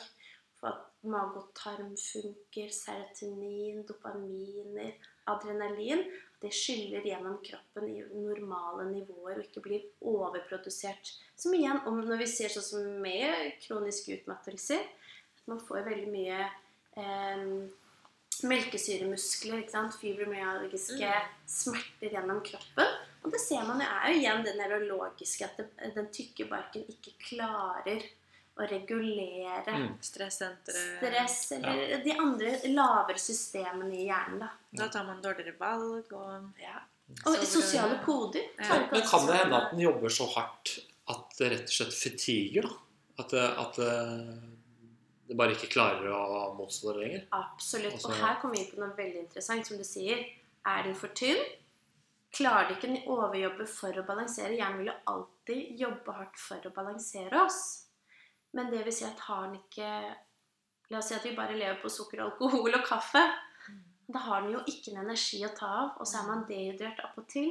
For 0.56 0.68
at 0.68 1.04
mage 1.04 1.36
og 1.36 1.54
tarm 1.54 1.96
funker, 1.96 2.70
serotonin, 2.72 3.84
dopaminer, 3.86 4.94
adrenalin. 5.26 6.04
Det 6.42 6.52
skyller 6.52 7.06
gjennom 7.06 7.38
kroppen 7.44 7.88
i 7.88 8.02
normale 8.12 8.84
nivåer 8.90 9.38
og 9.38 9.46
ikke 9.46 9.62
blir 9.64 9.86
overprodusert. 10.04 11.14
Som 11.36 11.56
igjen, 11.56 11.80
om 11.88 12.02
når 12.04 12.20
vi 12.24 12.28
ser 12.28 12.52
sånn 12.52 12.66
som 12.66 12.90
med 13.02 13.56
kroniske 13.64 14.18
utmattelser, 14.18 14.84
at 14.84 15.48
man 15.48 15.62
får 15.64 15.86
veldig 15.88 16.12
mye 16.12 16.42
eh, 17.00 17.46
melkesyremuskler, 18.44 19.64
fibromyalgiske 20.00 21.12
smerter 21.48 22.12
gjennom 22.18 22.42
kroppen. 22.44 22.92
Og 23.24 23.32
det 23.32 23.40
ser 23.42 23.64
man 23.66 23.80
jo 23.80 23.88
er 23.88 24.12
jo 24.12 24.20
igjen 24.20 24.44
det 24.44 24.54
nevrologiske, 24.60 25.48
at 25.48 25.96
den 25.96 26.12
tykke 26.14 26.48
barken 26.50 26.84
ikke 26.92 27.16
klarer 27.30 28.04
å 28.56 28.66
regulere 28.70 29.72
Mm. 29.76 29.98
Stressenteret. 30.00 30.98
stress 30.98 31.52
eller 31.52 32.02
de 32.04 32.12
andre 32.18 32.54
lavere 32.72 33.18
systemene 33.18 33.92
i 33.94 34.06
hjernen. 34.08 34.38
da. 34.40 34.48
Da 34.72 34.88
tar 34.88 35.04
man 35.04 35.20
dårligere 35.22 35.58
valg 35.58 36.12
og 36.12 36.52
Og 37.26 37.36
sosiale 37.46 38.00
koder. 38.04 38.42
Ja. 38.58 38.88
Men 38.90 39.02
kan 39.02 39.26
det 39.26 39.34
hende 39.36 39.56
at 39.62 39.70
den 39.72 39.80
jobber 39.80 40.08
så 40.08 40.26
hardt 40.34 40.78
at 41.08 41.36
det 41.38 41.50
rett 41.52 41.62
og 41.68 41.68
slett 41.68 41.94
fatiger? 41.94 42.62
da? 42.62 42.74
At, 43.18 43.28
det- 43.30 43.58
at 43.58 43.74
det, 43.76 44.40
det 45.28 45.36
bare 45.36 45.54
ikke 45.54 45.68
klarer 45.70 46.08
å 46.10 46.56
motstå 46.56 46.94
det 46.94 47.02
lenger? 47.04 47.22
Absolutt. 47.32 47.92
Altså- 47.92 48.08
Og 48.08 48.14
her 48.14 48.34
kommer 48.40 48.56
vi 48.56 48.64
inn 48.64 48.70
på 48.72 48.78
noe 48.78 48.96
veldig 48.96 49.18
interessant, 49.28 49.66
som 49.66 49.76
du 49.76 49.84
sier. 49.84 50.26
Er 50.66 50.82
den 50.82 50.94
for 50.94 51.08
tynn? 51.08 51.44
Klarer 52.32 52.68
de 52.68 52.74
ikke 52.74 53.06
å 53.06 53.30
overjobbe 53.30 53.66
for 53.68 53.92
å 53.92 54.04
balansere? 54.06 54.56
Hjernen 54.58 54.78
vil 54.78 54.86
jo 54.86 54.98
alltid 55.06 55.78
jobbe 55.78 56.12
hardt 56.12 56.36
for 56.36 56.56
å 56.56 56.72
balansere 56.74 57.32
oss. 57.44 57.85
Men 58.56 58.70
det 58.72 58.84
vil 58.86 58.94
si 58.94 59.04
at 59.04 59.20
har 59.28 59.46
den 59.48 59.58
ikke 59.60 59.90
La 60.86 61.00
oss 61.00 61.08
si 61.10 61.16
at 61.16 61.24
vi 61.26 61.32
bare 61.34 61.56
lever 61.58 61.80
på 61.82 61.90
sukker, 61.90 62.20
alkohol 62.22 62.76
og 62.78 62.84
kaffe. 62.86 63.18
Da 64.06 64.20
har 64.22 64.44
den 64.44 64.52
jo 64.54 64.60
ikke 64.70 64.92
en 64.92 65.00
energi 65.02 65.40
å 65.42 65.48
ta 65.56 65.66
av, 65.80 65.88
og 65.98 66.06
så 66.06 66.20
er 66.20 66.28
man 66.28 66.44
dehydrert 66.46 67.00
opp 67.02 67.16
og 67.18 67.26
til. 67.32 67.48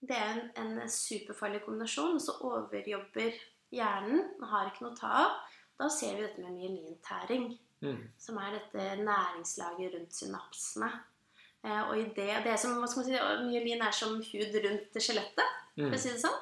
Det 0.00 0.16
er 0.16 0.38
en, 0.56 0.78
en 0.80 0.88
superfarlig 0.88 1.60
kombinasjon. 1.66 2.16
og 2.16 2.24
Så 2.24 2.32
overjobber 2.48 3.36
hjernen 3.76 4.22
den 4.38 4.48
har 4.48 4.70
ikke 4.70 4.86
noe 4.86 4.94
å 4.94 4.96
ta 5.02 5.10
av. 5.26 5.36
Da 5.76 5.90
ser 5.92 6.16
vi 6.16 6.24
dette 6.24 6.40
med 6.46 6.56
myelintæring. 6.56 7.50
Mm. 7.84 7.98
som 8.16 8.38
er 8.40 8.54
dette 8.56 8.84
næringslaget 9.04 9.92
rundt 9.92 10.14
synapsene. 10.16 10.86
Eh, 11.60 11.82
og 11.90 11.98
i 12.00 12.06
det, 12.16 12.30
det 12.46 12.54
er 12.54 12.56
som, 12.56 12.72
hva 12.80 12.88
skal 12.88 13.02
man 13.02 13.08
si, 13.10 13.50
Myelin 13.50 13.82
er 13.84 13.92
som 13.92 14.14
hud 14.16 14.56
rundt 14.64 14.96
skjelettet, 14.96 15.52
Mm. 15.76 15.90
for 15.90 15.98
å 15.98 16.00
si 16.00 16.08
det 16.08 16.22
sånn. 16.22 16.38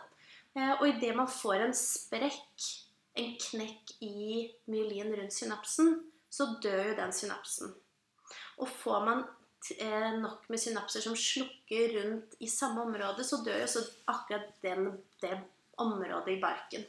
Eh, 0.54 0.70
og 0.76 0.84
idet 0.86 1.16
man 1.18 1.26
får 1.26 1.64
en 1.64 1.72
sprekk, 1.74 2.68
en 3.14 3.32
knekk 3.40 3.94
i 4.02 4.50
myelin 4.70 5.14
rundt 5.16 5.34
synapsen, 5.34 5.96
så 6.30 6.48
dør 6.62 6.90
jo 6.90 6.94
den 6.98 7.14
synapsen. 7.14 7.74
Og 8.58 8.70
får 8.70 9.04
man 9.06 9.22
eh, 9.78 10.10
nok 10.18 10.48
med 10.50 10.60
synapser 10.60 11.04
som 11.04 11.16
slukker 11.18 11.94
rundt 11.98 12.34
i 12.42 12.50
samme 12.50 12.82
område, 12.82 13.26
så 13.26 13.42
dør 13.46 13.60
jo 13.62 13.68
også 13.68 13.84
akkurat 14.10 14.50
den, 14.64 14.90
det 15.22 15.36
området 15.82 16.34
i 16.34 16.40
barken. 16.42 16.86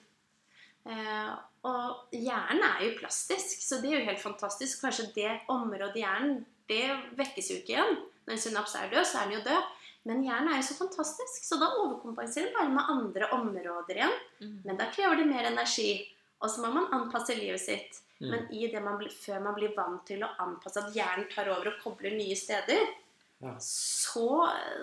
Eh, 0.86 1.32
og 1.66 2.14
hjernen 2.14 2.66
er 2.68 2.84
jo 2.86 2.98
plastisk, 3.00 3.62
så 3.66 3.80
det 3.82 3.92
er 3.92 4.00
jo 4.00 4.10
helt 4.10 4.22
fantastisk. 4.22 4.84
Kanskje 4.84 5.12
det 5.16 5.32
området 5.50 5.98
i 5.98 6.04
hjernen, 6.06 6.44
det 6.70 6.86
vekkes 7.18 7.52
jo 7.52 7.62
ikke 7.62 7.78
igjen. 7.78 7.98
Når 8.26 8.36
en 8.36 8.42
synaps 8.42 8.76
er 8.78 8.92
død, 8.94 9.06
så 9.06 9.22
er 9.22 9.30
den 9.30 9.40
jo 9.40 9.46
død. 9.46 9.72
Men 10.06 10.22
hjernen 10.22 10.52
er 10.54 10.60
jo 10.60 10.68
så 10.68 10.78
fantastisk, 10.78 11.46
så 11.48 11.58
da 11.58 11.72
overkompenserer 11.82 12.52
den 12.52 12.58
bare 12.58 12.74
med 12.74 12.92
andre 12.94 13.30
områder 13.34 13.98
igjen. 13.98 14.20
Mm. 14.42 14.60
Men 14.68 14.78
da 14.78 14.90
krever 14.94 15.18
det 15.18 15.26
mer 15.30 15.50
energi. 15.50 15.90
Og 16.46 16.52
så 16.54 16.62
må 16.62 16.70
man 16.76 16.92
anpasse 16.94 17.34
livet 17.38 17.62
sitt. 17.64 18.02
Mm. 18.22 18.28
Men 18.32 18.46
i 18.56 18.68
det 18.72 18.80
man 18.86 19.00
blir, 19.02 19.10
før 19.12 19.42
man 19.44 19.58
blir 19.58 19.74
vant 19.76 20.06
til 20.08 20.22
å 20.24 20.30
anpasse 20.46 20.80
at 20.86 20.94
hjernen 20.96 21.26
tar 21.34 21.50
over 21.52 21.74
og 21.74 21.82
kobler 21.84 22.14
nye 22.16 22.38
steder, 22.40 22.86
Ja. 23.44 23.52
så, 23.60 24.28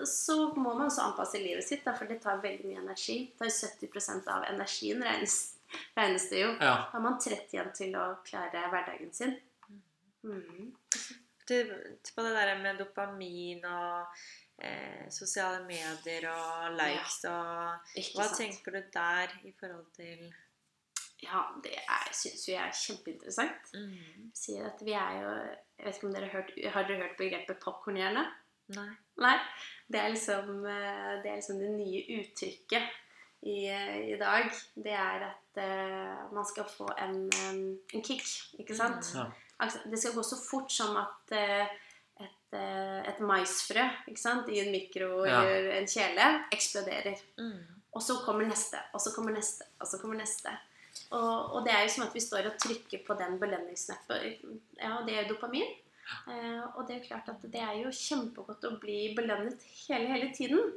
så 0.05 0.35
må 0.53 0.75
man 0.75 0.85
også 0.85 1.07
anpasse 1.07 1.39
livet 1.41 1.65
sitt, 1.65 1.81
da, 1.87 1.95
for 1.97 2.05
det 2.11 2.19
tar 2.21 2.43
veldig 2.43 2.67
mye 2.69 2.83
energi. 2.83 3.15
Det 3.31 3.39
tar 3.39 3.49
jo 3.49 3.55
70% 3.89 4.29
av 4.35 4.45
energien, 4.51 5.01
regnes, 5.03 5.39
regnes 5.97 6.27
det 6.29 6.43
jo. 6.43 6.51
Ja. 6.59 6.75
Da 6.85 6.91
har 6.93 7.01
man 7.07 7.17
30 7.23 7.55
igjen 7.57 7.73
til 7.79 7.97
å 7.97 8.05
klare 8.27 8.67
hverdagen 8.69 9.09
sin. 9.17 9.33
Mm. 10.23 10.69
Til, 11.49 11.73
til 12.05 12.13
på 12.15 12.23
det 12.23 12.35
der 12.37 12.53
med 12.61 12.77
dopamin 12.79 13.65
og 13.67 14.21
eh, 14.63 15.09
sosiale 15.11 15.65
medier 15.67 16.29
og 16.31 16.77
likes 16.77 17.17
og 17.27 17.97
Ikke 17.99 18.21
Hva 18.21 18.29
sant? 18.29 18.37
tenker 18.39 18.77
du 18.77 18.93
der 18.93 19.33
i 19.49 19.51
forhold 19.59 19.89
til 19.97 20.29
Ja, 21.23 21.43
det 21.63 21.75
syns 22.15 22.47
jo 22.47 22.53
jeg 22.53 22.63
er 22.67 22.79
kjempeinteressant. 22.79 23.73
mm. 23.73 24.31
Sier 24.37 24.67
at 24.69 24.81
vi 24.85 24.95
er 24.97 25.19
jo 25.21 25.29
Jeg 25.79 25.85
vet 25.87 25.95
ikke 25.97 26.07
om 26.07 26.13
dere 26.15 26.27
har 26.29 26.35
hørt, 26.37 26.51
har 26.73 26.87
dere 26.87 27.01
hørt 27.01 27.17
begrepet 27.19 27.61
popkornhjerne? 27.63 28.25
Nei. 28.73 28.89
Nei. 29.19 29.37
Det 29.91 29.99
er 29.99 30.13
liksom 30.13 30.65
eh, 30.65 31.15
det, 31.23 31.29
er 31.31 31.39
liksom 31.39 31.59
det 31.59 31.71
nye 31.75 32.03
uttrykket 32.19 32.99
i, 33.43 33.57
eh, 33.67 33.97
i 34.13 34.17
dag. 34.19 34.51
Det 34.75 34.93
er 34.95 35.25
at 35.27 35.59
uh, 35.59 36.33
man 36.33 36.45
skal 36.47 36.69
få 36.71 36.87
en, 37.03 37.17
um, 37.49 37.63
en 37.93 38.03
kick, 38.05 38.23
ikke 38.59 38.77
sant? 38.77 39.09
Ja. 39.17 39.25
Altså, 39.59 39.83
Det 39.91 39.99
skal 39.99 40.15
gå 40.15 40.23
så 40.23 40.39
fort 40.39 40.71
som 40.71 40.95
at 40.97 41.35
uh, 41.35 41.73
et, 42.23 42.55
uh, 42.55 43.01
et 43.09 43.19
maisfrø 43.19 43.83
ikke 44.07 44.21
sant? 44.21 44.47
i 44.49 44.61
en 44.63 44.71
mikro 44.71 45.25
Ja. 45.27 45.41
en 45.79 45.87
kjele 45.87 46.29
eksploderer. 46.55 47.19
Mm. 47.37 47.81
Og 47.93 48.01
så 48.01 48.15
kommer 48.25 48.47
neste, 48.47 48.79
og 48.93 49.01
så 49.01 49.11
kommer 49.15 49.35
neste, 49.35 49.67
og 49.79 49.87
så 49.87 49.99
kommer 50.01 50.17
neste. 50.17 50.55
Og, 51.13 51.55
og 51.55 51.65
det 51.65 51.73
er 51.73 51.85
jo 51.85 51.93
som 51.95 52.05
at 52.07 52.15
vi 52.15 52.21
står 52.23 52.49
og 52.49 52.59
trykker 52.61 53.03
på 53.07 53.15
den 53.19 53.39
belønningsknappen. 53.41 54.59
Ja, 54.79 54.97
og 54.99 55.07
det 55.07 55.15
er 55.15 55.23
jo 55.23 55.33
dopamin. 55.35 55.69
Eh, 56.27 56.63
og 56.75 56.85
det 56.85 56.95
er 56.95 56.99
jo 56.99 57.07
klart 57.07 57.29
at 57.31 57.45
det 57.53 57.61
er 57.63 57.77
jo 57.81 57.93
kjempegodt 57.95 58.65
å 58.67 58.75
bli 58.81 59.13
belønnet 59.17 59.61
hele, 59.85 60.09
hele 60.11 60.31
tiden. 60.35 60.73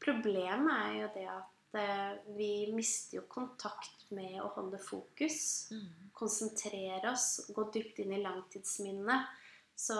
Problemet 0.00 0.70
er 0.76 0.94
jo 1.00 1.08
det 1.16 1.26
at 1.32 1.80
eh, 1.80 2.12
vi 2.38 2.52
mister 2.74 3.20
jo 3.20 3.26
kontakt 3.30 4.06
med 4.14 4.38
å 4.42 4.52
holde 4.56 4.80
fokus. 4.82 5.70
Mm. 5.74 5.90
Konsentrere 6.16 7.12
oss, 7.12 7.28
gå 7.54 7.66
dypt 7.74 8.00
inn 8.04 8.14
i 8.16 8.22
langtidsminnet. 8.22 9.28
Så 9.80 9.96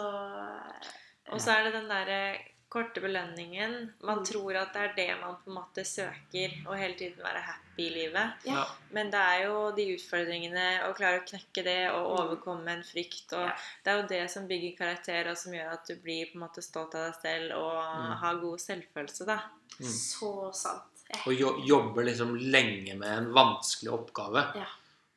Og 1.32 1.40
så 1.40 1.54
er 1.54 1.66
det 1.66 1.76
den 1.78 1.88
derre 1.88 2.22
korte 2.70 3.00
belønningen. 3.02 3.72
Man 4.06 4.18
Mm. 4.20 4.24
tror 4.24 4.56
at 4.60 4.72
det 4.72 4.82
er 4.82 4.92
det 4.96 5.20
man 5.20 5.34
på 5.44 5.50
en 5.50 5.56
måte 5.56 5.84
søker, 5.84 6.52
og 6.68 6.76
hele 6.78 6.94
tiden 6.94 7.18
være 7.18 7.40
happy 7.42 7.82
i 7.82 7.88
livet. 7.90 8.32
Ja. 8.46 8.64
Men 8.92 9.10
det 9.10 9.18
er 9.20 9.44
jo 9.48 9.72
de 9.76 9.86
utfordringene, 9.96 10.66
å 10.86 10.94
klare 10.94 11.20
å 11.20 11.26
knekke 11.26 11.64
det 11.64 11.90
og 11.90 12.06
Mm. 12.06 12.18
overkomme 12.20 12.68
en 12.68 12.82
frykt. 12.82 13.32
Og 13.32 13.46
Ja. 13.46 13.52
Det 13.84 13.90
er 13.92 14.02
jo 14.02 14.08
det 14.08 14.30
som 14.30 14.46
bygger 14.48 14.76
karakter, 14.78 15.30
og 15.30 15.36
som 15.36 15.52
gjør 15.52 15.72
at 15.72 15.86
du 15.88 15.96
blir 15.96 16.26
på 16.26 16.34
en 16.36 16.40
måte 16.48 16.62
stolt 16.62 16.94
av 16.94 17.12
deg 17.12 17.20
selv 17.22 17.52
og 17.56 17.82
Mm. 17.82 18.16
har 18.16 18.34
god 18.36 18.58
selvfølelse. 18.58 19.26
da. 19.26 19.40
Mm. 19.80 19.86
så 19.86 20.52
sant. 20.54 20.82
Og 21.26 21.32
jo, 21.34 21.60
jobbe 21.66 22.04
liksom 22.04 22.36
lenge 22.36 22.94
med 22.96 23.08
en 23.18 23.32
vanskelig 23.32 23.90
oppgave. 23.90 24.54
Ja. 24.56 24.66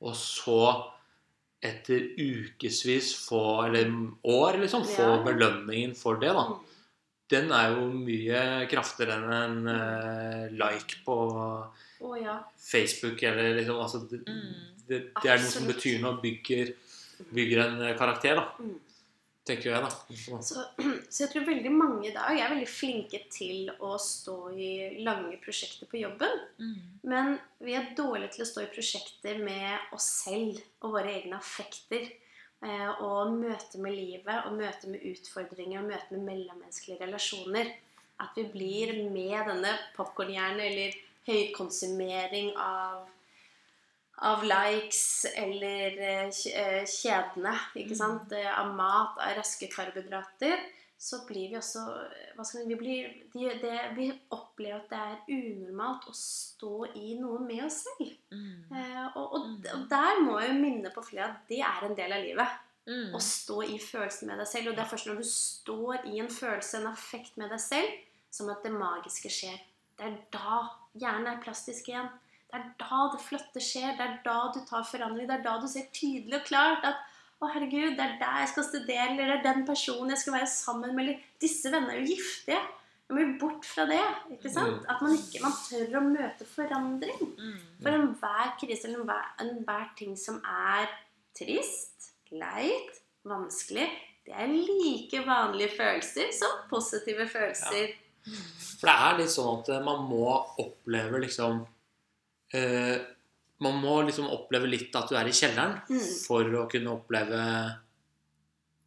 Og 0.01 0.13
så 0.15 0.89
etter 1.61 1.99
ukevis 2.17 3.13
få, 3.29 3.65
eller 3.67 3.85
år, 4.25 4.57
liksom, 4.59 4.83
få 4.83 5.17
Ja. 5.17 5.23
belønningen 5.23 5.95
for 5.95 6.15
det, 6.15 6.33
da. 6.33 6.55
Mm. 7.24 7.30
Den 7.32 7.51
er 7.55 7.69
jo 7.71 7.86
mye 7.95 8.39
kraftigere 8.69 9.15
enn 9.15 9.32
en 9.34 9.67
eh, 9.71 10.47
like 10.51 10.99
på 11.05 11.15
oh, 12.03 12.15
ja. 12.19 12.38
Facebook 12.59 13.24
eller 13.24 13.55
liksom 13.55 13.80
altså, 13.80 14.03
det, 14.11 14.24
Mm. 14.28 14.53
det, 14.88 14.99
det 15.24 15.30
er 15.32 15.39
noe 15.39 15.51
som 15.51 15.67
betyr 15.67 16.01
noe, 16.03 16.19
bygger, 16.21 16.74
bygger 17.32 17.63
en 17.63 17.82
eh, 17.82 17.95
karakter, 17.97 18.36
da. 18.36 18.49
Mm. 18.59 18.80
Tenker 19.43 19.71
jeg, 19.74 19.82
da. 19.84 19.89
Så, 20.15 20.38
Så, 20.41 20.61
så 21.11 21.24
jeg 21.26 21.32
tror 21.34 21.47
veldig 21.47 21.71
mange 21.71 22.07
i 22.07 22.13
dag 22.15 22.38
er 22.38 22.53
veldig 22.53 22.69
flinke 22.69 23.24
til 23.32 23.71
å 23.84 23.97
stå 23.99 24.38
i 24.55 25.03
lange 25.03 25.39
prosjekter 25.43 25.89
på 25.89 25.99
jobben. 25.99 26.43
Mm. 26.59 26.78
Men 27.11 27.39
vi 27.59 27.76
er 27.76 27.89
dårlige 27.97 28.38
til 28.38 28.45
å 28.45 28.51
stå 28.51 28.63
i 28.63 28.71
prosjekter 28.71 29.41
med 29.43 29.95
oss 29.95 30.07
selv 30.26 30.61
og 30.84 30.95
våre 30.95 31.11
egne 31.11 31.39
affekter. 31.39 32.07
Eh, 32.64 33.01
og 33.03 33.34
møte 33.36 33.80
med 33.84 33.95
livet 33.97 34.45
og 34.47 34.55
møte 34.55 34.91
med 34.91 35.03
utfordringer 35.09 35.82
og 35.82 35.89
møte 35.89 36.16
med 36.16 36.28
mellommenneskelige 36.30 37.01
relasjoner. 37.03 37.74
At 38.24 38.38
vi 38.38 38.45
blir 38.53 38.93
med 39.11 39.49
denne 39.49 39.74
popkornhjernen 39.97 40.64
eller 40.64 40.95
høykonsumering 41.28 42.53
av 42.59 43.09
av 44.24 44.43
likes 44.45 45.26
eller 45.36 45.97
eh, 45.99 46.30
eh, 46.53 46.84
kjedene 46.88 47.53
ikke 47.82 47.97
sant? 47.97 48.32
Eh, 48.32 48.47
av 48.47 48.72
mat, 48.78 49.18
av 49.20 49.36
raske 49.39 49.68
karbohydrater, 49.72 50.61
så 51.03 51.19
blir 51.27 51.49
vi 51.51 51.57
også 51.59 51.81
hva 52.37 52.45
skal 52.47 52.63
vi, 52.63 52.69
vi, 52.71 52.77
blir, 52.79 53.07
de, 53.33 53.47
det, 53.59 53.79
vi 53.97 54.05
opplever 54.31 54.77
at 54.79 54.91
det 54.93 54.99
er 55.01 55.33
unormalt 55.35 56.05
å 56.07 56.13
stå 56.15 56.77
i 56.95 57.17
noe 57.19 57.41
med 57.43 57.65
oss 57.65 57.81
selv. 57.83 58.13
Mm. 58.31 58.71
Eh, 58.71 59.01
og, 59.19 59.35
og, 59.35 59.49
og 59.73 59.83
der 59.91 60.21
må 60.23 60.37
jeg 60.39 60.53
jo 60.53 60.61
minne 60.61 60.93
på 60.95 61.03
flere 61.03 61.27
at 61.33 61.51
det 61.51 61.59
er 61.59 61.89
en 61.89 61.97
del 61.97 62.15
av 62.15 62.23
livet. 62.23 62.55
Mm. 62.87 63.11
Å 63.15 63.19
stå 63.23 63.59
i 63.67 63.77
følelsen 63.83 64.31
med 64.31 64.39
deg 64.39 64.49
selv. 64.53 64.71
Og 64.71 64.79
det 64.79 64.85
er 64.85 64.91
først 64.93 65.11
når 65.11 65.19
du 65.19 65.27
står 65.27 66.07
i 66.07 66.23
en 66.23 66.31
følelse, 66.31 66.79
en 66.79 66.91
affekt 66.93 67.35
med 67.39 67.51
deg 67.51 67.63
selv, 67.63 67.99
som 68.33 68.51
at 68.53 68.63
det 68.63 68.71
magiske 68.75 69.31
skjer. 69.31 69.59
Det 69.99 70.07
er 70.07 70.19
da 70.33 70.63
hjernen 70.99 71.33
er 71.33 71.43
plastisk 71.43 71.91
igjen. 71.91 72.07
Det 72.47 72.61
er 72.61 72.69
da 72.79 73.05
det 73.11 73.23
flotte 73.27 73.63
skjer. 73.63 73.91
Det 73.99 74.07
er 74.07 74.19
da 74.23 74.39
du 74.55 74.63
tar 74.69 74.87
forandring. 74.87 75.27
Det 75.27 75.35
er 75.35 75.45
da 75.49 75.59
du 75.59 75.67
ser 75.67 75.91
tydelig 75.91 76.39
og 76.39 76.47
klart 76.47 76.87
at 76.87 77.03
å 77.43 77.51
herregud, 77.53 77.97
det 77.97 78.05
er 78.05 78.15
der 78.21 78.39
jeg 78.43 78.51
skal 78.53 78.65
studere, 78.67 79.09
eller 79.11 79.33
det 79.33 79.35
er 79.39 79.43
den 79.49 79.65
personen 79.67 80.13
jeg 80.13 80.23
skal 80.23 80.37
være 80.37 80.49
sammen 80.51 80.95
med, 80.95 81.03
eller 81.03 81.27
disse 81.43 81.71
vennene 81.73 81.95
er 81.95 82.01
jo 82.01 82.15
giftige. 82.15 82.61
Jeg 83.03 83.15
må 83.17 83.23
jo 83.23 83.33
bort 83.41 83.67
fra 83.67 83.85
det. 83.89 84.01
ikke 84.37 84.51
sant? 84.51 84.85
At 84.89 85.03
man 85.03 85.15
ikke 85.17 85.43
man 85.43 85.55
tør 85.59 85.99
å 85.99 86.03
møte 86.07 86.47
forandring. 86.47 87.19
Mm. 87.35 87.59
For 87.83 87.97
enhver 87.97 88.53
krise 88.61 88.87
eller 88.87 89.03
enhver, 89.03 89.27
enhver 89.43 89.89
ting 89.99 90.15
som 90.19 90.39
er 90.47 90.87
trist, 91.37 92.13
leit, 92.33 93.01
vanskelig, 93.27 93.89
det 94.23 94.35
er 94.39 94.51
like 94.51 95.19
vanlige 95.27 95.75
følelser 95.75 96.31
som 96.35 96.63
positive 96.69 97.27
følelser. 97.27 97.91
For 98.23 98.87
det 98.87 98.95
er 98.95 99.17
litt 99.19 99.33
sånn 99.33 99.59
at 99.59 99.71
man 99.83 100.05
må 100.07 100.29
oppleve 100.63 101.19
liksom 101.25 101.59
eh, 102.55 103.03
Man 103.64 103.80
må 103.84 103.95
liksom 104.07 104.28
oppleve 104.34 104.68
litt 104.70 104.95
at 104.99 105.09
du 105.11 105.16
er 105.20 105.30
i 105.30 105.36
kjelleren 105.36 105.78
Mm. 105.89 106.05
for 106.28 106.43
å 106.64 106.66
kunne 106.72 106.93
oppleve 106.97 107.39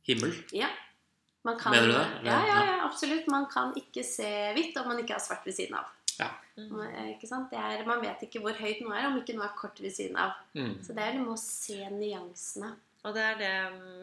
himmel. 0.07 0.35
Ja. 0.53 0.69
Man 1.47 1.59
kan, 1.59 1.73
Mener 1.73 1.87
du 1.87 1.93
det? 1.95 2.07
Ja, 2.27 2.39
ja, 2.47 2.65
ja, 2.67 2.77
absolutt. 2.87 3.27
Man 3.31 3.47
kan 3.47 3.73
ikke 3.79 4.03
se 4.05 4.27
hvitt 4.57 4.77
om 4.81 4.89
man 4.91 4.99
ikke 4.99 5.15
har 5.15 5.23
svart 5.23 5.45
ved 5.47 5.55
siden 5.55 5.77
av. 5.79 5.93
Mm. 6.57 6.79
Ikke 7.13 7.29
sant? 7.29 7.51
Det 7.53 7.59
er, 7.61 7.83
man 7.87 8.01
vet 8.01 8.23
ikke 8.25 8.41
hvor 8.41 8.57
høyt 8.57 8.79
noe 8.81 8.97
er 8.97 9.07
om 9.11 9.19
ikke 9.21 9.35
noe 9.37 9.45
er 9.45 9.57
kort 9.59 9.77
ved 9.85 9.93
siden 9.93 10.17
av. 10.17 10.33
Mm. 10.57 10.79
Så 10.83 10.95
det 10.97 11.03
er 11.05 11.13
det 11.13 11.21
med 11.21 11.35
å 11.35 11.39
se 11.41 11.77
nyansene. 11.93 12.71
Og 13.05 13.13
det 13.15 13.23
er 13.23 13.37
det 13.39 13.51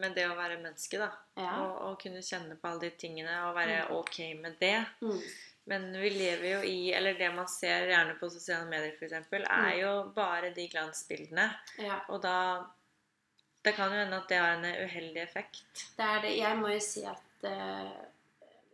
med 0.00 0.14
det 0.16 0.28
å 0.30 0.36
være 0.38 0.60
menneske, 0.62 1.00
da. 1.02 1.10
Ja. 1.36 1.56
Og, 1.64 1.72
og 1.88 1.96
kunne 2.00 2.22
kjenne 2.24 2.54
på 2.56 2.70
alle 2.70 2.86
de 2.86 2.92
tingene 3.02 3.34
og 3.48 3.56
være 3.58 3.80
ok 3.98 4.20
med 4.40 4.54
det. 4.62 4.78
Mm. 5.02 5.18
Men 5.66 5.86
vi 5.96 6.10
lever 6.10 6.48
jo 6.50 6.60
i 6.68 6.92
Eller 6.92 7.14
det 7.18 7.30
man 7.34 7.46
ser 7.48 7.86
gjerne 7.88 8.18
på 8.20 8.28
sosiale 8.30 8.66
medier, 8.68 8.92
f.eks., 8.98 9.12
er 9.12 9.46
Mm. 9.48 9.78
jo 9.80 9.92
bare 10.14 10.50
de 10.54 10.68
glansbildene. 10.68 11.46
ja. 11.78 12.00
Og 12.08 12.20
da 12.22 12.64
Det 13.64 13.72
kan 13.74 13.88
jo 13.90 13.96
hende 13.96 14.16
at 14.16 14.28
det 14.28 14.36
har 14.36 14.56
en 14.58 14.64
uheldig 14.84 15.22
effekt. 15.22 15.86
Det 15.96 16.04
er 16.04 16.20
det. 16.20 16.36
Jeg 16.36 16.56
må 16.58 16.68
jo 16.68 16.80
si 16.80 17.00
at 17.08 17.44
uh, 17.48 18.04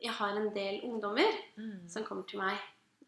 jeg 0.02 0.12
har 0.12 0.36
en 0.36 0.50
del 0.54 0.80
ungdommer 0.82 1.30
Mm. 1.56 1.88
som 1.88 2.04
kommer 2.04 2.24
til 2.26 2.38
meg. 2.40 2.58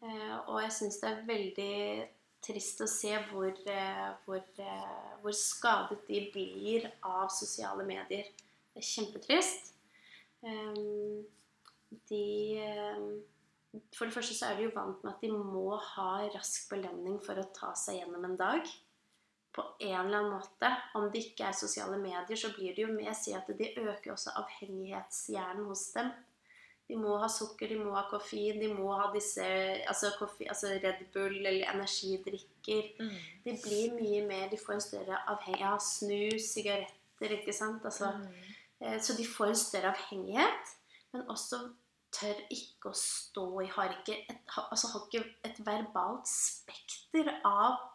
Uh, 0.01 0.39
og 0.49 0.61
jeg 0.61 0.71
syns 0.71 0.97
det 1.01 1.09
er 1.09 1.25
veldig 1.27 2.07
trist 2.41 2.79
å 2.81 2.87
se 2.87 3.11
hvor, 3.31 3.51
uh, 3.67 4.13
hvor, 4.25 4.41
hvor 5.21 5.31
skadet 5.31 5.99
de 6.07 6.29
blir 6.33 6.89
av 7.03 7.27
sosiale 7.29 7.83
medier. 7.83 8.31
Det 8.73 8.79
er 8.79 8.87
kjempetrist. 8.93 9.73
Um, 10.41 11.25
de 12.09 12.23
For 13.95 14.05
det 14.05 14.13
første 14.13 14.35
så 14.37 14.51
er 14.51 14.57
de 14.59 14.67
jo 14.67 14.73
vant 14.75 15.03
med 15.03 15.13
at 15.15 15.21
de 15.23 15.31
må 15.33 15.75
ha 15.95 16.09
rask 16.33 16.67
belønning 16.69 17.15
for 17.25 17.39
å 17.41 17.47
ta 17.55 17.71
seg 17.79 18.01
gjennom 18.01 18.25
en 18.27 18.35
dag. 18.37 18.67
På 19.53 19.63
en 19.79 19.95
eller 20.07 20.17
annen 20.19 20.35
måte. 20.35 20.69
Om 20.97 21.07
det 21.13 21.23
ikke 21.27 21.47
er 21.49 21.57
sosiale 21.57 21.97
medier, 22.01 22.37
så 22.37 22.51
blir 22.55 22.73
det 22.75 22.85
jo 22.85 22.93
med 22.93 23.13
si 23.17 23.33
at 23.37 23.49
de 23.49 23.71
øker 23.81 24.13
også 24.13 24.33
avhengighetshjernen 24.41 25.65
hos 25.69 25.87
dem. 25.93 26.11
De 26.89 26.97
må 26.99 27.15
ha 27.21 27.29
sukker, 27.31 27.69
de 27.71 27.77
må 27.79 27.93
ha 27.95 28.03
koffein, 28.09 28.57
de 28.59 28.67
må 28.73 28.91
ha 28.99 29.05
disse 29.13 29.45
altså, 29.87 30.11
koffe, 30.19 30.43
altså 30.51 30.73
Red 30.83 31.05
Bull 31.13 31.37
eller 31.39 31.69
energidrikker. 31.71 32.89
Mm. 32.99 33.13
De 33.45 33.53
blir 33.63 33.93
mye 33.95 34.25
mer 34.27 34.49
De 34.51 34.57
får 34.59 34.73
en 34.75 34.83
større 34.83 35.21
avhengighet 35.31 35.69
av 35.69 35.79
snus, 35.85 36.49
sigaretter, 36.53 37.37
ikke 37.39 37.53
sant? 37.55 37.85
Altså, 37.85 38.11
Mm. 38.17 38.33
eh, 38.81 38.99
så 38.99 39.15
de 39.17 39.25
får 39.25 39.47
en 39.53 39.55
større 39.55 39.93
avhengighet, 39.95 40.75
men 41.13 41.23
også 41.29 41.61
tør 42.13 42.39
ikke 42.53 42.91
å 42.91 42.97
stå 42.97 43.45
i 43.63 43.69
Har 43.73 43.95
ikke 43.95 44.15
et, 44.29 44.37
altså, 44.69 44.91
har 44.93 45.07
ikke 45.07 45.23
et 45.49 45.59
verbalt 45.65 46.29
spekter 46.29 47.33
av, 47.45 47.89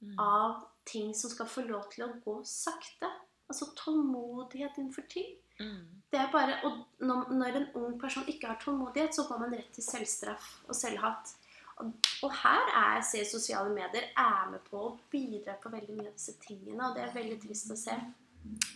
Mm. 0.00 0.14
av 0.18 0.62
ting 0.88 1.14
som 1.14 1.28
skal 1.30 1.46
få 1.46 1.60
lov 1.68 1.90
til 1.92 2.06
å 2.06 2.12
gå 2.24 2.38
sakte. 2.48 3.08
Altså 3.50 3.66
tålmodighet 3.76 4.78
innenfor 4.78 5.04
ting. 5.12 5.34
Mm. 5.60 5.82
Det 6.10 6.18
er 6.18 6.30
bare, 6.32 6.54
og 6.64 6.78
når, 7.04 7.28
når 7.36 7.58
en 7.58 7.66
ung 7.74 7.98
person 8.00 8.24
ikke 8.26 8.46
har 8.48 8.56
tålmodighet, 8.62 9.12
så 9.14 9.26
går 9.28 9.42
man 9.42 9.52
rett 9.52 9.68
til 9.76 9.84
selvstraff 9.84 10.46
og 10.68 10.74
selvhat. 10.78 11.34
Og, 11.80 11.92
og 12.22 12.32
her 12.32 12.72
er, 12.80 13.02
ser 13.04 13.28
sosiale 13.28 13.68
medier 13.76 14.08
er 14.16 14.48
med 14.54 14.64
på 14.70 14.80
å 14.86 14.94
bidra 15.12 15.58
på 15.60 15.68
veldig 15.72 15.98
mye 15.98 16.08
av 16.08 16.16
disse 16.16 16.38
tingene, 16.40 16.80
og 16.88 16.96
det 16.96 17.04
er 17.04 17.14
veldig 17.14 17.36
trist 17.44 17.70
å 17.70 17.76
se. 17.76 17.98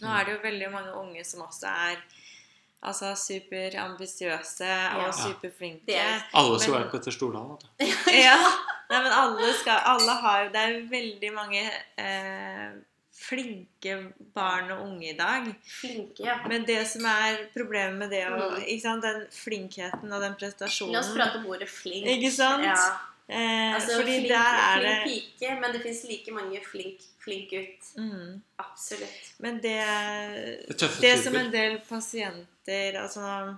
Nå 0.02 0.12
er 0.12 0.26
det 0.28 0.36
jo 0.36 0.44
veldig 0.44 0.70
mange 0.76 0.92
unge 1.00 1.24
som 1.24 1.40
også 1.46 1.72
er 1.88 2.04
altså 2.84 3.14
superambisiøse 3.16 4.64
Ja. 4.68 5.06
og 5.06 5.14
superflinke. 5.14 5.86
Det 5.86 5.96
er- 5.96 6.22
Alle 6.34 6.60
skal 6.60 6.72
Men- 6.72 6.80
være 6.82 6.90
Petter 6.90 7.10
Stordalen. 7.10 7.50
vet 7.78 7.88
du. 8.06 8.10
ja. 8.12 8.36
Nei, 8.90 9.02
men 9.02 9.12
alle 9.12 9.52
skal 9.60 9.78
Alle 9.86 10.12
har 10.20 10.42
jo 10.44 10.48
Det 10.52 10.60
er 10.60 10.88
veldig 10.90 11.30
mange 11.34 11.62
eh, 11.98 12.70
flinke 13.24 14.12
barn 14.34 14.70
og 14.70 14.82
unge 14.84 15.10
i 15.14 15.16
dag. 15.16 15.46
Flinke, 15.80 16.24
ja. 16.26 16.36
Men 16.48 16.64
det 16.68 16.86
som 16.90 17.04
er 17.06 17.36
problemet 17.56 17.94
med 17.98 18.10
det 18.10 18.26
og, 18.26 18.52
Mm. 18.58 18.64
ikke 18.66 18.82
sant, 18.82 19.02
Den 19.02 19.26
flinkheten 19.30 20.12
og 20.12 20.20
den 20.20 20.34
prestasjonen 20.34 20.92
La 20.92 20.98
oss 20.98 21.08
prate 21.16 21.36
om 21.38 21.46
ordet 21.46 21.68
flink. 21.68 22.06
Ikke 22.06 22.30
sant? 22.30 22.64
Ja. 22.64 22.74
Eh, 23.28 23.74
Altså, 23.74 23.96
Fordi 24.00 24.16
flink, 24.20 24.28
der 24.28 24.58
er 24.60 24.80
flink 24.80 25.04
det 25.04 25.38
pike, 25.38 25.60
men 25.60 25.72
det 25.72 25.82
fins 25.82 26.04
like 26.08 26.32
mange 26.32 26.60
flink, 26.64 27.00
flink 27.24 27.50
gutt. 27.50 27.92
mm. 27.96 28.42
Absolutt. 28.58 29.30
Men 29.38 29.60
det, 29.62 29.78
Det 30.68 30.76
tøffe 30.78 31.00
det 31.00 31.14
som 31.24 31.34
en 31.36 31.50
del 31.52 31.78
pasienter 31.88 32.98
altså, 33.00 33.56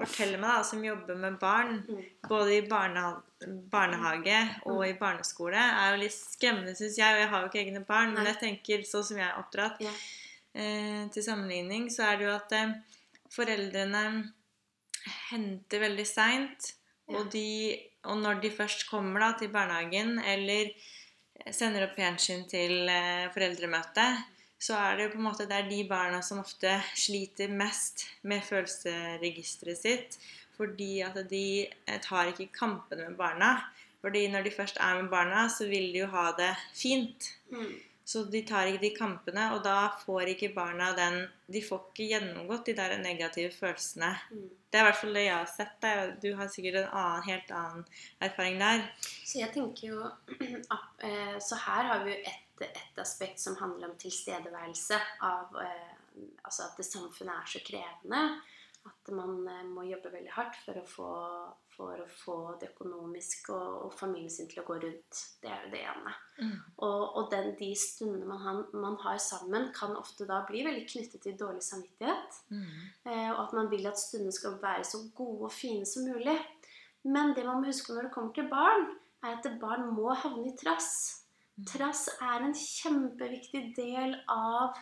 forteller 0.00 0.38
meg, 0.40 0.50
da, 0.56 0.62
som 0.64 0.84
jobber 0.84 1.14
med 1.16 1.38
barn, 1.40 1.82
Mm. 1.88 2.04
både 2.28 2.56
i 2.58 2.62
barneha 2.68 3.16
barnehage 3.72 4.38
og 4.66 4.82
i 4.86 4.92
barneskole, 5.00 5.56
er 5.56 5.94
jo 5.94 6.02
litt 6.02 6.12
skremmende, 6.12 6.74
syns 6.76 6.98
jeg. 6.98 7.14
Og 7.14 7.20
jeg 7.22 7.28
har 7.28 7.40
jo 7.40 7.48
ikke 7.48 7.60
egne 7.64 7.80
barn, 7.88 8.12
men 8.14 8.26
jeg 8.26 8.36
tenker 8.38 8.82
sånn 8.84 9.04
som 9.04 9.16
jeg 9.16 9.26
er 9.30 9.38
oppdratt. 9.40 9.80
Ja. 9.80 9.92
Eh, 10.54 11.08
til 11.14 11.22
sammenligning 11.24 11.86
så 11.90 12.02
er 12.10 12.16
det 12.18 12.26
jo 12.26 12.34
at 12.34 12.52
eh, 12.52 12.74
foreldrene 13.32 14.02
henter 15.30 15.80
veldig 15.86 16.06
seint. 16.06 16.72
Og, 17.10 17.30
de- 17.32 17.78
og 18.04 18.18
når 18.22 18.40
de 18.42 18.50
først 18.54 18.86
kommer 18.90 19.20
da 19.20 19.32
til 19.38 19.50
barnehagen, 19.52 20.18
eller 20.22 20.70
sender 21.50 21.86
opp 21.86 21.96
fjernsyn 21.96 22.44
til 22.50 22.88
eh, 22.88 23.30
foreldremøte, 23.34 24.04
så 24.60 24.76
er 24.76 24.96
det 24.98 25.06
på 25.14 25.18
en 25.18 25.24
måte 25.24 25.46
det 25.48 25.56
er 25.56 25.68
de 25.70 25.80
barna 25.88 26.20
som 26.22 26.42
ofte 26.42 26.74
sliter 26.94 27.48
mest 27.48 28.04
med 28.28 28.42
følelsesregisteret 28.44 29.78
sitt. 29.80 30.18
Fordi 30.60 31.00
at 31.00 31.16
de 31.30 31.44
eh, 31.66 32.00
tar 32.04 32.28
ikke 32.34 32.50
kampene 32.52 33.08
med 33.08 33.16
barna. 33.16 33.54
Fordi 34.00 34.26
når 34.32 34.44
de 34.44 34.50
først 34.52 34.76
er 34.80 35.00
med 35.02 35.08
barna, 35.12 35.46
så 35.48 35.66
vil 35.68 35.90
de 35.94 36.02
jo 36.04 36.10
ha 36.12 36.30
det 36.36 36.52
fint. 36.76 37.30
Mm. 37.52 37.72
Så 38.10 38.24
de 38.26 38.40
tar 38.42 38.66
ikke 38.66 38.82
de 38.82 38.88
kampene, 38.90 39.42
og 39.54 39.60
da 39.62 39.92
får 40.02 40.32
ikke 40.32 40.48
barna 40.56 40.88
den 40.98 41.20
De 41.46 41.60
får 41.62 41.84
ikke 41.92 42.08
gjennomgått 42.10 42.66
de 42.66 42.74
der 42.74 42.96
negative 42.98 43.52
følelsene. 43.54 44.08
Mm. 44.34 44.48
Det 44.66 44.78
er 44.78 44.82
i 44.82 44.88
hvert 44.88 44.98
fall 44.98 45.18
det 45.18 45.22
jeg 45.24 45.36
har 45.36 45.50
sett. 45.50 45.76
Da. 45.82 45.92
Du 46.22 46.26
har 46.38 46.50
sikkert 46.50 46.80
en 46.80 46.88
annen, 46.90 47.22
helt 47.28 47.52
annen 47.54 47.84
erfaring 48.26 48.58
der. 48.58 48.82
Så 49.06 49.38
jeg 49.44 49.54
tenker 49.54 49.92
jo 49.92 50.10
eh, 51.06 51.36
Så 51.38 51.58
her 51.68 51.86
har 51.92 52.02
vi 52.02 52.16
jo 52.16 52.18
et, 52.32 52.66
et 52.66 52.98
aspekt 53.02 53.42
som 53.42 53.58
handler 53.62 53.92
om 53.92 53.98
tilstedeværelse 54.02 54.98
av 55.30 55.62
eh, 55.62 55.90
Altså 56.42 56.66
at 56.66 56.80
det 56.82 56.88
samfunnet 56.90 57.36
er 57.36 57.46
så 57.48 57.62
krevende. 57.64 58.24
At 58.88 59.10
man 59.12 59.42
eh, 59.48 59.64
må 59.68 59.84
jobbe 59.84 60.12
veldig 60.12 60.32
hardt 60.32 60.56
for 60.64 60.78
å 60.80 60.84
få, 60.88 61.08
for 61.74 62.00
å 62.00 62.06
få 62.08 62.36
det 62.60 62.70
økonomiske 62.72 63.52
og, 63.52 63.74
og 63.86 63.96
familien 63.96 64.32
sin 64.32 64.48
til 64.48 64.62
å 64.62 64.66
gå 64.68 64.78
rundt. 64.80 65.20
Det 65.42 65.50
er 65.52 65.66
jo 65.66 65.72
det 65.74 65.82
ene. 65.92 66.14
Og, 66.78 67.02
og 67.20 67.28
den, 67.32 67.50
de 67.58 67.70
stundene 67.76 68.28
man, 68.30 68.64
man 68.72 68.96
har 69.04 69.20
sammen, 69.20 69.68
kan 69.76 69.92
ofte 70.00 70.28
da 70.28 70.40
bli 70.48 70.64
veldig 70.64 70.86
knyttet 70.88 71.26
til 71.26 71.36
dårlig 71.40 71.64
samvittighet. 71.66 72.40
Eh, 73.04 73.30
og 73.34 73.44
at 73.44 73.56
man 73.58 73.70
vil 73.72 73.88
at 73.90 74.00
stundene 74.00 74.34
skal 74.36 74.56
være 74.62 74.86
så 74.88 75.04
gode 75.16 75.50
og 75.50 75.54
fine 75.54 75.88
som 75.88 76.08
mulig. 76.08 76.38
Men 77.04 77.34
det 77.36 77.46
man 77.46 77.60
må 77.60 77.70
huske 77.70 77.94
når 77.94 78.08
det 78.08 78.14
kommer 78.16 78.36
til 78.36 78.48
barn, 78.50 78.90
er 79.24 79.36
at 79.36 79.48
barn 79.60 79.90
må 79.92 80.12
havne 80.16 80.48
i 80.48 80.56
trass. 80.56 81.20
Trass 81.68 82.06
er 82.24 82.44
en 82.44 82.54
kjempeviktig 82.56 83.74
del 83.76 84.14
av, 84.32 84.78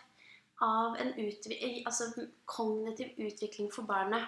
av 0.64 0.96
en 0.98 1.12
utvi 1.22 1.84
altså 1.86 2.10
kognitiv 2.46 3.14
utvikling 3.28 3.70
for 3.74 3.86
barnet. 3.88 4.26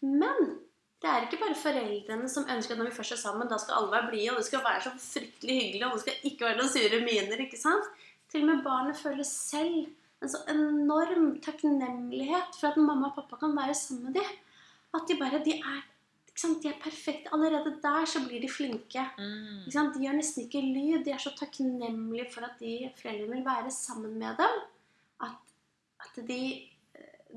Men 0.00 0.56
det 1.02 1.10
er 1.10 1.26
ikke 1.26 1.42
bare 1.42 1.58
foreldrene 1.58 2.28
som 2.30 2.48
ønsker 2.50 2.74
at 2.74 2.80
når 2.80 2.90
vi 2.90 2.96
først 2.96 3.16
er 3.16 3.20
sammen, 3.20 3.48
da 3.50 3.58
skal 3.60 3.80
alle 3.80 3.92
være 3.92 4.10
blide, 4.12 4.32
og 4.32 4.40
det 4.40 4.48
skal 4.48 4.64
være 4.64 4.84
så 4.86 4.92
fryktelig 5.02 5.56
hyggelig, 5.60 5.86
og 5.86 5.96
det 5.96 6.04
skal 6.04 6.30
ikke 6.30 6.48
være 6.48 6.58
noen 6.60 6.72
sure 6.72 7.00
miner. 7.04 7.42
ikke 7.44 7.60
sant? 7.60 7.90
Til 8.32 8.42
og 8.42 8.50
med 8.50 8.64
barnet 8.64 8.98
føler 8.98 9.26
selv 9.28 9.86
en 10.22 10.32
så 10.32 10.40
enorm 10.48 11.36
takknemlighet 11.44 12.56
for 12.58 12.72
at 12.72 12.80
mamma 12.80 13.10
og 13.10 13.18
pappa 13.18 13.38
kan 13.42 13.54
være 13.56 13.74
sammen 13.76 14.08
med 14.08 14.22
dem. 14.22 14.32
At 14.96 15.04
de 15.08 15.18
bare 15.20 15.42
de 15.44 15.58
er? 15.60 15.84
De 16.36 16.68
er 16.68 16.80
perfekte. 16.82 17.32
Allerede 17.32 17.78
der 17.82 18.04
så 18.04 18.20
blir 18.26 18.40
de 18.40 18.48
flinke. 18.52 19.04
Mm. 19.18 19.68
De 19.72 20.02
gjør 20.02 20.16
nesten 20.18 20.44
ikke 20.44 20.60
lyd. 20.60 21.04
De 21.04 21.12
er 21.12 21.20
så 21.20 21.32
takknemlige 21.38 22.26
for 22.32 22.44
at 22.44 22.58
de 22.60 22.90
foreldrene 22.96 23.38
vil 23.38 23.44
være 23.44 23.70
sammen 23.72 24.18
med 24.18 24.36
dem. 24.40 24.58
At, 25.20 25.54
at 26.22 26.28
de, 26.28 26.40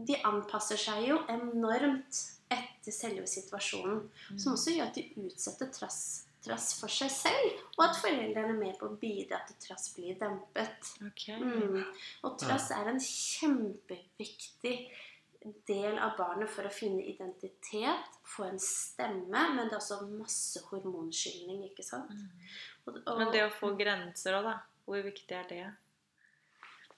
de 0.08 0.18
anpasser 0.28 0.80
seg 0.80 1.08
jo 1.10 1.20
enormt 1.32 2.24
etter 2.50 2.96
selve 2.96 3.28
situasjonen. 3.30 4.02
Som 4.36 4.56
også 4.56 4.76
gjør 4.76 4.90
at 4.90 4.98
de 4.98 5.26
utsetter 5.26 5.70
trass, 5.74 6.00
trass 6.46 6.72
for 6.80 6.92
seg 6.94 7.12
selv. 7.14 7.60
Og 7.78 7.86
at 7.90 8.00
foreldrene 8.02 8.56
er 8.56 8.62
med 8.62 8.80
på 8.80 8.90
å 8.90 8.98
bidra 9.02 9.42
til 9.46 9.58
at 9.58 9.68
trass 9.68 9.92
blir 9.98 10.18
dempet. 10.22 10.94
Okay. 11.12 11.38
Mm. 11.38 11.84
Og 12.26 12.40
trass 12.42 12.72
er 12.76 12.90
en 12.92 13.02
kjempeviktig 13.04 14.76
del 15.68 15.96
av 15.98 16.18
barnet 16.18 16.52
for 16.52 16.68
å 16.68 16.74
finne 16.74 17.04
identitet, 17.08 18.18
få 18.28 18.50
en 18.50 18.60
stemme, 18.60 19.44
men 19.56 19.70
det 19.70 19.78
er 19.78 19.80
også 19.80 20.02
masse 20.12 20.62
hormonskyldning, 20.68 21.62
ikke 21.70 21.86
sant? 21.86 22.12
Og, 22.86 22.98
og, 23.06 23.14
Men 23.22 23.32
det 23.32 23.46
å 23.46 23.54
få 23.54 23.72
grenser 23.80 24.36
òg, 24.40 24.50
da. 24.50 24.58
Hvor 24.90 25.06
viktig 25.06 25.36
er 25.38 25.48
det? 25.48 25.64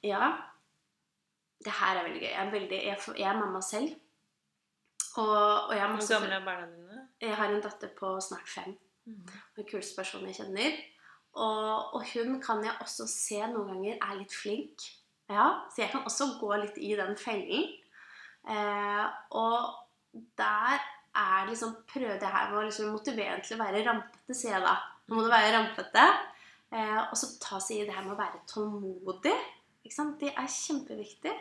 Ja. 0.08 0.32
Det 1.66 1.74
her 1.80 1.98
er 2.00 2.08
veldig 2.08 2.22
gøy. 2.22 2.30
Jeg 2.30 2.46
er, 2.46 2.52
veldig, 2.52 2.80
jeg, 2.86 2.98
jeg 3.18 3.30
er 3.30 3.40
mamma 3.40 3.62
selv. 3.66 3.92
Og, 5.18 5.68
og 5.68 5.74
jeg, 5.76 5.82
har 5.82 5.92
Hvor 5.98 6.08
gamle 6.14 6.38
er 6.38 6.46
barna 6.46 6.70
dine? 6.72 7.02
jeg 7.22 7.36
har 7.38 7.52
en 7.52 7.62
datter 7.62 7.92
på 7.98 8.14
snart 8.24 8.50
fem. 8.50 8.78
Mm. 9.06 9.28
Den 9.58 9.68
kuleste 9.70 9.98
personen 10.00 10.32
jeg 10.32 10.40
kjenner. 10.40 10.80
Og, 11.34 11.94
og 11.96 12.06
hun 12.14 12.40
kan 12.44 12.64
jeg 12.66 12.74
også 12.84 13.08
se 13.08 13.40
noen 13.52 13.70
ganger 13.74 14.00
er 14.02 14.18
litt 14.20 14.34
flink. 14.36 14.88
Ja, 15.32 15.68
Så 15.72 15.86
jeg 15.86 15.92
kan 15.94 16.04
også 16.08 16.34
gå 16.42 16.50
litt 16.60 16.80
i 16.82 16.92
den 17.00 17.14
fellen. 17.20 17.70
Eh, 18.52 19.06
og 19.38 20.26
der 20.40 20.82
er 21.12 21.46
liksom 21.48 21.76
Prøvde 21.88 22.24
jeg 22.24 22.34
her 22.34 22.50
med 22.50 22.58
å 22.58 22.66
liksom 22.66 22.90
motivere 22.96 23.42
til 23.44 23.58
å 23.58 23.64
være 23.64 23.84
rampete, 23.86 24.36
sier 24.36 24.58
jeg 24.58 24.66
da. 24.66 24.76
Nå 25.08 25.18
må 25.18 25.26
du 25.26 25.32
være 25.32 25.54
rampete. 25.56 26.06
Eh, 26.72 27.00
og 27.04 27.16
så 27.20 27.34
ta 27.44 27.60
seg 27.64 27.82
i 27.82 27.88
det 27.88 27.96
her 27.96 28.06
med 28.08 28.16
å 28.16 28.20
være 28.20 28.44
tålmodig. 28.50 29.36
Det 29.84 30.30
er 30.32 30.52
kjempeviktig. 30.52 31.34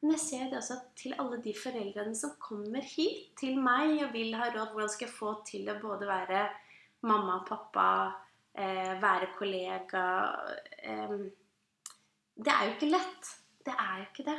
Men 0.00 0.14
jeg 0.16 0.22
ser 0.22 0.44
det 0.48 0.58
også 0.60 0.78
til 0.96 1.14
alle 1.20 1.40
de 1.44 1.52
foreldrene 1.56 2.16
som 2.16 2.32
kommer 2.40 2.84
hit 2.84 3.34
til 3.40 3.58
meg 3.60 3.98
og 4.06 4.14
vil 4.14 4.32
ha 4.38 4.48
råd. 4.48 4.72
Hvordan 4.72 4.92
skal 4.92 5.06
jeg 5.08 5.16
få 5.16 5.34
til 5.48 5.68
å 5.68 5.76
både 5.82 6.08
være 6.08 6.46
mamma 7.04 7.40
og 7.40 7.44
pappa, 7.48 7.88
eh, 8.54 8.94
være 9.00 9.32
kollega 9.36 10.06
eh, 10.82 11.18
Det 12.40 12.54
er 12.54 12.64
jo 12.64 12.72
ikke 12.78 12.94
lett. 12.94 13.34
Det 13.64 13.76
er 13.76 14.00
jo 14.00 14.08
ikke 14.08 14.26
det. 14.30 14.38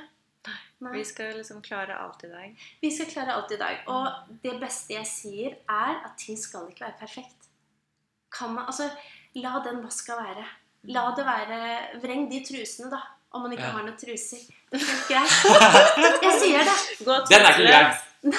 Nei. 0.82 0.95
Vi 0.97 1.03
skal 1.05 1.36
liksom 1.38 1.62
klare 1.62 1.93
alt 2.01 2.24
i 2.26 2.32
dag. 2.32 2.66
Vi 2.82 2.89
skal 2.89 3.09
klare 3.12 3.36
alt 3.38 3.51
i 3.53 3.59
dag. 3.62 3.84
Og 3.93 4.38
det 4.41 4.55
beste 4.62 4.95
jeg 4.95 5.09
sier, 5.09 5.57
er 5.70 6.01
at 6.07 6.18
ting 6.18 6.39
skal 6.39 6.72
ikke 6.72 6.88
være 6.88 6.97
perfekt. 6.99 7.49
kan 8.32 8.53
man 8.53 8.66
Altså, 8.66 8.89
la 9.36 9.62
den 9.66 9.84
vaska 9.84 10.16
være. 10.16 10.45
La 10.84 11.12
det 11.16 11.26
være 11.26 11.99
Vreng 12.01 12.30
de 12.32 12.39
trusene, 12.45 12.89
da. 12.89 13.01
Om 13.32 13.45
man 13.45 13.51
ikke 13.55 13.63
Ja. 13.63 13.71
har 13.77 13.84
noen 13.88 13.97
truser. 13.97 14.41
Det 14.71 14.79
er 14.79 14.86
ikke 14.86 15.07
greit. 15.11 16.23
Jeg 16.23 16.39
sier 16.41 16.63
det. 16.67 16.77
Gå 17.07 17.19
Den 17.29 17.45
er 17.45 17.53
ikke 17.55 17.67
grei. 17.71 17.84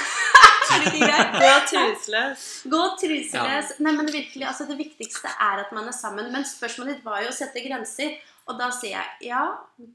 Er 0.72 0.78
det 0.80 0.92
ikke 0.94 1.06
greit? 1.06 1.32
Gå 1.42 1.48
truseløs. 1.70 2.42
Gå 2.72 2.82
truseløs. 3.00 3.72
Nei, 3.84 3.92
men 3.92 4.06
virkelig, 4.12 4.46
altså 4.48 4.64
Det 4.68 4.76
viktigste 4.78 5.28
er 5.28 5.64
at 5.64 5.72
man 5.76 5.88
er 5.90 5.92
sammen. 5.96 6.30
Men 6.32 6.44
spørsmålet 6.48 6.96
ditt 6.96 7.04
var 7.04 7.20
jo 7.24 7.32
å 7.32 7.34
sette 7.36 7.60
grenser. 7.64 8.14
Og 8.48 8.56
da 8.58 8.70
sier 8.74 8.96
jeg 8.96 9.28
ja, 9.32 9.42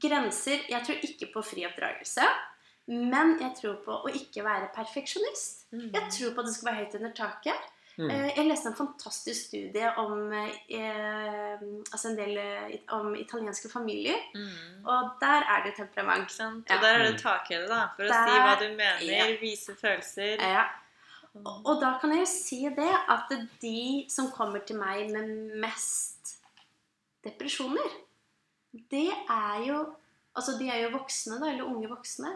grenser 0.00 0.62
Jeg 0.70 0.84
tror 0.86 1.02
ikke 1.08 1.32
på 1.32 1.42
fri 1.44 1.64
oppdragelse. 1.66 2.26
Men 2.88 3.34
jeg 3.40 3.52
tror 3.58 3.80
på 3.84 3.96
å 4.06 4.12
ikke 4.12 4.44
være 4.46 4.70
perfeksjonist. 4.76 5.66
Mm. 5.72 5.90
Jeg 5.92 6.04
tror 6.14 6.30
på 6.36 6.40
at 6.44 6.46
det 6.48 6.54
skal 6.54 6.70
være 6.70 6.84
høyt 6.84 6.94
under 7.00 7.12
taket. 7.16 7.66
Mm. 7.98 8.10
Eh, 8.10 8.36
Jeg 8.36 8.46
leste 8.46 8.68
en 8.70 8.76
fantastisk 8.78 9.48
studie 9.48 9.88
om, 9.98 10.32
eh, 10.32 11.62
altså 11.92 12.08
en 12.08 12.18
del 12.18 12.36
eh, 12.38 12.76
om 12.94 13.14
italienske 13.14 13.70
familier. 13.72 14.18
Mm. 14.34 14.84
Og 14.86 15.10
der 15.20 15.42
er 15.42 15.64
det 15.64 15.74
temperament. 15.76 16.30
Ikke? 16.30 16.44
Ja. 16.68 16.76
Og 16.76 16.82
der 16.82 16.98
er 16.98 17.10
det 17.10 17.20
takhelle, 17.20 17.68
da. 17.68 17.80
For 17.96 18.06
å 18.06 18.20
si 18.20 18.42
hva 18.44 18.54
du 18.60 18.68
mener, 18.76 19.02
ja. 19.02 19.26
vise 19.40 19.74
følelser. 19.80 20.38
Ja. 20.38 20.68
Og, 21.34 21.66
og 21.66 21.80
da 21.82 21.96
kan 22.00 22.14
jeg 22.14 22.22
jo 22.22 22.30
si 22.30 22.60
det 22.76 22.92
at 23.14 23.34
de 23.62 24.06
som 24.10 24.30
kommer 24.30 24.62
til 24.66 24.78
meg 24.78 25.10
med 25.10 25.58
mest 25.60 26.38
depresjoner, 27.24 27.98
det 28.90 29.08
er 29.28 29.64
jo 29.68 29.86
Altså, 30.38 30.52
de 30.54 30.68
er 30.70 30.84
jo 30.84 30.92
voksne, 30.92 31.40
da, 31.40 31.48
eller 31.50 31.66
unge 31.66 31.88
voksne. 31.90 32.28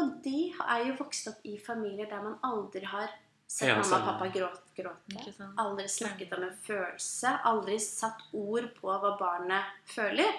Og 0.00 0.12
de 0.24 0.38
er 0.56 0.86
jo 0.86 0.94
vokst 0.96 1.26
opp 1.28 1.42
i 1.44 1.58
familier 1.60 2.08
der 2.08 2.22
man 2.24 2.38
aldri 2.46 2.80
har 2.88 3.10
sett 3.48 3.68
Ja, 3.68 3.76
mamma 3.80 3.96
og 3.98 4.04
pappa 4.10 4.28
gråte. 4.34 4.62
gråte. 4.76 5.52
Aldri 5.58 5.88
snakket 5.88 6.32
om 6.36 6.42
en 6.42 6.56
følelse. 6.66 7.38
Aldri 7.44 7.78
satt 7.80 8.20
ord 8.32 8.68
på 8.80 8.88
hva 9.00 9.16
barnet 9.18 9.64
føler. 9.94 10.32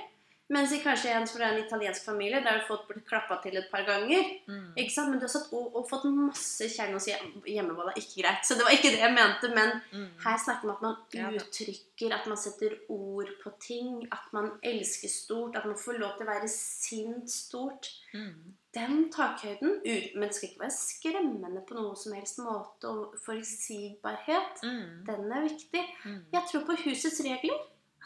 Mens 0.50 0.72
i 0.72 0.78
kanskje 0.80 1.10
en 1.12 1.26
fra 1.28 1.50
en 1.52 1.58
italiensk 1.60 2.06
familie 2.06 2.40
der 2.40 2.52
har 2.54 2.60
du 2.62 2.68
fått 2.70 2.86
blitt 2.88 3.04
klappa 3.10 3.36
til 3.44 3.58
et 3.58 3.66
par 3.70 3.84
ganger. 3.84 4.24
Mm. 4.48 4.70
Ikke 4.78 4.94
sant? 4.94 5.10
Men 5.10 5.20
du 5.20 5.26
har 5.26 5.34
satt 5.34 5.52
ord 5.52 5.74
og 5.76 5.90
fått 5.90 6.06
masse 6.06 6.70
kjerne 6.72 6.96
og 6.96 7.02
sier 7.04 7.20
hjemmevold 7.44 7.90
er 7.92 8.00
ikke 8.00 8.22
greit. 8.22 8.46
Så 8.48 8.56
det 8.56 8.64
var 8.64 8.72
ikke 8.72 8.94
det 8.94 9.02
jeg 9.02 9.12
mente. 9.18 9.50
Men 9.54 9.82
Mm. 9.92 10.08
her 10.24 10.38
snakker 10.38 10.62
vi 10.62 10.70
om 10.70 10.76
at 10.76 10.82
man 11.20 11.36
uttrykker, 11.36 12.14
at 12.16 12.28
man 12.28 12.38
setter 12.38 12.78
ord 12.88 13.28
på 13.44 13.52
ting. 13.60 14.08
At 14.10 14.32
man 14.32 14.52
elsker 14.64 15.10
stort. 15.10 15.58
At 15.58 15.66
man 15.66 15.76
får 15.76 16.00
lov 16.00 16.16
til 16.18 16.26
å 16.28 16.30
være 16.32 16.48
sint 16.48 17.30
stort. 17.30 17.90
Mm. 18.14 18.54
Den 18.78 19.08
takhøyden, 19.14 19.80
ut- 19.82 20.14
men 20.16 20.28
det 20.30 20.36
skal 20.36 20.50
ikke 20.50 20.60
være 20.66 20.76
skremmende 20.78 21.64
på 21.68 21.74
noe 21.80 21.96
som 21.98 22.14
helst 22.14 22.38
måte. 22.44 22.86
Og 22.92 23.16
forutsigbarhet, 23.26 24.62
Mm. 24.64 25.06
den 25.08 25.32
er 25.32 25.42
viktig. 25.42 25.84
Mm. 26.06 26.26
Jeg 26.34 26.44
tror 26.52 26.66
på 26.66 26.76
husets 26.84 27.22
regler. 27.26 27.58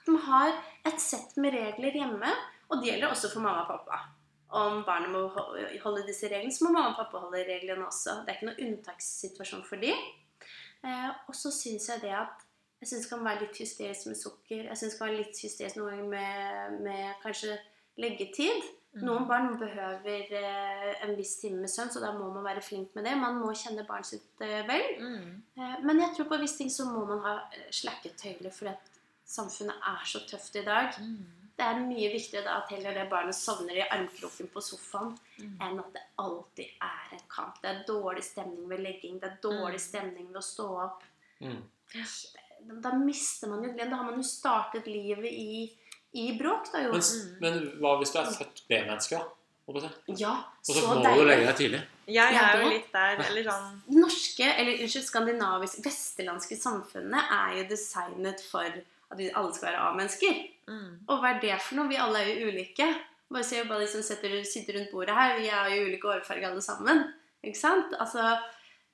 At 0.01 0.07
man 0.07 0.21
har 0.21 0.51
et 0.85 0.99
sett 1.01 1.37
med 1.37 1.53
regler 1.53 1.91
hjemme. 1.91 2.31
Og 2.69 2.77
det 2.81 2.87
gjelder 2.93 3.07
også 3.11 3.29
for 3.33 3.39
mamma 3.41 3.61
og 3.61 3.67
pappa. 3.67 3.99
Om 4.49 4.83
barnet 4.83 5.09
må 5.11 5.27
holde 5.83 6.07
disse 6.07 6.27
reglene, 6.27 6.51
så 6.51 6.63
må 6.65 6.71
mamma 6.71 6.89
og 6.89 6.95
pappa 6.97 7.17
holde 7.25 7.43
reglene 7.47 7.85
også. 7.85 8.25
Det 8.25 8.29
er 8.29 8.39
ikke 8.39 8.49
noen 8.49 8.63
unntakssituasjon 8.67 9.63
for 9.67 9.75
dem. 9.75 9.95
Eh, 10.83 11.09
og 11.27 11.35
så 11.35 11.51
syns 11.53 11.87
jeg 11.89 12.01
det 12.01 12.09
at 12.17 12.47
jeg 12.81 12.87
synes 12.87 13.05
det 13.05 13.09
kan 13.13 13.23
være 13.25 13.39
litt 13.41 13.57
hysterisk 13.61 14.07
med 14.07 14.15
sukker. 14.17 14.63
Jeg 14.65 14.77
syns 14.77 14.91
det 14.95 14.99
kan 14.99 15.07
være 15.07 15.17
litt 15.17 15.37
hysterisk 15.43 15.75
noen 15.77 15.89
ganger 15.91 16.09
med, 16.09 16.79
med 16.81 17.13
kanskje 17.23 17.57
leggetid. 17.97 18.63
Mm. 18.93 19.03
Noen 19.07 19.27
barn 19.27 19.53
behøver 19.59 20.33
eh, 20.35 21.03
en 21.05 21.15
viss 21.15 21.37
time 21.39 21.61
med 21.63 21.69
søvn, 21.71 21.89
så 21.93 22.01
da 22.03 22.11
må 22.17 22.25
man 22.33 22.43
være 22.43 22.61
flink 22.61 22.93
med 22.95 23.05
det. 23.07 23.13
Man 23.17 23.37
må 23.39 23.53
kjenne 23.55 23.85
barnet 23.87 24.05
sitt 24.09 24.41
eh, 24.43 24.65
vel. 24.67 24.97
Mm. 24.99 25.43
Eh, 25.57 25.77
Men 25.85 25.99
jeg 26.01 26.15
tror 26.17 26.27
på 26.33 26.39
visse 26.41 26.57
ting 26.59 26.69
så 26.69 26.85
må 26.89 27.05
man 27.07 27.19
ha 27.23 27.37
slakket 27.71 28.17
tøyler, 28.19 28.51
for 28.51 28.67
at 28.73 28.89
samfunnet 29.25 29.75
er 29.93 30.03
så 30.05 30.19
tøft 30.27 30.55
i 30.59 30.65
dag. 30.67 30.91
Mm. 30.99 31.21
Det 31.55 31.65
er 31.69 31.79
mye 31.85 32.09
viktigere 32.11 32.43
da 32.49 32.57
at 32.63 32.69
heller 32.73 32.93
det 32.99 33.09
barnet 33.11 33.35
sovner 33.37 33.77
i 33.79 33.87
armkroken 33.87 34.47
på 34.51 34.61
sofaen, 34.65 35.15
Mm. 35.39 35.55
enn 35.61 35.79
at 35.79 35.93
det 35.93 36.01
alltid 36.19 36.65
er 36.81 37.13
en 37.15 37.23
kamp. 37.29 37.61
Det 37.61 37.69
er 37.71 37.83
dårlig 37.87 38.23
stemning 38.23 38.67
ved 38.69 38.79
legging, 38.83 39.19
det 39.21 39.29
er 39.31 39.37
dårlig 39.41 39.79
Mm. 39.79 39.87
stemning 39.87 40.27
ved 40.27 40.37
å 40.37 40.43
stå 40.43 40.67
opp. 40.83 41.03
Mm. 41.41 41.63
Da 42.81 42.91
mister 42.93 43.47
man 43.49 43.63
jo 43.63 43.71
gleden. 43.73 43.89
Da 43.89 43.95
har 43.97 44.05
man 44.05 44.19
jo 44.19 44.23
startet 44.27 44.85
livet 44.87 45.31
i, 45.31 45.71
i 46.13 46.31
bråk, 46.39 46.71
da 46.73 46.81
jo. 46.83 46.91
Men, 46.91 47.03
men 47.43 47.59
hva 47.79 47.95
hvis 48.01 48.11
du 48.11 48.19
er 48.19 48.31
født 48.35 48.63
B-menneske, 48.67 49.19
da? 49.19 49.29
På? 49.71 49.79
Ja, 50.17 50.31
Og 50.67 50.73
så 50.75 50.81
så 50.81 50.95
må 50.97 51.13
du 51.15 51.21
legge 51.23 51.45
deg 51.45 51.55
tidlig. 51.55 51.79
Ja, 52.11 52.25
Jeg 52.33 52.41
er 52.41 52.63
jo 52.63 52.71
litt 52.73 52.89
der. 52.91 53.21
Eller 53.23 53.45
sånn 53.45 53.77
Norske, 53.95 54.47
eller 54.49 54.81
unnskyld, 54.83 55.05
skandinaviske, 55.07 55.83
vesterlandske 55.85 56.57
samfunnet 56.59 57.31
er 57.37 57.53
jo 57.61 57.67
designet 57.69 58.41
for 58.43 58.67
at 58.67 59.19
vi 59.19 59.29
alle 59.31 59.53
skal 59.55 59.69
være 59.69 59.85
A-mennesker. 59.85 60.41
mm. 60.67 60.89
Og 61.07 61.21
hva 61.21 61.35
er 61.35 61.39
det 61.43 61.59
for 61.61 61.79
noe? 61.79 61.87
Vi 61.91 61.99
alle 62.01 62.23
er 62.23 62.33
jo 62.33 62.49
ulike. 62.51 62.89
Bare 63.31 63.47
se 63.47 63.61
bare 63.63 63.85
de 63.85 63.87
som 63.93 64.03
setter, 64.03 64.33
sitter 64.43 64.75
rundt 64.79 64.91
bordet 64.91 65.15
her. 65.15 65.37
Vi 65.39 65.47
er 65.47 65.69
jo 65.77 65.85
ulike 65.87 66.09
årfarger 66.17 66.49
alle 66.49 66.63
sammen. 66.65 67.05
Ikke 67.43 67.59
sant? 67.61 67.93
Altså, 67.99 68.25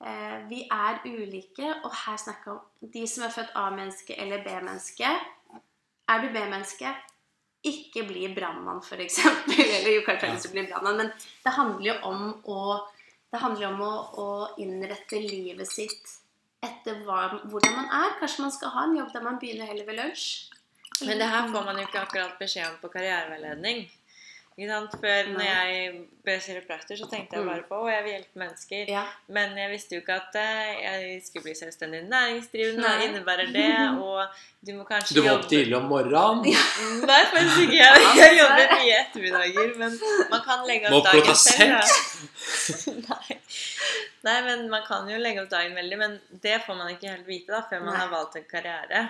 eh, 0.04 0.36
vi 0.52 0.62
er 0.70 1.00
ulike, 1.08 1.72
og 1.82 1.90
her 2.04 2.20
snakker 2.22 2.52
vi 2.52 2.86
om 2.86 2.92
de 2.94 3.06
som 3.10 3.24
er 3.26 3.34
født 3.34 3.50
A-menneske 3.58 4.14
eller 4.14 4.44
B-menneske. 4.46 5.10
Er 6.08 6.22
du 6.22 6.30
B-menneske, 6.32 6.92
ikke 7.68 8.04
bli 8.08 8.28
brannmann, 8.34 8.80
f.eks. 8.84 9.18
Eller 9.58 9.90
jo, 9.92 10.04
kanskje 10.06 10.30
ikke 10.36 10.54
bli 10.54 10.68
brannmann, 10.70 11.02
men 11.02 11.10
det 11.44 11.56
handler 11.56 11.90
jo 11.92 11.98
om 12.12 12.30
å 12.44 12.62
det 13.28 13.42
handler 13.42 13.60
jo 13.66 13.70
om 13.74 13.80
å, 13.84 13.94
å 14.24 14.28
innrette 14.62 15.18
livet 15.20 15.68
sitt 15.68 16.14
etter 16.64 17.02
hva, 17.04 17.26
hvordan 17.44 17.74
man 17.76 17.90
er. 17.92 18.14
Kanskje 18.22 18.44
man 18.46 18.54
skal 18.54 18.72
ha 18.72 18.84
en 18.86 18.96
jobb 18.96 19.10
der 19.12 19.26
man 19.26 19.36
begynner 19.42 19.68
heller 19.68 19.84
ved 19.84 19.98
lunsj. 20.00 20.28
Men 21.04 21.20
det 21.20 21.28
her 21.30 21.50
får 21.52 21.66
man 21.66 21.78
jo 21.78 21.84
ikke 21.86 22.00
akkurat 22.06 22.38
beskjed 22.40 22.70
om 22.70 22.78
på 22.80 22.90
karriereveiledning. 22.94 23.84
Ikke 24.58 24.72
sant? 24.72 24.94
Før 24.98 25.28
når 25.36 25.44
jeg 25.46 25.90
ble 26.26 26.34
kiropraktor, 26.42 26.98
så 26.98 27.06
tenkte 27.06 27.36
jeg 27.38 27.46
bare 27.46 27.62
på 27.68 27.76
å, 27.78 27.84
jeg 27.92 28.02
vil 28.02 28.10
hjelpe 28.16 28.40
mennesker. 28.42 28.88
Ja. 28.90 29.04
Men 29.30 29.52
jeg 29.54 29.70
visste 29.70 29.94
jo 29.94 30.02
ikke 30.02 30.16
at 30.18 30.38
eh, 30.40 30.70
jeg 30.82 31.18
skulle 31.22 31.44
bli 31.44 31.52
selvstendig 31.54 32.00
næringsdrivende. 32.10 32.82
Hva 32.82 32.96
Nei. 32.96 33.04
innebærer 33.06 33.52
det? 33.54 33.68
Og 34.02 34.40
du 34.66 34.72
må 34.74 34.86
kanskje 34.88 35.14
Du 35.14 35.20
var 35.22 35.36
opp 35.36 35.46
tidlig 35.52 35.76
om 35.78 35.86
morgenen. 35.86 36.42
Nei, 37.06 37.20
faktisk 37.30 37.60
ikke. 37.68 37.76
Jeg, 37.78 38.08
jeg 38.24 38.38
jobber 38.40 38.72
mye 38.72 38.96
ettermiddager, 39.04 39.70
men 39.84 39.94
man 40.32 40.42
kan 40.48 40.66
legge 40.66 40.90
opp 40.98 41.06
dagen 41.06 41.38
selv. 41.44 41.94
Nei. 43.12 43.38
Nei, 44.26 44.36
men 44.48 44.64
man 44.72 44.82
kan 44.88 45.06
jo 45.06 45.20
legge 45.22 45.44
opp 45.44 45.52
dagen 45.52 45.78
veldig, 45.78 46.00
men 46.02 46.18
det 46.42 46.56
får 46.66 46.80
man 46.80 46.90
ikke 46.96 47.12
helt 47.12 47.30
vite 47.30 47.54
da, 47.54 47.62
før 47.70 47.86
man 47.86 47.94
Nei. 47.94 48.02
har 48.02 48.10
valgt 48.10 48.40
en 48.42 48.50
karriere. 48.50 49.04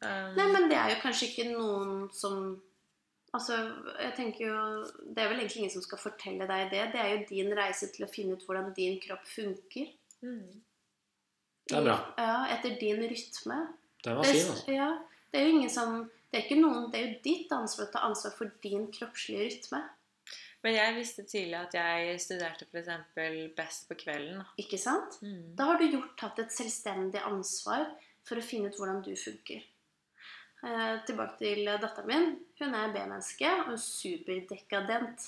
Um, 0.00 0.32
Nei, 0.32 0.48
men 0.54 0.70
det 0.72 0.80
er 0.80 0.94
jo 0.94 1.02
kanskje 1.02 1.28
ikke 1.28 1.50
noen 1.50 2.08
som 2.14 2.56
Altså, 3.38 3.56
jeg 4.02 4.14
tenker 4.16 4.48
jo 4.48 4.60
Det 5.14 5.22
er 5.22 5.30
vel 5.30 5.42
egentlig 5.42 5.62
ingen 5.62 5.74
som 5.76 5.84
skal 5.84 6.00
fortelle 6.02 6.48
deg 6.50 6.72
det. 6.72 6.84
Det 6.92 7.02
er 7.02 7.12
jo 7.14 7.26
din 7.30 7.52
reise 7.56 7.90
til 7.94 8.06
å 8.06 8.10
finne 8.10 8.36
ut 8.36 8.46
hvordan 8.46 8.72
din 8.76 8.98
kropp 9.02 9.26
funker. 9.30 9.92
mm. 10.22 10.64
Det 11.68 11.76
er 11.76 11.84
bra. 11.84 11.98
Ja, 12.16 12.36
etter 12.54 12.78
din 12.80 13.02
rytme. 13.04 13.58
Det 14.00 14.14
fin, 14.24 14.24
er, 14.24 14.50
altså. 14.50 14.72
ja, 14.72 14.88
det 15.28 15.40
er 15.40 15.44
jo 15.44 15.56
ingen 15.58 15.70
som 15.70 15.98
Det 16.30 16.38
er 16.38 16.44
ikke 16.46 16.60
noen 16.60 16.90
Det 16.92 16.98
er 16.98 17.06
jo 17.06 17.18
ditt 17.24 17.52
ansvar 17.52 17.88
å 17.88 17.92
ta 17.92 18.04
ansvar 18.08 18.34
for 18.38 18.52
din 18.64 18.86
kroppslige 18.94 19.48
rytme. 19.48 19.82
Men 20.64 20.74
jeg 20.74 20.94
visste 20.96 21.24
tidlig 21.28 21.58
at 21.58 21.74
jeg 21.76 22.20
studerte 22.22 22.66
f.eks. 22.66 22.88
best 23.56 23.86
på 23.88 23.96
kvelden. 24.00 24.40
Ikke 24.58 24.80
sant? 24.80 25.20
Mm. 25.22 25.54
Da 25.58 25.68
har 25.70 25.78
du 25.78 25.86
gjort 25.86 26.16
tatt 26.18 26.40
et 26.42 26.54
selvstendig 26.54 27.20
ansvar 27.22 27.86
for 28.26 28.40
å 28.40 28.44
finne 28.44 28.72
ut 28.72 28.80
hvordan 28.80 29.04
du 29.04 29.12
funker. 29.16 29.62
Eh, 30.58 30.94
tilbake 31.06 31.38
til 31.38 31.66
datteren 31.68 32.08
min. 32.10 32.30
Hun 32.58 32.74
er 32.74 32.94
B-menneske 32.94 33.50
og 33.68 33.76
superdekadent. 33.78 35.26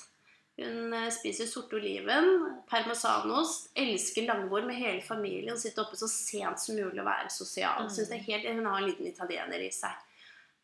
Hun 0.59 0.93
eh, 0.93 1.07
spiser 1.13 1.47
sorte 1.47 1.77
oliven, 1.79 2.27
parmesanost, 2.69 3.71
elsker 3.79 4.27
langbord 4.27 4.67
med 4.67 4.75
hele 4.81 5.01
familien, 5.05 5.59
sitter 5.59 5.85
oppe 5.85 5.99
så 5.99 6.09
sent 6.11 6.59
som 6.59 6.75
mulig 6.75 6.99
og 6.99 7.07
være 7.07 7.31
sosial. 7.31 7.87
Mm. 7.87 8.01
Er 8.11 8.25
helt, 8.27 8.49
hun 8.51 8.67
har 8.67 8.81
en 8.81 8.89
liten 8.89 9.07
italiener 9.07 9.63
i 9.63 9.71
seg. 9.73 10.03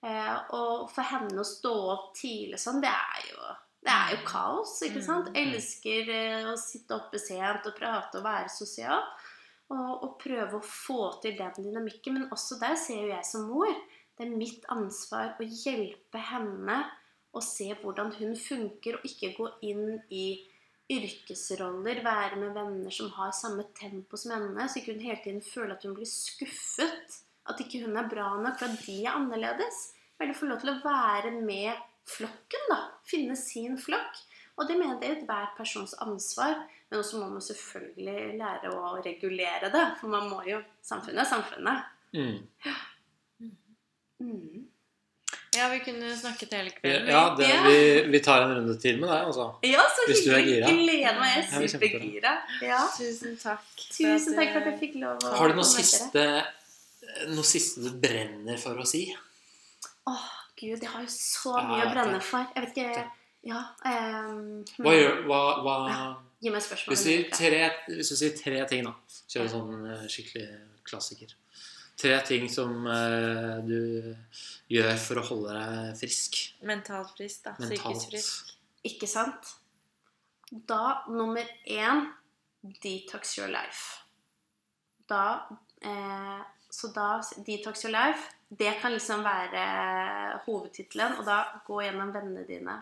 Eh, 0.06 0.36
og 0.54 0.92
for 0.94 1.08
henne 1.14 1.40
å 1.42 1.48
stå 1.48 1.74
opp 1.94 2.12
tidlig 2.20 2.60
sånn, 2.62 2.84
det 2.84 2.92
er 2.92 3.32
jo 3.32 3.56
det 3.88 3.94
er 3.94 4.10
jo 4.18 4.24
kaos, 4.28 4.74
ikke 4.84 5.02
sant? 5.06 5.30
Mm. 5.32 5.38
Elsker 5.46 6.10
eh, 6.12 6.48
å 6.52 6.58
sitte 6.60 6.98
oppe 6.98 7.22
sent 7.24 7.70
og 7.70 7.76
prate 7.78 8.20
og 8.20 8.26
være 8.26 8.52
sosial. 8.52 9.06
Og, 9.68 10.04
og 10.04 10.12
prøve 10.20 10.60
å 10.60 10.64
få 10.64 11.10
til 11.24 11.38
den 11.40 11.56
dynamikken. 11.56 12.18
Men 12.18 12.34
også 12.36 12.58
der 12.60 12.76
ser 12.80 13.00
jo 13.06 13.14
jeg 13.14 13.28
som 13.28 13.48
mor. 13.48 13.72
Det 14.18 14.26
er 14.26 14.38
mitt 14.38 14.64
ansvar 14.74 15.36
å 15.38 15.46
hjelpe 15.46 16.22
henne 16.32 16.78
å 17.38 17.42
se 17.44 17.70
hvordan 17.82 18.16
hun 18.18 18.34
funker, 18.40 18.98
og 18.98 19.06
ikke 19.06 19.36
gå 19.38 19.50
inn 19.70 20.00
i 20.10 20.40
yrkesroller, 20.90 22.00
være 22.06 22.40
med 22.40 22.56
venner 22.56 22.94
som 22.94 23.12
har 23.18 23.34
samme 23.36 23.68
tempo 23.78 24.18
som 24.18 24.34
henne, 24.38 24.66
så 24.66 24.80
ikke 24.80 24.96
hun 24.96 25.04
hele 25.06 25.20
tiden 25.24 25.44
føler 25.46 25.76
at 25.76 25.86
hun 25.86 25.94
blir 25.98 26.10
skuffet. 26.10 27.20
At 27.48 27.62
ikke 27.64 27.84
hun 27.86 28.00
er 28.00 28.10
bra 28.12 28.32
nok, 28.42 28.58
for 28.60 28.72
at 28.72 28.82
de 28.88 28.98
er 29.04 29.14
annerledes. 29.14 29.84
Eller 30.20 30.36
få 30.36 30.50
lov 30.50 30.64
til 30.64 30.74
å 30.74 30.80
være 30.84 31.32
med 31.38 31.78
flokken, 32.08 32.66
da. 32.72 32.80
Finne 33.08 33.38
sin 33.40 33.78
flokk. 33.80 34.18
Og 34.58 34.66
det 34.68 34.80
mener 34.80 34.96
jeg 34.96 35.02
det 35.04 35.10
er 35.12 35.18
ethver 35.20 35.54
persons 35.60 35.94
ansvar. 36.04 36.58
Men 36.90 37.04
også 37.04 37.22
må 37.22 37.30
man 37.30 37.44
selvfølgelig 37.44 38.38
lære 38.40 38.74
å 38.74 38.98
regulere 39.06 39.72
det. 39.72 39.86
For 40.00 40.12
man 40.12 40.30
må 40.32 40.42
jo 40.48 40.64
Samfunnet 40.88 41.24
er 41.24 41.30
samfunnet. 41.30 41.90
Mm. 42.16 42.40
Mm. 44.20 44.66
Ja, 45.58 45.68
vi 45.70 45.80
kunne 45.82 46.18
snakket 46.18 46.54
hele 46.54 46.70
kvelden. 46.70 47.08
ja 47.08 47.36
det, 47.38 47.48
Ja. 47.50 47.64
vi, 47.68 48.02
vi 48.12 48.20
tar 48.20 48.42
en 48.42 48.56
runde 48.56 48.76
til 48.82 49.00
med 49.00 49.10
deg, 49.10 49.26
altså. 49.26 49.48
Ja, 49.66 49.84
så 49.96 50.06
Hvis 50.08 50.24
du 50.26 50.32
er 50.32 50.44
gira. 50.46 50.70
Gleder 50.70 51.20
meg. 51.20 51.34
Jeg 51.36 51.54
er 51.54 51.64
er 51.64 51.68
supergira. 51.68 52.34
Ja. 52.62 52.82
Tusen 52.98 53.38
takk. 53.42 53.66
Tusen 53.92 54.36
takk 54.38 54.54
for 54.54 54.60
at 54.62 54.72
jeg 54.72 54.80
fikk 54.80 55.00
lov 55.02 55.24
å 55.24 55.34
Har 55.40 55.48
du 55.48 55.56
noe 55.58 55.66
siste, 55.66 56.26
noe 57.34 57.48
siste 57.48 57.82
du 57.86 57.90
brenner 58.02 58.58
for 58.62 58.78
å 58.78 58.86
si? 58.86 59.08
Åh, 60.08 60.28
gud, 60.60 60.78
jeg 60.78 60.90
har 60.90 61.02
jo 61.02 61.12
så 61.16 61.56
mye 61.58 61.82
ja, 61.82 61.90
å 61.90 61.94
brenne 61.96 62.22
for. 62.22 62.46
Jeg 62.56 62.68
vet 62.68 62.78
ikke 62.78 63.12
Ja. 63.48 63.64
Um, 63.86 64.64
Hva 64.84 64.94
gjør 64.94 65.20
hva, 65.28 65.42
hva 65.64 65.76
Gi 66.44 66.52
meg 66.54 66.62
spørsmål. 66.62 66.94
hvis, 66.94 67.04
du 67.04 67.10
sier 67.10 67.30
tre, 67.34 67.62
hvis 67.90 68.10
du 68.14 68.16
sier 68.20 68.34
tre 68.38 68.62
ting, 68.70 68.86
da 68.86 68.94
Kjør 69.28 69.48
sånn 69.50 69.86
eh, 69.90 70.04
skikkelig 70.12 70.48
klassiker. 70.86 71.34
Tre 71.98 72.18
ting 72.22 72.46
som 72.50 72.86
uh, 72.86 73.58
du 73.66 74.14
gjør 74.70 74.92
for 75.02 75.22
å 75.22 75.26
holde 75.32 75.56
deg 75.58 75.96
frisk. 75.98 76.38
Mentalt 76.70 77.16
frisk, 77.18 77.48
da. 77.48 77.56
Psykisk 77.58 78.12
frisk. 78.12 78.52
Ikke 78.86 79.10
sant? 79.10 79.56
Da, 80.52 81.04
nummer 81.10 81.48
én 81.66 82.06
Detox 82.62 83.38
your 83.38 83.50
life. 83.50 84.04
Da 85.08 85.48
eh, 85.82 86.42
Så 86.70 86.88
da 86.88 87.22
Detox 87.46 87.84
your 87.86 87.92
life, 87.92 88.30
det 88.48 88.74
kan 88.82 88.94
liksom 88.94 89.24
være 89.24 89.64
hovedtittelen. 90.46 91.18
Og 91.20 91.26
da 91.26 91.42
gå 91.66 91.82
gjennom 91.84 92.14
vennene 92.16 92.46
dine. 92.48 92.78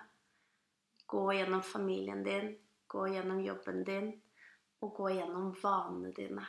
Gå 1.08 1.26
gjennom 1.34 1.64
familien 1.64 2.24
din. 2.26 2.52
Gå 2.88 3.08
gjennom 3.14 3.42
jobben 3.46 3.84
din. 3.84 4.12
Og 4.82 4.94
gå 4.98 5.10
gjennom 5.16 5.54
vanene 5.62 6.14
dine. 6.18 6.46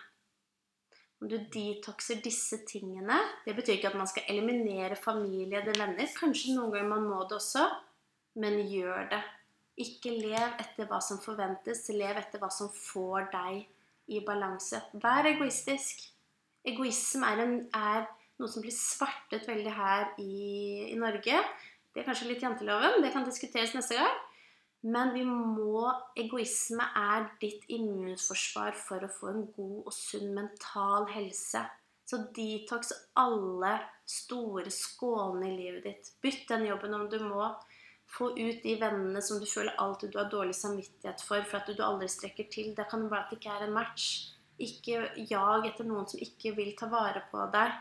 Når 1.21 1.31
du 1.33 1.37
detoxer 1.55 2.19
disse 2.21 2.59
tingene 2.69 3.17
Det 3.47 3.55
betyr 3.57 3.79
ikke 3.79 3.89
at 3.89 3.97
man 3.97 4.09
skal 4.11 4.27
eliminere 4.29 4.99
familie 5.01 5.63
eller 5.63 5.79
venner. 5.81 6.11
Kanskje 6.19 6.57
noen 6.57 6.75
ganger 6.75 6.91
man 6.91 7.07
må 7.09 7.23
det 7.25 7.39
også, 7.39 7.65
men 8.43 8.61
gjør 8.69 9.09
det. 9.15 9.23
Ikke 9.81 10.13
lev 10.13 10.61
etter 10.61 10.89
hva 10.89 11.01
som 11.05 11.21
forventes, 11.21 11.85
lev 11.93 12.21
etter 12.21 12.41
hva 12.41 12.51
som 12.53 12.69
får 12.73 13.31
deg 13.33 13.65
i 14.13 14.21
balanse. 14.25 14.81
Vær 15.03 15.29
egoistisk. 15.29 16.05
Egoisme 16.67 17.29
er, 17.29 17.43
en, 17.45 17.57
er 17.77 18.07
noe 18.41 18.51
som 18.51 18.65
blir 18.65 18.75
svartet 18.75 19.45
veldig 19.49 19.73
her 19.77 20.09
i, 20.23 20.93
i 20.93 20.97
Norge. 21.01 21.43
Det 21.93 22.03
er 22.03 22.09
kanskje 22.09 22.31
litt 22.31 22.43
janteloven, 22.45 23.01
det 23.05 23.13
kan 23.15 23.25
diskuteres 23.25 23.73
neste 23.77 23.97
gang. 23.97 24.17
Men 24.87 25.11
vi 25.17 25.25
må 25.27 25.89
Egoisme 26.19 26.85
er 26.95 27.27
ditt 27.43 27.65
immunforsvar 27.75 28.77
for 28.79 29.03
å 29.03 29.11
få 29.11 29.33
en 29.33 29.49
god 29.57 29.89
og 29.89 29.95
sunn 29.95 30.31
mental 30.37 31.09
helse. 31.11 31.65
Så 32.07 32.21
detox 32.37 32.93
alle 33.19 33.73
store 34.07 34.71
skålene 34.71 35.49
i 35.49 35.57
livet 35.57 35.89
ditt. 35.89 36.13
Bytt 36.23 36.47
den 36.53 36.69
jobben 36.69 36.95
om 36.95 37.09
du 37.11 37.19
må. 37.25 37.49
Få 38.07 38.31
ut 38.37 38.63
de 38.63 38.77
vennene 38.79 39.19
som 39.27 39.41
du 39.43 39.49
føler 39.51 39.75
alltid 39.83 40.15
du 40.15 40.21
har 40.21 40.31
dårlig 40.31 40.55
samvittighet 40.55 41.25
for, 41.27 41.43
for 41.43 41.59
at 41.59 41.75
du 41.75 41.83
aldri 41.83 42.07
strekker 42.13 42.47
til. 42.53 42.71
Det 42.77 42.87
kan 42.87 43.09
være 43.11 43.25
at 43.25 43.35
det 43.35 43.41
ikke 43.41 43.57
er 43.57 43.67
en 43.67 43.75
match. 43.75 44.07
Ikke 44.63 45.03
jag 45.19 45.67
etter 45.67 45.89
noen 45.89 46.07
som 46.07 46.23
ikke 46.23 46.55
vil 46.55 46.71
ta 46.79 46.87
vare 46.93 47.27
på 47.33 47.43
deg. 47.59 47.75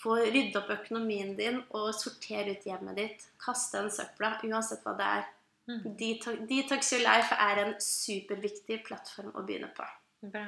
Få 0.00 0.16
rydde 0.24 0.58
opp 0.58 0.72
økonomien 0.74 1.36
din 1.36 1.60
og 1.76 1.92
sortere 1.94 2.56
ut 2.56 2.64
hjemmet 2.66 2.96
ditt. 2.98 3.28
Kaste 3.44 3.84
den 3.84 3.92
søpla, 3.92 4.38
uansett 4.48 4.80
hva 4.88 4.96
det 4.96 5.10
er. 5.20 5.33
Mm. 5.68 5.96
Detox, 5.96 6.38
Detox 6.48 6.92
Your 6.92 7.02
Life 7.06 7.34
er 7.40 7.62
en 7.64 7.74
superviktig 7.80 8.82
plattform 8.84 9.30
å 9.34 9.42
begynne 9.46 9.70
på. 9.76 9.86
Bra. 10.28 10.44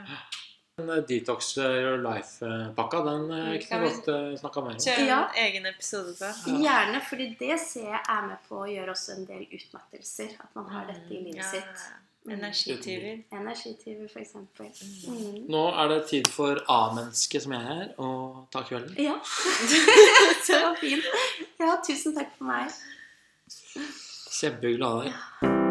Den 0.77 0.91
eh, 0.93 1.03
Detox 1.09 1.55
Your 1.57 1.97
Life-pakka, 2.05 3.01
den 3.07 3.31
eh, 3.31 3.37
Mm, 3.37 3.53
kunne 3.53 3.69
kan 3.69 3.81
vi 3.81 3.89
vi- 3.89 3.95
godt 3.95 4.09
uh, 4.13 4.37
snakka 4.43 4.61
mer 4.67 4.75
om. 4.77 4.81
En 4.97 5.07
Ja. 5.09 5.21
egen 5.47 5.67
episode 5.67 6.13
på. 6.19 6.25
Ja. 6.51 6.59
Gjerne, 6.67 7.01
fordi 7.09 7.29
det 7.41 7.61
ser 7.61 7.87
jeg 7.95 8.03
er 8.09 8.27
med 8.27 8.37
på 8.49 8.59
å 8.61 8.67
gjøre 8.69 8.91
også 8.93 9.17
en 9.17 9.25
del 9.27 9.47
utmattelser. 9.57 10.37
At 10.41 10.55
man 10.55 10.69
har 10.75 10.85
dette 10.93 11.09
i 11.15 11.23
livet 11.23 11.37
Ja, 11.37 11.51
sitt. 11.51 11.87
Energityver. 12.29 13.23
Energityver, 13.33 14.09
for 14.13 14.19
eksempel. 14.21 14.67
Mm. 15.09 15.47
Nå 15.49 15.61
er 15.81 15.89
det 15.93 16.09
tid 16.09 16.27
for 16.29 16.59
A-mennesket, 16.69 17.43
som 17.45 17.53
jeg 17.53 17.63
er, 17.77 17.95
å 18.03 18.47
ta 18.51 18.63
kvelden. 18.67 18.97
Ja. 18.99 19.15
det 20.47 20.63
var 20.63 20.75
fint. 20.81 21.05
Ja, 21.61 21.77
tusen 21.87 22.15
takk 22.19 22.35
for 22.37 22.45
meg. 22.51 22.69
Kjempehyggelig 24.37 24.85
å 24.85 24.91
ha 24.93 25.05
deg. 25.07 25.66